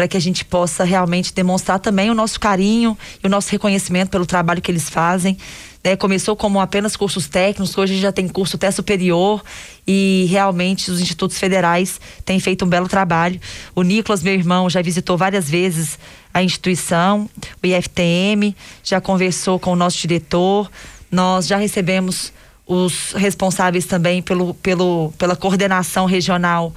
para 0.00 0.08
que 0.08 0.16
a 0.16 0.20
gente 0.20 0.46
possa 0.46 0.82
realmente 0.82 1.34
demonstrar 1.34 1.78
também 1.78 2.08
o 2.08 2.14
nosso 2.14 2.40
carinho 2.40 2.96
e 3.22 3.26
o 3.26 3.28
nosso 3.28 3.50
reconhecimento 3.52 4.08
pelo 4.08 4.24
trabalho 4.24 4.62
que 4.62 4.70
eles 4.70 4.88
fazem. 4.88 5.36
Né? 5.84 5.94
Começou 5.94 6.34
como 6.34 6.58
apenas 6.58 6.96
cursos 6.96 7.28
técnicos, 7.28 7.76
hoje 7.76 8.00
já 8.00 8.10
tem 8.10 8.26
curso 8.26 8.56
até 8.56 8.70
superior 8.70 9.44
e 9.86 10.26
realmente 10.30 10.90
os 10.90 11.02
institutos 11.02 11.38
federais 11.38 12.00
têm 12.24 12.40
feito 12.40 12.64
um 12.64 12.68
belo 12.68 12.88
trabalho. 12.88 13.38
O 13.74 13.82
Nicolas, 13.82 14.22
meu 14.22 14.32
irmão, 14.32 14.70
já 14.70 14.80
visitou 14.80 15.18
várias 15.18 15.50
vezes 15.50 15.98
a 16.32 16.42
instituição, 16.42 17.28
o 17.62 17.66
IFTM, 17.66 18.56
já 18.82 19.02
conversou 19.02 19.58
com 19.58 19.70
o 19.72 19.76
nosso 19.76 19.98
diretor, 19.98 20.70
nós 21.12 21.46
já 21.46 21.58
recebemos 21.58 22.32
os 22.66 23.12
responsáveis 23.12 23.84
também 23.84 24.22
pelo, 24.22 24.54
pelo, 24.54 25.12
pela 25.18 25.36
coordenação 25.36 26.06
regional 26.06 26.72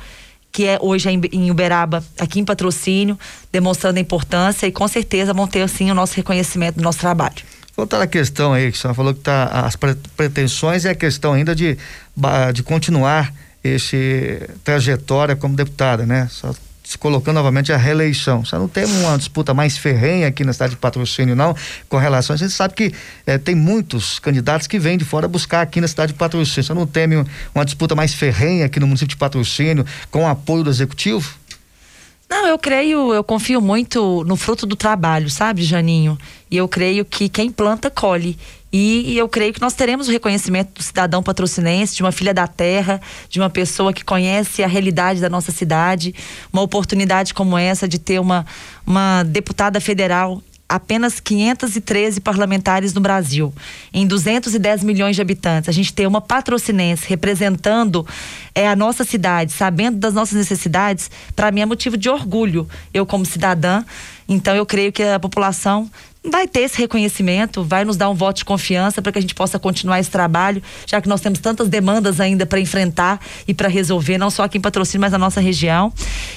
que 0.54 0.68
é 0.68 0.78
hoje 0.80 1.10
em 1.10 1.50
Uberaba, 1.50 2.04
aqui 2.20 2.40
em 2.40 2.46
patrocínio, 2.46 3.18
demonstrando 3.52 3.98
a 3.98 4.02
importância 4.02 4.68
e 4.68 4.72
com 4.72 4.88
certeza 4.88 5.34
vão 5.34 5.48
ter 5.48 5.64
assim 5.64 5.90
o 5.90 5.96
nosso 5.96 6.16
reconhecimento 6.16 6.76
do 6.76 6.84
nosso 6.84 7.00
trabalho. 7.00 7.44
Voltar 7.76 8.00
à 8.00 8.06
questão 8.06 8.54
aí, 8.54 8.72
que 8.72 8.78
a 8.78 8.82
senhora 8.82 8.96
falou 8.96 9.14
que 9.16 9.22
tá, 9.22 9.46
as 9.66 9.76
pretensões 9.76 10.86
é 10.86 10.92
a 10.92 10.96
questão 10.96 11.34
ainda 11.34 11.56
de, 11.56 11.76
de 12.54 12.62
continuar 12.62 13.34
esse 13.64 14.48
trajetória 14.64 15.36
como 15.36 15.56
deputada, 15.56 16.06
né? 16.06 16.28
Só 16.30 16.54
se 16.94 16.98
colocando 16.98 17.36
novamente 17.36 17.74
a 17.74 17.78
reeleição. 17.78 18.46
Você 18.46 18.56
não 18.56 18.68
tem 18.68 18.86
uma 18.86 19.18
disputa 19.18 19.54
mais 19.54 19.78
ferrenha 19.78 20.28
aqui 20.28 20.44
na 20.44 20.54
cidade 20.54 20.72
de 20.72 20.78
patrocínio, 20.78 21.36
não, 21.36 21.56
com 21.90 21.98
relação. 21.98 22.36
A 22.36 22.38
gente 22.38 22.54
sabe 22.54 22.76
que 22.76 22.94
eh, 23.26 23.38
tem 23.38 23.56
muitos 23.56 24.20
candidatos 24.20 24.68
que 24.68 24.78
vêm 24.78 24.98
de 24.98 25.04
fora 25.04 25.28
buscar 25.28 25.62
aqui 25.62 25.82
na 25.82 25.88
cidade 25.88 26.14
de 26.14 26.18
patrocínio. 26.18 26.64
Você 26.64 26.74
não 26.74 26.86
teme 26.86 27.26
uma 27.54 27.66
disputa 27.66 27.96
mais 27.96 28.14
ferrenha 28.14 28.68
aqui 28.68 28.80
no 28.80 28.86
município 28.86 29.10
de 29.10 29.18
patrocínio, 29.18 29.86
com 30.12 30.24
o 30.24 30.28
apoio 30.28 30.64
do 30.64 30.70
executivo? 30.70 31.34
Não, 32.30 32.48
eu 32.48 32.58
creio, 32.58 33.14
eu 33.14 33.24
confio 33.24 33.60
muito 33.60 34.24
no 34.26 34.36
fruto 34.36 34.66
do 34.66 34.76
trabalho, 34.76 35.30
sabe, 35.30 35.64
Janinho? 35.64 36.18
E 36.50 36.58
eu 36.58 36.68
creio 36.68 37.04
que 37.04 37.28
quem 37.28 37.52
planta, 37.52 37.90
colhe. 37.90 38.38
E, 38.74 39.14
e, 39.14 39.18
eu 39.20 39.30
creio 39.30 39.54
que 39.54 39.62
nós 39.62 39.76
teremos 39.76 40.08
o 40.08 40.12
reconhecimento 40.12 40.74
do 40.74 40.82
cidadão 40.82 41.22
patrocinense, 41.22 41.96
de 41.96 42.02
uma 42.02 42.12
filha 42.12 42.34
da 42.34 42.48
terra, 42.48 43.00
de 43.30 43.40
uma 43.40 43.50
pessoa 43.50 43.94
que 43.94 44.04
conhece 44.04 44.64
a 44.64 44.68
realidade 44.68 45.22
da 45.22 45.30
nossa 45.30 45.52
cidade. 45.52 46.16
Uma 46.52 46.64
oportunidade 46.64 47.36
como 47.36 47.56
essa 47.56 47.88
de 47.88 48.00
ter 48.00 48.20
uma, 48.20 48.44
uma 48.84 49.22
deputada 49.22 49.80
federal 49.80 50.42
apenas 50.68 51.20
513 51.20 52.20
parlamentares 52.20 52.96
no 52.96 53.02
Brasil, 53.02 53.54
em 53.94 54.08
210 54.08 54.84
milhões 54.84 55.16
de 55.16 55.22
habitantes. 55.22 55.70
A 55.70 55.72
gente 55.72 55.94
tem 55.94 56.08
uma 56.08 56.20
patrocinense 56.20 57.08
representando 57.08 58.08
é, 58.56 58.68
a 58.68 58.76
nossa 58.76 59.04
cidade, 59.04 59.52
sabendo 59.52 60.00
das 60.00 60.16
nossas 60.16 60.36
necessidades, 60.36 61.12
para 61.36 61.52
mim 61.52 61.62
é 61.62 61.66
motivo 61.68 61.96
de 61.96 62.10
orgulho, 62.10 62.68
eu 62.92 63.06
como 63.06 63.24
cidadã. 63.24 63.86
Então 64.28 64.56
eu 64.56 64.66
creio 64.66 64.92
que 64.92 65.04
a 65.04 65.20
população 65.20 65.92
vai 66.24 66.48
ter 66.48 66.62
esse 66.62 66.78
reconhecimento, 66.78 67.64
vai 67.64 67.84
nos 67.84 67.98
dar 67.98 68.10
um 68.10 68.14
voto 68.14 68.38
de 68.38 68.46
confiança 68.46 69.02
para 69.02 69.12
que 69.12 69.18
a 69.18 69.22
gente 69.22 69.36
possa 69.36 69.60
continuar 69.60 70.00
esse 70.00 70.10
trabalho, 70.10 70.64
já 70.86 71.02
que 71.02 71.10
nós 71.10 71.20
temos 71.20 71.40
tantas 71.40 71.68
demandas 71.68 72.20
ainda 72.20 72.46
para 72.46 72.60
enfrentar 72.60 73.20
e 73.48 73.54
para 73.54 73.68
resolver, 73.68 74.18
não 74.18 74.30
só 74.30 74.44
aqui 74.44 74.58
em 74.58 74.62
Patrocínio, 74.62 75.02
mas 75.02 75.12
na 75.12 75.18
nossa 75.18 75.42
região. 75.42 75.92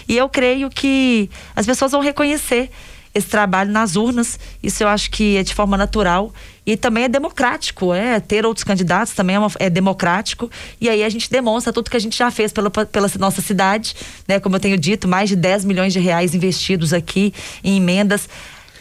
E 0.09 0.17
eu 0.17 0.29
creio 0.29 0.69
que 0.69 1.31
as 1.55 1.65
pessoas 1.65 1.93
vão 1.93 2.01
reconhecer 2.01 2.71
esse 3.15 3.29
trabalho 3.29 3.73
nas 3.73 3.97
urnas. 3.97 4.39
Isso 4.63 4.83
eu 4.83 4.89
acho 4.89 5.11
que 5.11 5.39
é 5.39 5.43
de 5.43 5.55
forma 5.55 5.77
natural 5.77 6.35
e 6.67 6.77
também 6.77 7.05
é 7.05 7.09
democrático, 7.09 7.95
é 7.95 8.21
ter 8.21 8.45
outros 8.45 8.63
candidatos 8.63 9.15
também 9.15 9.37
é, 9.37 9.39
uma, 9.39 9.51
é, 9.59 9.71
democrático 9.71 10.51
e 10.81 10.89
aí 10.89 11.03
a 11.03 11.09
gente 11.09 11.31
demonstra 11.31 11.73
tudo 11.73 11.89
que 11.91 11.97
a 11.97 12.01
gente 12.01 12.19
já 12.19 12.31
fez 12.31 12.53
pela, 12.53 12.71
pela 12.71 13.11
nossa 13.19 13.41
cidade, 13.41 13.95
né? 14.29 14.39
Como 14.39 14.57
eu 14.57 14.61
tenho 14.61 14.77
dito, 14.77 15.09
mais 15.09 15.31
de 15.31 15.37
10 15.37 15.65
milhões 15.65 15.93
de 15.93 16.01
reais 16.01 16.35
investidos 16.35 16.93
aqui 16.93 17.33
em 17.65 17.79
emendas 17.79 18.29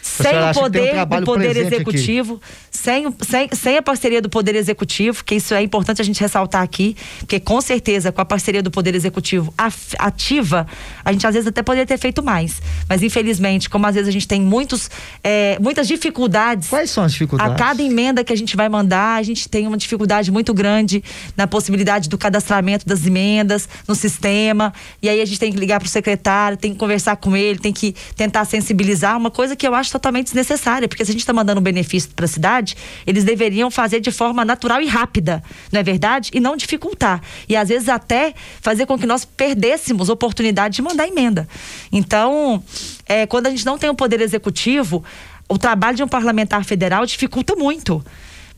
sem 0.06 0.32
o 0.38 0.54
poder 0.54 1.06
do 1.06 1.24
poder 1.24 1.56
executivo, 1.56 2.40
sem, 2.76 3.06
sem, 3.28 3.48
sem 3.52 3.76
a 3.76 3.82
parceria 3.82 4.20
do 4.22 4.28
poder 4.28 4.54
executivo, 4.54 5.24
que 5.24 5.36
isso 5.36 5.54
é 5.54 5.62
importante 5.62 6.00
a 6.00 6.04
gente 6.04 6.20
ressaltar 6.20 6.62
aqui, 6.62 6.96
porque 7.18 7.40
com 7.40 7.60
certeza 7.60 8.12
com 8.12 8.20
a 8.20 8.24
parceria 8.24 8.62
do 8.62 8.70
poder 8.70 8.94
executivo 8.94 9.52
ativa, 9.98 10.66
a 11.04 11.12
gente 11.12 11.26
às 11.26 11.34
vezes 11.34 11.48
até 11.48 11.62
poderia 11.62 11.86
ter 11.86 11.98
feito 11.98 12.22
mais, 12.22 12.60
mas 12.88 13.02
infelizmente, 13.02 13.68
como 13.68 13.86
às 13.86 13.94
vezes 13.94 14.08
a 14.08 14.12
gente 14.12 14.28
tem 14.28 14.40
muitos, 14.40 14.90
é, 15.22 15.58
muitas 15.60 15.86
dificuldades. 15.88 16.68
Quais 16.68 16.90
são 16.90 17.04
as 17.04 17.12
dificuldades? 17.12 17.54
A 17.54 17.56
cada 17.56 17.82
emenda 17.82 18.22
que 18.22 18.32
a 18.32 18.36
gente 18.36 18.56
vai 18.56 18.68
mandar, 18.68 19.18
a 19.18 19.22
gente 19.22 19.48
tem 19.48 19.66
uma 19.66 19.76
dificuldade 19.76 20.30
muito 20.30 20.52
grande 20.52 21.02
na 21.36 21.46
possibilidade 21.46 22.08
do 22.08 22.18
cadastramento 22.18 22.86
das 22.86 23.06
emendas 23.06 23.68
no 23.86 23.94
sistema, 23.94 24.72
e 25.02 25.08
aí 25.08 25.20
a 25.20 25.24
gente 25.24 25.38
tem 25.38 25.52
que 25.52 25.58
ligar 25.58 25.78
para 25.78 25.86
o 25.86 25.90
secretário, 25.90 26.56
tem 26.56 26.72
que 26.72 26.78
conversar 26.78 27.16
com 27.16 27.36
ele, 27.36 27.58
tem 27.58 27.72
que 27.72 27.94
tentar 28.14 28.44
sensibilizar, 28.44 29.16
uma 29.16 29.30
coisa 29.30 29.54
que 29.54 29.66
eu 29.66 29.74
acho 29.74 29.92
totalmente 29.92 30.26
desnecessária, 30.26 30.88
porque 30.88 31.04
se 31.04 31.10
a 31.10 31.12
gente 31.12 31.20
está 31.20 31.32
mandando 31.32 31.60
um 31.60 31.62
benefício 31.62 32.10
para 32.14 32.24
a 32.24 32.28
cidade, 32.28 32.65
eles 33.06 33.24
deveriam 33.24 33.70
fazer 33.70 34.00
de 34.00 34.10
forma 34.10 34.44
natural 34.44 34.80
e 34.80 34.86
rápida, 34.86 35.42
não 35.70 35.80
é 35.80 35.82
verdade? 35.82 36.30
E 36.32 36.40
não 36.40 36.56
dificultar. 36.56 37.20
E 37.48 37.54
às 37.54 37.68
vezes 37.68 37.88
até 37.88 38.34
fazer 38.62 38.86
com 38.86 38.98
que 38.98 39.06
nós 39.06 39.24
perdêssemos 39.24 40.08
oportunidade 40.08 40.76
de 40.76 40.82
mandar 40.82 41.06
emenda. 41.06 41.46
Então, 41.92 42.62
é, 43.06 43.26
quando 43.26 43.46
a 43.46 43.50
gente 43.50 43.66
não 43.66 43.76
tem 43.76 43.90
o 43.90 43.92
um 43.92 43.96
poder 43.96 44.20
executivo, 44.20 45.04
o 45.48 45.58
trabalho 45.58 45.96
de 45.96 46.02
um 46.02 46.08
parlamentar 46.08 46.64
federal 46.64 47.04
dificulta 47.04 47.54
muito 47.54 48.02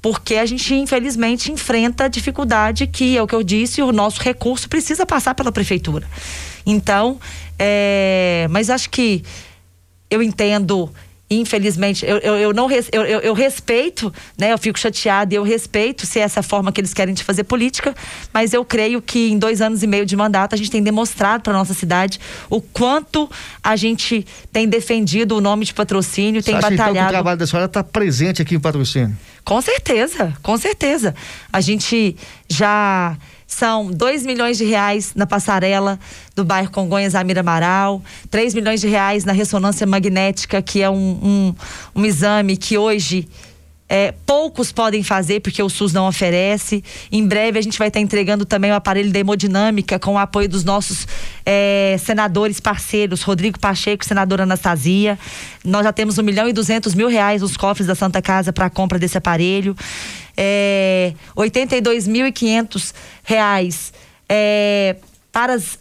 porque 0.01 0.37
a 0.37 0.47
gente 0.47 0.75
infelizmente 0.75 1.51
enfrenta 1.51 2.05
a 2.05 2.09
dificuldade 2.09 2.87
que 2.87 3.17
é 3.17 3.23
o 3.23 3.27
que 3.27 3.35
eu 3.35 3.43
disse, 3.43 3.83
o 3.83 3.93
nosso 3.93 4.21
recurso 4.23 4.69
precisa 4.69 5.05
passar 5.05 5.35
pela 5.35 5.51
prefeitura. 5.51 6.07
Então, 6.65 7.19
é, 7.59 8.47
mas 8.51 8.71
acho 8.71 8.91
que 8.91 9.25
eu 10.11 10.23
entendo 10.23 10.91
infelizmente, 11.31 12.07
eu, 12.07 12.19
eu, 12.19 12.37
eu 12.37 12.53
não 12.53 12.69
eu, 12.71 13.03
eu, 13.03 13.35
respeito, 13.35 14.13
né? 14.37 14.53
Eu 14.53 14.59
fico 14.59 14.79
chateada 14.79 15.35
e 15.35 15.37
eu 15.37 15.43
respeito 15.43 16.07
se 16.07 16.19
é 16.19 16.23
essa 16.23 16.43
forma 16.43 16.73
que 16.73 16.81
eles 16.81 16.95
querem 16.95 17.15
de 17.15 17.23
fazer 17.23 17.45
política, 17.45 17.95
mas 18.33 18.55
eu 18.55 18.65
creio 18.65 19.03
que 19.03 19.31
em 19.31 19.39
dois 19.39 19.61
anos 19.61 19.83
e 19.83 19.87
meio 19.87 20.07
de 20.07 20.17
mandato 20.17 20.55
a 20.55 20.59
gente 20.59 20.71
tem 20.71 20.83
demonstrado 20.83 21.43
para 21.43 21.53
nossa 21.53 21.75
cidade 21.75 22.19
o 22.49 22.61
quanto 22.61 23.31
a 23.63 23.77
gente 23.77 24.27
tem 24.53 24.69
defendido 24.69 25.37
o 25.37 25.41
nome 25.41 25.65
de 25.65 25.75
patrocínio, 25.75 26.43
Você 26.43 26.47
tem 26.47 26.55
acha, 26.57 26.71
batalhado. 26.71 26.91
Então, 26.91 27.05
que 27.05 27.09
o 27.09 27.13
trabalho 27.13 27.39
da 27.39 27.47
senhora 27.47 27.67
está 27.67 27.85
presente 27.85 28.41
aqui 28.41 28.55
em 28.55 28.61
patrocínio? 28.61 29.17
Com 29.49 29.63
certeza, 29.63 30.37
com 30.43 30.59
certeza. 30.59 31.15
A 31.51 31.63
gente 31.63 32.15
já 32.51 33.17
são 33.47 33.91
2 33.91 34.27
milhões 34.27 34.59
de 34.59 34.65
reais 34.67 35.15
na 35.15 35.27
passarela 35.27 35.99
do 36.37 36.45
bairro 36.45 36.71
Congonhas 36.71 37.15
Amira 37.15 37.41
Amaral, 37.41 38.03
3 38.31 38.53
milhões 38.53 38.79
de 38.79 38.89
reais 38.89 39.25
na 39.25 39.33
ressonância 39.33 39.87
magnética, 39.87 40.61
que 40.61 40.83
é 40.83 40.91
um, 40.91 40.95
um, 41.23 41.55
um 41.95 42.05
exame 42.05 42.59
que 42.59 42.77
hoje 42.77 43.27
é, 43.89 44.13
poucos 44.27 44.71
podem 44.71 45.03
fazer 45.03 45.41
porque 45.41 45.63
o 45.63 45.69
SUS 45.69 45.93
não 45.93 46.07
oferece. 46.07 46.85
Em 47.11 47.27
breve 47.27 47.59
a 47.59 47.63
gente 47.63 47.79
vai 47.79 47.89
estar 47.89 48.01
entregando 48.01 48.45
também 48.45 48.71
o 48.71 48.75
aparelho 48.75 49.11
da 49.11 49.19
hemodinâmica 49.19 49.99
com 49.99 50.15
o 50.15 50.19
apoio 50.19 50.49
dos 50.49 50.65
nossos 50.65 51.07
é, 51.45 51.97
senadores 51.99 52.61
parceiros, 52.61 53.23
Rodrigo 53.23 53.59
Pacheco 53.59 54.05
e 54.05 54.07
senadora 54.07 54.43
Anastasia. 54.43 55.19
Nós 55.65 55.85
já 55.85 55.93
temos 55.93 56.19
um 56.19 56.23
milhão 56.23 56.49
e 56.49 56.53
duzentos 56.53 56.95
mil 56.95 57.09
reais 57.09 57.43
nos 57.43 57.57
cofres 57.57 57.87
da 57.87 57.95
Santa 57.95 58.21
Casa 58.21 58.53
para 58.53 58.67
a 58.67 58.71
compra 58.71 58.99
desse 58.99 59.17
aparelho 59.17 59.75
é, 60.39 61.13
82.500 61.37 62.95
reais 63.25 63.93
é, 64.29 64.95
para 65.33 65.55
as, 65.55 65.77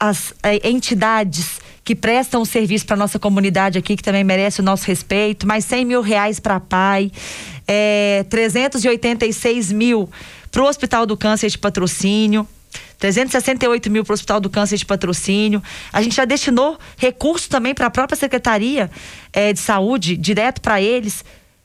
as 0.00 0.32
é, 0.42 0.66
entidades 0.66 1.60
que 1.84 1.94
prestam 1.94 2.40
o 2.40 2.46
serviço 2.46 2.86
para 2.86 2.96
nossa 2.96 3.18
comunidade 3.18 3.78
aqui, 3.78 3.94
que 3.96 4.02
também 4.02 4.24
merece 4.24 4.60
o 4.60 4.64
nosso 4.64 4.86
respeito, 4.86 5.46
mais 5.46 5.64
100 5.66 5.84
mil 5.84 6.00
reais 6.00 6.40
para 6.40 6.56
a 6.56 6.60
PAI, 6.60 7.12
é, 7.68 8.24
386 8.30 9.70
mil 9.70 10.08
para 10.50 10.62
o 10.62 10.66
Hospital 10.66 11.04
do 11.04 11.16
Câncer 11.16 11.50
de 11.50 11.58
patrocínio. 11.58 12.48
368 12.98 13.90
mil 13.90 14.02
para 14.02 14.12
o 14.12 14.14
Hospital 14.14 14.40
do 14.40 14.48
Câncer 14.48 14.78
de 14.78 14.86
patrocínio. 14.86 15.62
A 15.92 16.00
gente 16.00 16.16
já 16.16 16.24
destinou 16.24 16.78
recurso 16.96 17.48
também 17.50 17.74
para 17.74 17.86
a 17.86 17.90
própria 17.90 18.16
Secretaria 18.16 18.90
é, 19.32 19.52
de 19.52 19.60
Saúde, 19.60 20.16
direto 20.16 20.60
para 20.60 20.80
eles, 20.80 21.24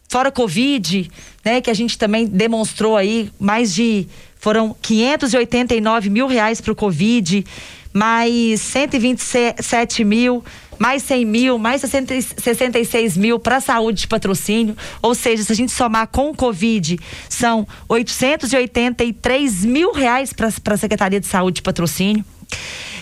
fora 0.09 0.31
Covid, 0.31 1.09
né, 1.45 1.61
que 1.61 1.69
a 1.69 1.73
gente 1.73 1.97
também 1.97 2.25
demonstrou 2.25 2.97
aí 2.97 3.31
mais 3.39 3.73
de 3.73 4.07
foram 4.39 4.75
589 4.81 6.09
mil 6.09 6.25
reais 6.25 6.59
para 6.59 6.71
o 6.71 6.75
Covid, 6.75 7.45
mais 7.93 8.61
127 8.61 10.03
mil, 10.03 10.43
mais 10.77 11.03
100 11.03 11.25
mil, 11.25 11.57
mais 11.57 11.81
66 11.81 13.17
mil 13.17 13.37
para 13.37 13.57
a 13.57 13.61
saúde 13.61 14.01
de 14.01 14.07
patrocínio. 14.07 14.75
Ou 15.01 15.13
seja, 15.13 15.43
se 15.43 15.51
a 15.51 15.55
gente 15.55 15.73
somar 15.73 16.07
com 16.07 16.29
o 16.29 16.35
Covid, 16.35 16.97
são 17.27 17.67
883 17.89 19.65
mil 19.65 19.91
reais 19.91 20.31
para 20.31 20.47
a 20.47 20.77
Secretaria 20.77 21.19
de 21.19 21.27
Saúde 21.27 21.55
de 21.55 21.61
patrocínio. 21.61 22.23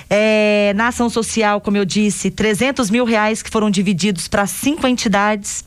É, 0.09 0.73
na 0.75 0.87
ação 0.87 1.09
social, 1.09 1.61
como 1.61 1.77
eu 1.77 1.85
disse, 1.85 2.31
300 2.31 2.89
mil 2.89 3.05
reais 3.05 3.43
que 3.43 3.49
foram 3.49 3.69
divididos 3.69 4.27
para 4.27 4.47
cinco 4.47 4.87
entidades. 4.87 5.63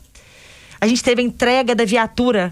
A 0.81 0.87
gente 0.87 1.03
teve 1.03 1.21
a 1.21 1.25
entrega 1.25 1.75
da 1.75 1.85
viatura 1.85 2.51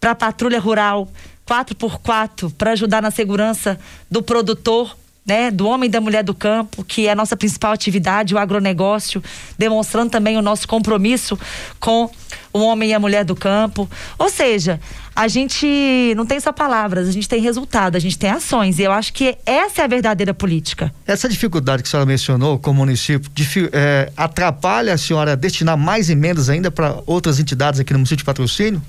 para 0.00 0.12
a 0.12 0.14
patrulha 0.14 0.60
rural 0.60 1.08
4x4 1.44 2.54
para 2.56 2.70
ajudar 2.70 3.02
na 3.02 3.10
segurança 3.10 3.78
do 4.08 4.22
produtor 4.22 4.96
né, 5.26 5.50
do 5.50 5.66
homem 5.66 5.88
e 5.88 5.90
da 5.90 6.00
mulher 6.00 6.22
do 6.22 6.34
campo, 6.34 6.84
que 6.84 7.06
é 7.06 7.12
a 7.12 7.14
nossa 7.14 7.36
principal 7.36 7.72
atividade, 7.72 8.34
o 8.34 8.38
agronegócio, 8.38 9.22
demonstrando 9.56 10.10
também 10.10 10.36
o 10.36 10.42
nosso 10.42 10.68
compromisso 10.68 11.38
com 11.80 12.10
o 12.52 12.60
homem 12.60 12.90
e 12.90 12.94
a 12.94 13.00
mulher 13.00 13.24
do 13.24 13.34
campo. 13.34 13.88
Ou 14.18 14.28
seja, 14.28 14.78
a 15.16 15.26
gente 15.26 16.12
não 16.14 16.26
tem 16.26 16.38
só 16.38 16.52
palavras, 16.52 17.08
a 17.08 17.10
gente 17.10 17.28
tem 17.28 17.40
resultado, 17.40 17.96
a 17.96 17.98
gente 17.98 18.18
tem 18.18 18.30
ações. 18.30 18.78
E 18.78 18.82
eu 18.82 18.92
acho 18.92 19.12
que 19.14 19.36
essa 19.46 19.80
é 19.80 19.84
a 19.84 19.88
verdadeira 19.88 20.34
política. 20.34 20.92
Essa 21.06 21.28
dificuldade 21.28 21.82
que 21.82 21.88
a 21.88 21.90
senhora 21.90 22.06
mencionou 22.06 22.58
como 22.58 22.80
município 22.80 23.30
é, 23.72 24.12
atrapalha 24.16 24.92
a 24.92 24.98
senhora 24.98 25.34
destinar 25.34 25.76
mais 25.76 26.10
emendas 26.10 26.50
ainda 26.50 26.70
para 26.70 26.98
outras 27.06 27.40
entidades 27.40 27.80
aqui 27.80 27.92
no 27.92 28.00
município 28.00 28.18
de 28.18 28.24
patrocínio? 28.24 28.82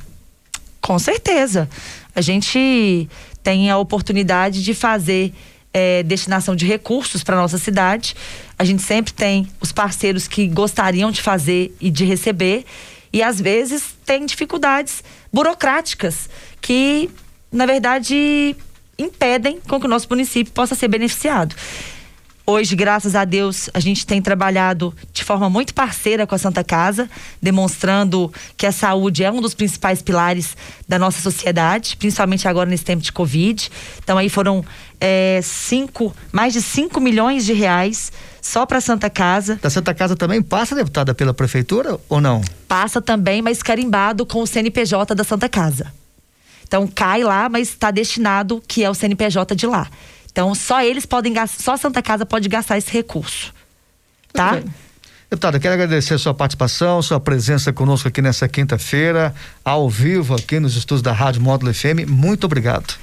Com 0.82 1.00
certeza. 1.00 1.70
A 2.14 2.22
gente 2.22 3.10
tem 3.42 3.70
a 3.70 3.78
oportunidade 3.78 4.64
de 4.64 4.74
fazer 4.74 5.34
é, 5.78 6.04
destinação 6.04 6.56
de 6.56 6.66
recursos 6.66 7.22
para 7.22 7.36
nossa 7.36 7.58
cidade. 7.58 8.16
A 8.58 8.64
gente 8.64 8.82
sempre 8.82 9.12
tem 9.12 9.46
os 9.60 9.74
parceiros 9.74 10.26
que 10.26 10.48
gostariam 10.48 11.12
de 11.12 11.22
fazer 11.22 11.76
e 11.82 11.92
de 11.92 12.06
receber 12.06 12.64
e 13.12 13.22
às 13.22 13.42
vezes 13.42 13.94
tem 14.06 14.26
dificuldades 14.26 15.04
burocráticas 15.34 16.30
que, 16.62 17.10
na 17.52 17.66
verdade, 17.66 18.56
impedem 18.98 19.60
com 19.68 19.78
que 19.78 19.86
o 19.86 19.90
nosso 19.90 20.08
município 20.10 20.54
possa 20.54 20.76
ser 20.76 20.88
beneficiado. 20.88 21.54
Hoje, 22.48 22.76
graças 22.76 23.16
a 23.16 23.26
Deus, 23.26 23.72
a 23.74 23.80
gente 23.80 24.06
tem 24.06 24.22
trabalhado 24.22 24.94
de 25.12 25.24
forma 25.24 25.50
muito 25.50 25.74
parceira 25.74 26.28
com 26.28 26.36
a 26.36 26.38
Santa 26.38 26.64
Casa, 26.64 27.10
demonstrando 27.42 28.32
que 28.56 28.68
a 28.68 28.72
saúde 28.72 29.24
é 29.24 29.32
um 29.32 29.42
dos 29.42 29.56
principais 29.56 30.00
pilares 30.00 30.56
da 30.88 31.00
nossa 31.00 31.20
sociedade, 31.22 31.98
principalmente 31.98 32.48
agora 32.48 32.70
nesse 32.70 32.86
tempo 32.86 33.02
de 33.02 33.12
Covid. 33.12 33.68
Então, 33.98 34.16
aí 34.16 34.30
foram 34.30 34.64
é, 35.00 35.40
cinco, 35.44 36.16
mais 36.32 36.54
de 36.54 36.62
5 36.62 37.00
milhões 37.00 37.46
de 37.46 37.54
reais 37.54 38.12
só 38.42 38.66
para 38.66 38.80
Santa 38.80 39.10
Casa. 39.10 39.60
Da 39.62 39.70
Santa 39.70 39.94
Casa 39.94 40.16
também 40.16 40.42
passa, 40.42 40.76
deputada, 40.76 41.14
pela 41.14 41.34
prefeitura 41.34 42.00
ou 42.08 42.22
não? 42.22 42.42
Passa 42.68 43.02
também, 43.02 43.42
mas 43.42 43.64
carimbado 43.64 44.26
com 44.26 44.42
o 44.42 44.48
CNPJ 44.48 45.16
da 45.16 45.24
Santa 45.24 45.50
Casa. 45.50 45.92
Então 46.68 46.88
cai 46.88 47.24
lá, 47.24 47.48
mas 47.50 47.70
está 47.70 47.92
destinado 47.92 48.62
que 48.68 48.84
é 48.84 48.90
o 48.90 48.94
CNPJ 48.94 49.56
de 49.56 49.68
lá. 49.68 49.88
Então, 50.32 50.54
só 50.54 50.82
eles 50.82 51.06
podem 51.06 51.32
gastar, 51.32 51.64
só 51.64 51.74
a 51.74 51.78
Santa 51.78 52.02
Casa 52.02 52.26
pode 52.26 52.50
gastar 52.50 52.78
esse 52.78 52.92
recurso. 52.92 53.54
Tá? 54.34 54.62
Deputada, 55.30 55.60
quero 55.60 55.74
agradecer 55.74 56.14
a 56.14 56.18
sua 56.18 56.34
participação, 56.34 57.02
sua 57.02 57.22
presença 57.22 57.72
conosco 57.72 58.10
aqui 58.10 58.22
nessa 58.22 58.48
quinta-feira, 58.48 59.34
ao 59.64 59.90
vivo, 59.90 60.36
aqui 60.36 60.60
nos 60.60 60.76
estudos 60.76 61.02
da 61.02 61.14
Rádio 61.14 61.42
Módulo 61.42 61.74
FM. 61.74 62.06
Muito 62.08 62.44
obrigado. 62.44 62.96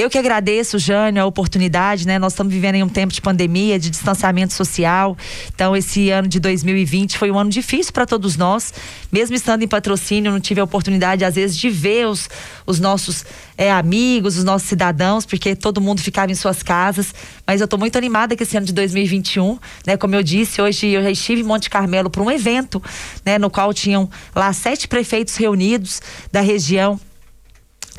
Eu 0.00 0.08
que 0.08 0.16
agradeço, 0.16 0.78
Jânio, 0.78 1.22
a 1.22 1.26
oportunidade, 1.26 2.06
né? 2.06 2.18
Nós 2.18 2.32
estamos 2.32 2.50
vivendo 2.50 2.76
em 2.76 2.82
um 2.82 2.88
tempo 2.88 3.12
de 3.12 3.20
pandemia, 3.20 3.78
de 3.78 3.90
distanciamento 3.90 4.54
social. 4.54 5.14
Então, 5.54 5.76
esse 5.76 6.08
ano 6.08 6.26
de 6.26 6.40
2020 6.40 7.18
foi 7.18 7.30
um 7.30 7.38
ano 7.38 7.50
difícil 7.50 7.92
para 7.92 8.06
todos 8.06 8.34
nós. 8.34 8.72
Mesmo 9.12 9.36
estando 9.36 9.62
em 9.62 9.68
patrocínio, 9.68 10.32
não 10.32 10.40
tive 10.40 10.58
a 10.58 10.64
oportunidade, 10.64 11.22
às 11.22 11.34
vezes, 11.34 11.54
de 11.54 11.68
ver 11.68 12.06
os, 12.06 12.30
os 12.64 12.80
nossos 12.80 13.26
é, 13.58 13.70
amigos, 13.70 14.38
os 14.38 14.44
nossos 14.44 14.66
cidadãos, 14.66 15.26
porque 15.26 15.54
todo 15.54 15.82
mundo 15.82 16.00
ficava 16.00 16.32
em 16.32 16.34
suas 16.34 16.62
casas. 16.62 17.14
Mas 17.46 17.60
eu 17.60 17.66
estou 17.66 17.78
muito 17.78 17.98
animada 17.98 18.34
com 18.34 18.42
esse 18.42 18.56
ano 18.56 18.64
de 18.64 18.72
2021, 18.72 19.58
né? 19.86 19.98
Como 19.98 20.14
eu 20.14 20.22
disse, 20.22 20.62
hoje 20.62 20.86
eu 20.86 21.02
já 21.02 21.10
estive 21.10 21.42
em 21.42 21.44
Monte 21.44 21.68
Carmelo 21.68 22.08
para 22.08 22.22
um 22.22 22.30
evento, 22.30 22.82
né? 23.22 23.38
No 23.38 23.50
qual 23.50 23.74
tinham 23.74 24.08
lá 24.34 24.50
sete 24.54 24.88
prefeitos 24.88 25.36
reunidos 25.36 26.00
da 26.32 26.40
região 26.40 26.98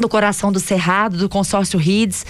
do 0.02 0.10
Coração 0.10 0.52
do 0.52 0.60
Cerrado, 0.60 1.18
do 1.18 1.30
consórcio 1.30 1.80
RIDS, 1.80 2.26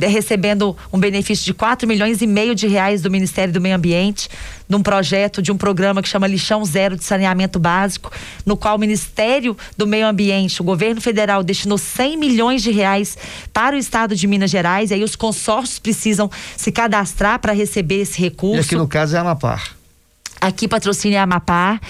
recebendo 0.00 0.76
um 0.92 0.98
benefício 0.98 1.44
de 1.44 1.54
4 1.54 1.88
milhões 1.88 2.20
e 2.20 2.26
meio 2.26 2.54
de 2.54 2.66
reais 2.66 3.02
do 3.02 3.10
Ministério 3.10 3.52
do 3.52 3.60
Meio 3.60 3.76
Ambiente, 3.76 4.28
num 4.68 4.82
projeto 4.82 5.42
de 5.42 5.50
um 5.50 5.56
programa 5.56 6.02
que 6.02 6.08
chama 6.08 6.26
Lixão 6.26 6.64
Zero 6.64 6.96
de 6.96 7.04
Saneamento 7.04 7.58
Básico, 7.58 8.12
no 8.44 8.56
qual 8.56 8.76
o 8.76 8.78
Ministério 8.78 9.56
do 9.76 9.86
Meio 9.86 10.06
Ambiente, 10.06 10.60
o 10.60 10.64
governo 10.64 11.00
federal, 11.00 11.42
destinou 11.42 11.78
100 11.78 12.16
milhões 12.16 12.62
de 12.62 12.70
reais 12.70 13.16
para 13.52 13.74
o 13.74 13.78
estado 13.78 14.14
de 14.14 14.26
Minas 14.26 14.50
Gerais, 14.50 14.90
e 14.90 14.94
aí 14.94 15.02
os 15.02 15.16
consórcios 15.16 15.78
precisam 15.78 16.30
se 16.56 16.70
cadastrar 16.70 17.38
para 17.40 17.52
receber 17.52 18.02
esse 18.02 18.20
recurso. 18.20 18.56
E 18.56 18.60
aqui 18.60 18.76
no 18.76 18.86
caso 18.86 19.16
é 19.16 19.18
a 19.18 19.22
Amapar. 19.22 19.79
Aqui 20.40 20.66
patrocina 20.66 21.16
é 21.16 21.18
Amapá. 21.18 21.80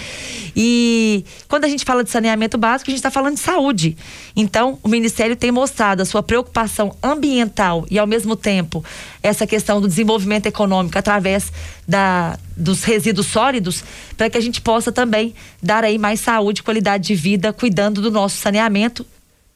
E 0.57 1.24
quando 1.46 1.64
a 1.64 1.68
gente 1.68 1.84
fala 1.84 2.03
de 2.03 2.11
saneamento 2.11 2.59
básico, 2.59 2.90
a 2.90 2.92
gente 2.92 2.98
está 2.98 3.11
falando 3.11 3.34
de 3.34 3.40
saúde. 3.40 3.96
Então, 4.34 4.78
o 4.82 4.88
Ministério 4.88 5.36
tem 5.36 5.53
mostrado 5.53 6.03
a 6.03 6.05
sua 6.05 6.22
preocupação 6.22 6.96
ambiental 7.03 7.86
e, 7.90 7.98
ao 7.98 8.07
mesmo 8.07 8.34
tempo, 8.34 8.84
essa 9.22 9.46
questão 9.46 9.80
do 9.80 9.86
desenvolvimento 9.86 10.46
econômico 10.46 10.98
através 10.98 11.53
da, 11.86 12.38
dos 12.57 12.82
resíduos 12.82 13.28
sólidos, 13.28 13.84
para 14.16 14.28
que 14.28 14.36
a 14.36 14.40
gente 14.40 14.61
possa 14.61 14.90
também 14.90 15.34
dar 15.62 15.84
aí 15.84 15.96
mais 15.98 16.20
saúde, 16.20 16.62
qualidade 16.62 17.07
de 17.07 17.14
vida, 17.14 17.53
cuidando 17.53 18.03
do 18.03 18.11
nosso 18.11 18.36
saneamento 18.36 19.07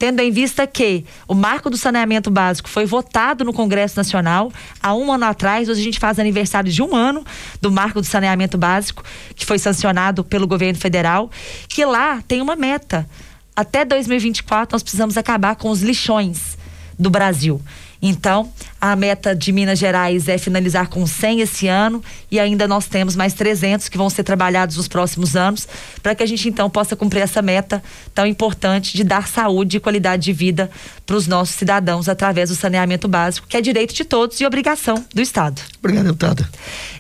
tendo 0.05 0.21
em 0.21 0.31
vista 0.31 0.67
que 0.67 1.03
o 1.27 1.33
marco 1.33 1.71
do 1.71 1.79
saneamento 1.79 2.31
básico 2.31 2.69
foi 2.69 2.85
votado 2.85 3.43
no 3.43 3.55
Congresso 3.55 3.97
Nacional 3.97 4.53
há 4.83 4.95
um 4.95 5.11
ano 5.11 5.25
atrás, 5.25 5.67
hoje 5.67 5.81
a 5.81 5.85
gente 5.85 5.99
faz 5.99 6.19
aniversário 6.19 6.71
de 6.71 6.83
um 6.83 6.95
ano 6.95 7.25
do 7.59 7.73
marco 7.73 8.03
do 8.03 8.07
saneamento 8.07 8.59
básico, 8.59 9.03
que 9.35 9.47
foi 9.47 9.59
sancionado 9.59 10.23
pelo 10.23 10.47
governo 10.47 10.79
federal, 10.79 11.31
que 11.71 11.87
lá 11.87 12.23
tem 12.29 12.43
uma 12.43 12.55
meta. 12.55 13.09
Até 13.57 13.83
2024 13.83 14.75
nós 14.75 14.83
precisamos 14.83 15.17
acabar 15.17 15.57
com 15.57 15.71
os 15.71 15.81
lixões 15.81 16.59
do 16.99 17.09
Brasil. 17.09 17.59
Então, 18.07 18.53
a 18.79 18.95
meta 18.95 19.35
de 19.35 19.51
Minas 19.51 19.79
Gerais 19.79 20.29
é 20.29 20.37
finalizar 20.37 20.89
com 20.89 21.07
100 21.07 21.41
esse 21.41 21.69
ano 21.69 22.05
e 22.31 22.39
ainda 22.39 22.69
nós 22.69 22.87
temos 22.87 23.17
mais 23.17 23.33
300 23.33 23.89
que 23.89 23.97
vão 23.97 24.11
ser 24.11 24.23
trabalhados 24.25 24.77
nos 24.77 24.87
próximos 24.87 25.35
anos, 25.35 25.67
para 26.03 26.15
que 26.15 26.23
a 26.23 26.27
gente 26.27 26.47
então 26.47 26.69
possa 26.69 26.95
cumprir 26.95 27.21
essa 27.21 27.41
meta 27.41 27.83
tão 28.15 28.27
importante 28.27 28.95
de 28.95 29.03
dar 29.05 29.27
saúde 29.27 29.79
e 29.79 29.81
qualidade 29.81 30.25
de 30.25 30.35
vida 30.35 30.71
para 31.07 31.17
os 31.17 31.27
nossos 31.27 31.55
cidadãos 31.55 32.07
através 32.07 32.51
do 32.51 32.55
saneamento 32.55 33.09
básico, 33.09 33.47
que 33.49 33.57
é 33.57 33.63
direito 33.63 33.95
de 33.95 34.05
todos 34.05 34.39
e 34.39 34.45
obrigação 34.45 35.03
do 35.15 35.23
Estado. 35.23 35.63
Obrigado, 35.79 36.05
deputada. 36.05 36.47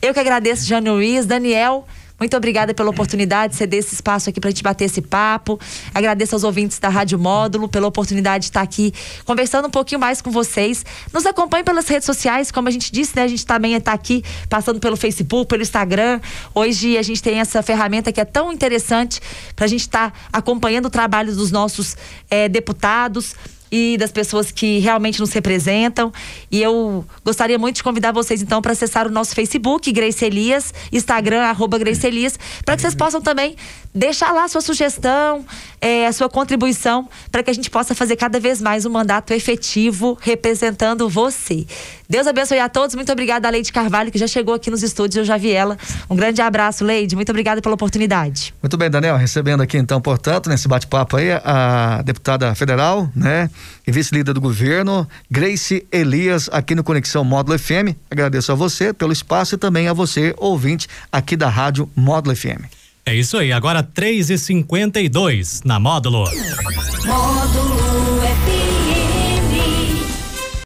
Eu 0.00 0.14
que 0.14 0.20
agradeço, 0.20 0.66
Jânio 0.66 0.94
Luiz, 0.94 1.26
Daniel. 1.26 1.86
Muito 2.19 2.37
obrigada 2.37 2.73
pela 2.73 2.91
oportunidade 2.91 3.53
de 3.53 3.59
ceder 3.59 3.81
esse 3.81 3.95
espaço 3.95 4.31
aqui 4.31 4.41
para 4.41 4.49
a 4.49 4.53
gente 4.53 4.62
bater 4.62 4.85
esse 4.85 5.03
papo. 5.03 5.59
Agradeço 5.93 6.35
aos 6.35 6.45
ouvintes 6.45 6.79
da 6.79 6.89
Rádio 6.89 7.19
Módulo 7.19 7.69
pela 7.69 7.89
oportunidade 7.89 8.43
de 8.43 8.51
estar 8.51 8.61
aqui 8.61 8.95
conversando 9.25 9.67
um 9.67 9.71
pouquinho 9.71 10.01
mais 10.01 10.23
com 10.23 10.31
vocês. 10.31 10.85
Nos 11.12 11.27
acompanhe 11.27 11.65
pelas 11.65 11.89
redes 11.89 12.07
sociais, 12.07 12.53
como 12.53 12.69
a 12.69 12.71
gente 12.71 12.93
disse, 12.93 13.17
né? 13.17 13.23
A 13.23 13.29
gente 13.29 13.45
também 13.45 13.75
está 13.75 13.93
aqui 13.93 14.23
passando 14.49 14.79
pelo 14.79 14.97
Facebook, 14.97 15.49
pelo 15.49 15.62
Instagram. 15.62 16.21
Hoje 16.55 16.97
a 16.97 17.03
gente 17.03 17.21
tem 17.21 17.41
essa 17.41 17.62
ferramenta 17.62 18.12
que 18.12 18.21
é 18.21 18.25
tão 18.25 18.53
interessante 18.53 19.21
para 19.57 19.65
a 19.65 19.69
gente 19.69 19.81
estar 19.81 20.12
tá 20.12 20.19
acompanhando 20.33 20.87
o 20.87 20.91
trabalho 20.91 21.35
dos 21.35 21.51
nossos 21.51 21.97
eh, 22.31 22.49
deputados 22.49 23.35
e 23.77 23.97
das 23.99 24.12
pessoas 24.12 24.53
que 24.53 24.79
realmente 24.79 25.18
nos 25.18 25.33
representam. 25.33 26.12
E 26.49 26.62
eu 26.62 27.05
gostaria 27.25 27.59
muito 27.59 27.75
de 27.77 27.83
convidar 27.83 28.12
vocês, 28.12 28.41
então, 28.41 28.62
para 28.62 28.70
acessar 28.70 29.05
o 29.09 29.11
nosso 29.11 29.35
Facebook, 29.35 29.91
Grace 29.91 30.25
Elias, 30.25 30.72
Instagram, 30.93 31.43
arroba 31.43 31.77
Grace 31.77 32.07
Elias, 32.07 32.39
para 32.64 32.77
que 32.77 32.83
vocês 32.83 32.95
possam 32.95 33.20
também 33.20 33.57
deixar 33.93 34.31
lá 34.31 34.45
a 34.45 34.49
sua 34.49 34.61
sugestão, 34.61 35.45
é, 35.81 36.07
a 36.07 36.12
sua 36.12 36.29
contribuição, 36.29 37.09
para 37.33 37.43
que 37.43 37.51
a 37.51 37.53
gente 37.53 37.68
possa 37.68 37.97
fazer 37.97 38.14
cada 38.14 38.39
vez 38.39 38.61
mais 38.62 38.87
um 38.87 38.91
mandato 38.91 39.33
efetivo 39.33 40.16
representando 40.20 41.09
você. 41.09 41.66
Deus 42.09 42.27
abençoe 42.27 42.61
a 42.61 42.68
todos. 42.68 42.95
Muito 42.95 43.11
obrigada 43.11 43.51
Leide 43.51 43.72
Carvalho, 43.72 44.12
que 44.12 44.18
já 44.18 44.27
chegou 44.27 44.55
aqui 44.55 44.70
nos 44.70 44.83
estúdios, 44.85 45.16
eu 45.16 45.25
já 45.25 45.37
vi 45.37 45.51
ela. 45.51 45.77
Um 46.09 46.14
grande 46.14 46.41
abraço, 46.41 46.85
Leide. 46.85 47.16
Muito 47.16 47.31
obrigada 47.31 47.61
pela 47.61 47.75
oportunidade. 47.75 48.55
Muito 48.62 48.77
bem, 48.77 48.89
Daniel. 48.89 49.16
Recebendo 49.16 49.62
aqui, 49.62 49.79
então, 49.79 50.01
portanto, 50.01 50.49
nesse 50.49 50.68
bate-papo 50.68 51.16
aí, 51.16 51.33
a 51.33 52.03
deputada 52.05 52.55
federal, 52.55 53.11
né? 53.16 53.51
E 53.87 53.93
vice-líder 53.93 54.33
do 54.33 54.41
governo, 54.41 55.07
Grace 55.31 55.87
Elias, 55.93 56.49
aqui 56.53 56.75
no 56.75 56.83
Conexão 56.85 57.25
Módulo 57.25 57.59
FM. 57.59 57.95
Agradeço 58.11 58.53
a 58.53 58.55
você 58.55 58.93
pelo 58.93 59.12
espaço 59.12 59.55
e 59.55 59.59
também 59.59 59.89
a 59.89 59.93
você, 59.93 60.35
ouvinte, 60.39 60.89
aqui 61.12 61.37
da 61.37 61.49
Rádio 61.49 61.89
Módulo 61.95 62.35
FM. 62.35 62.65
É 63.07 63.15
isso 63.15 63.37
aí, 63.37 63.53
agora 63.53 63.83
3 63.83 64.31
e 64.31 64.39
52 64.39 65.61
na 65.65 65.79
Módulo. 65.79 66.25
Módulo 67.05 67.85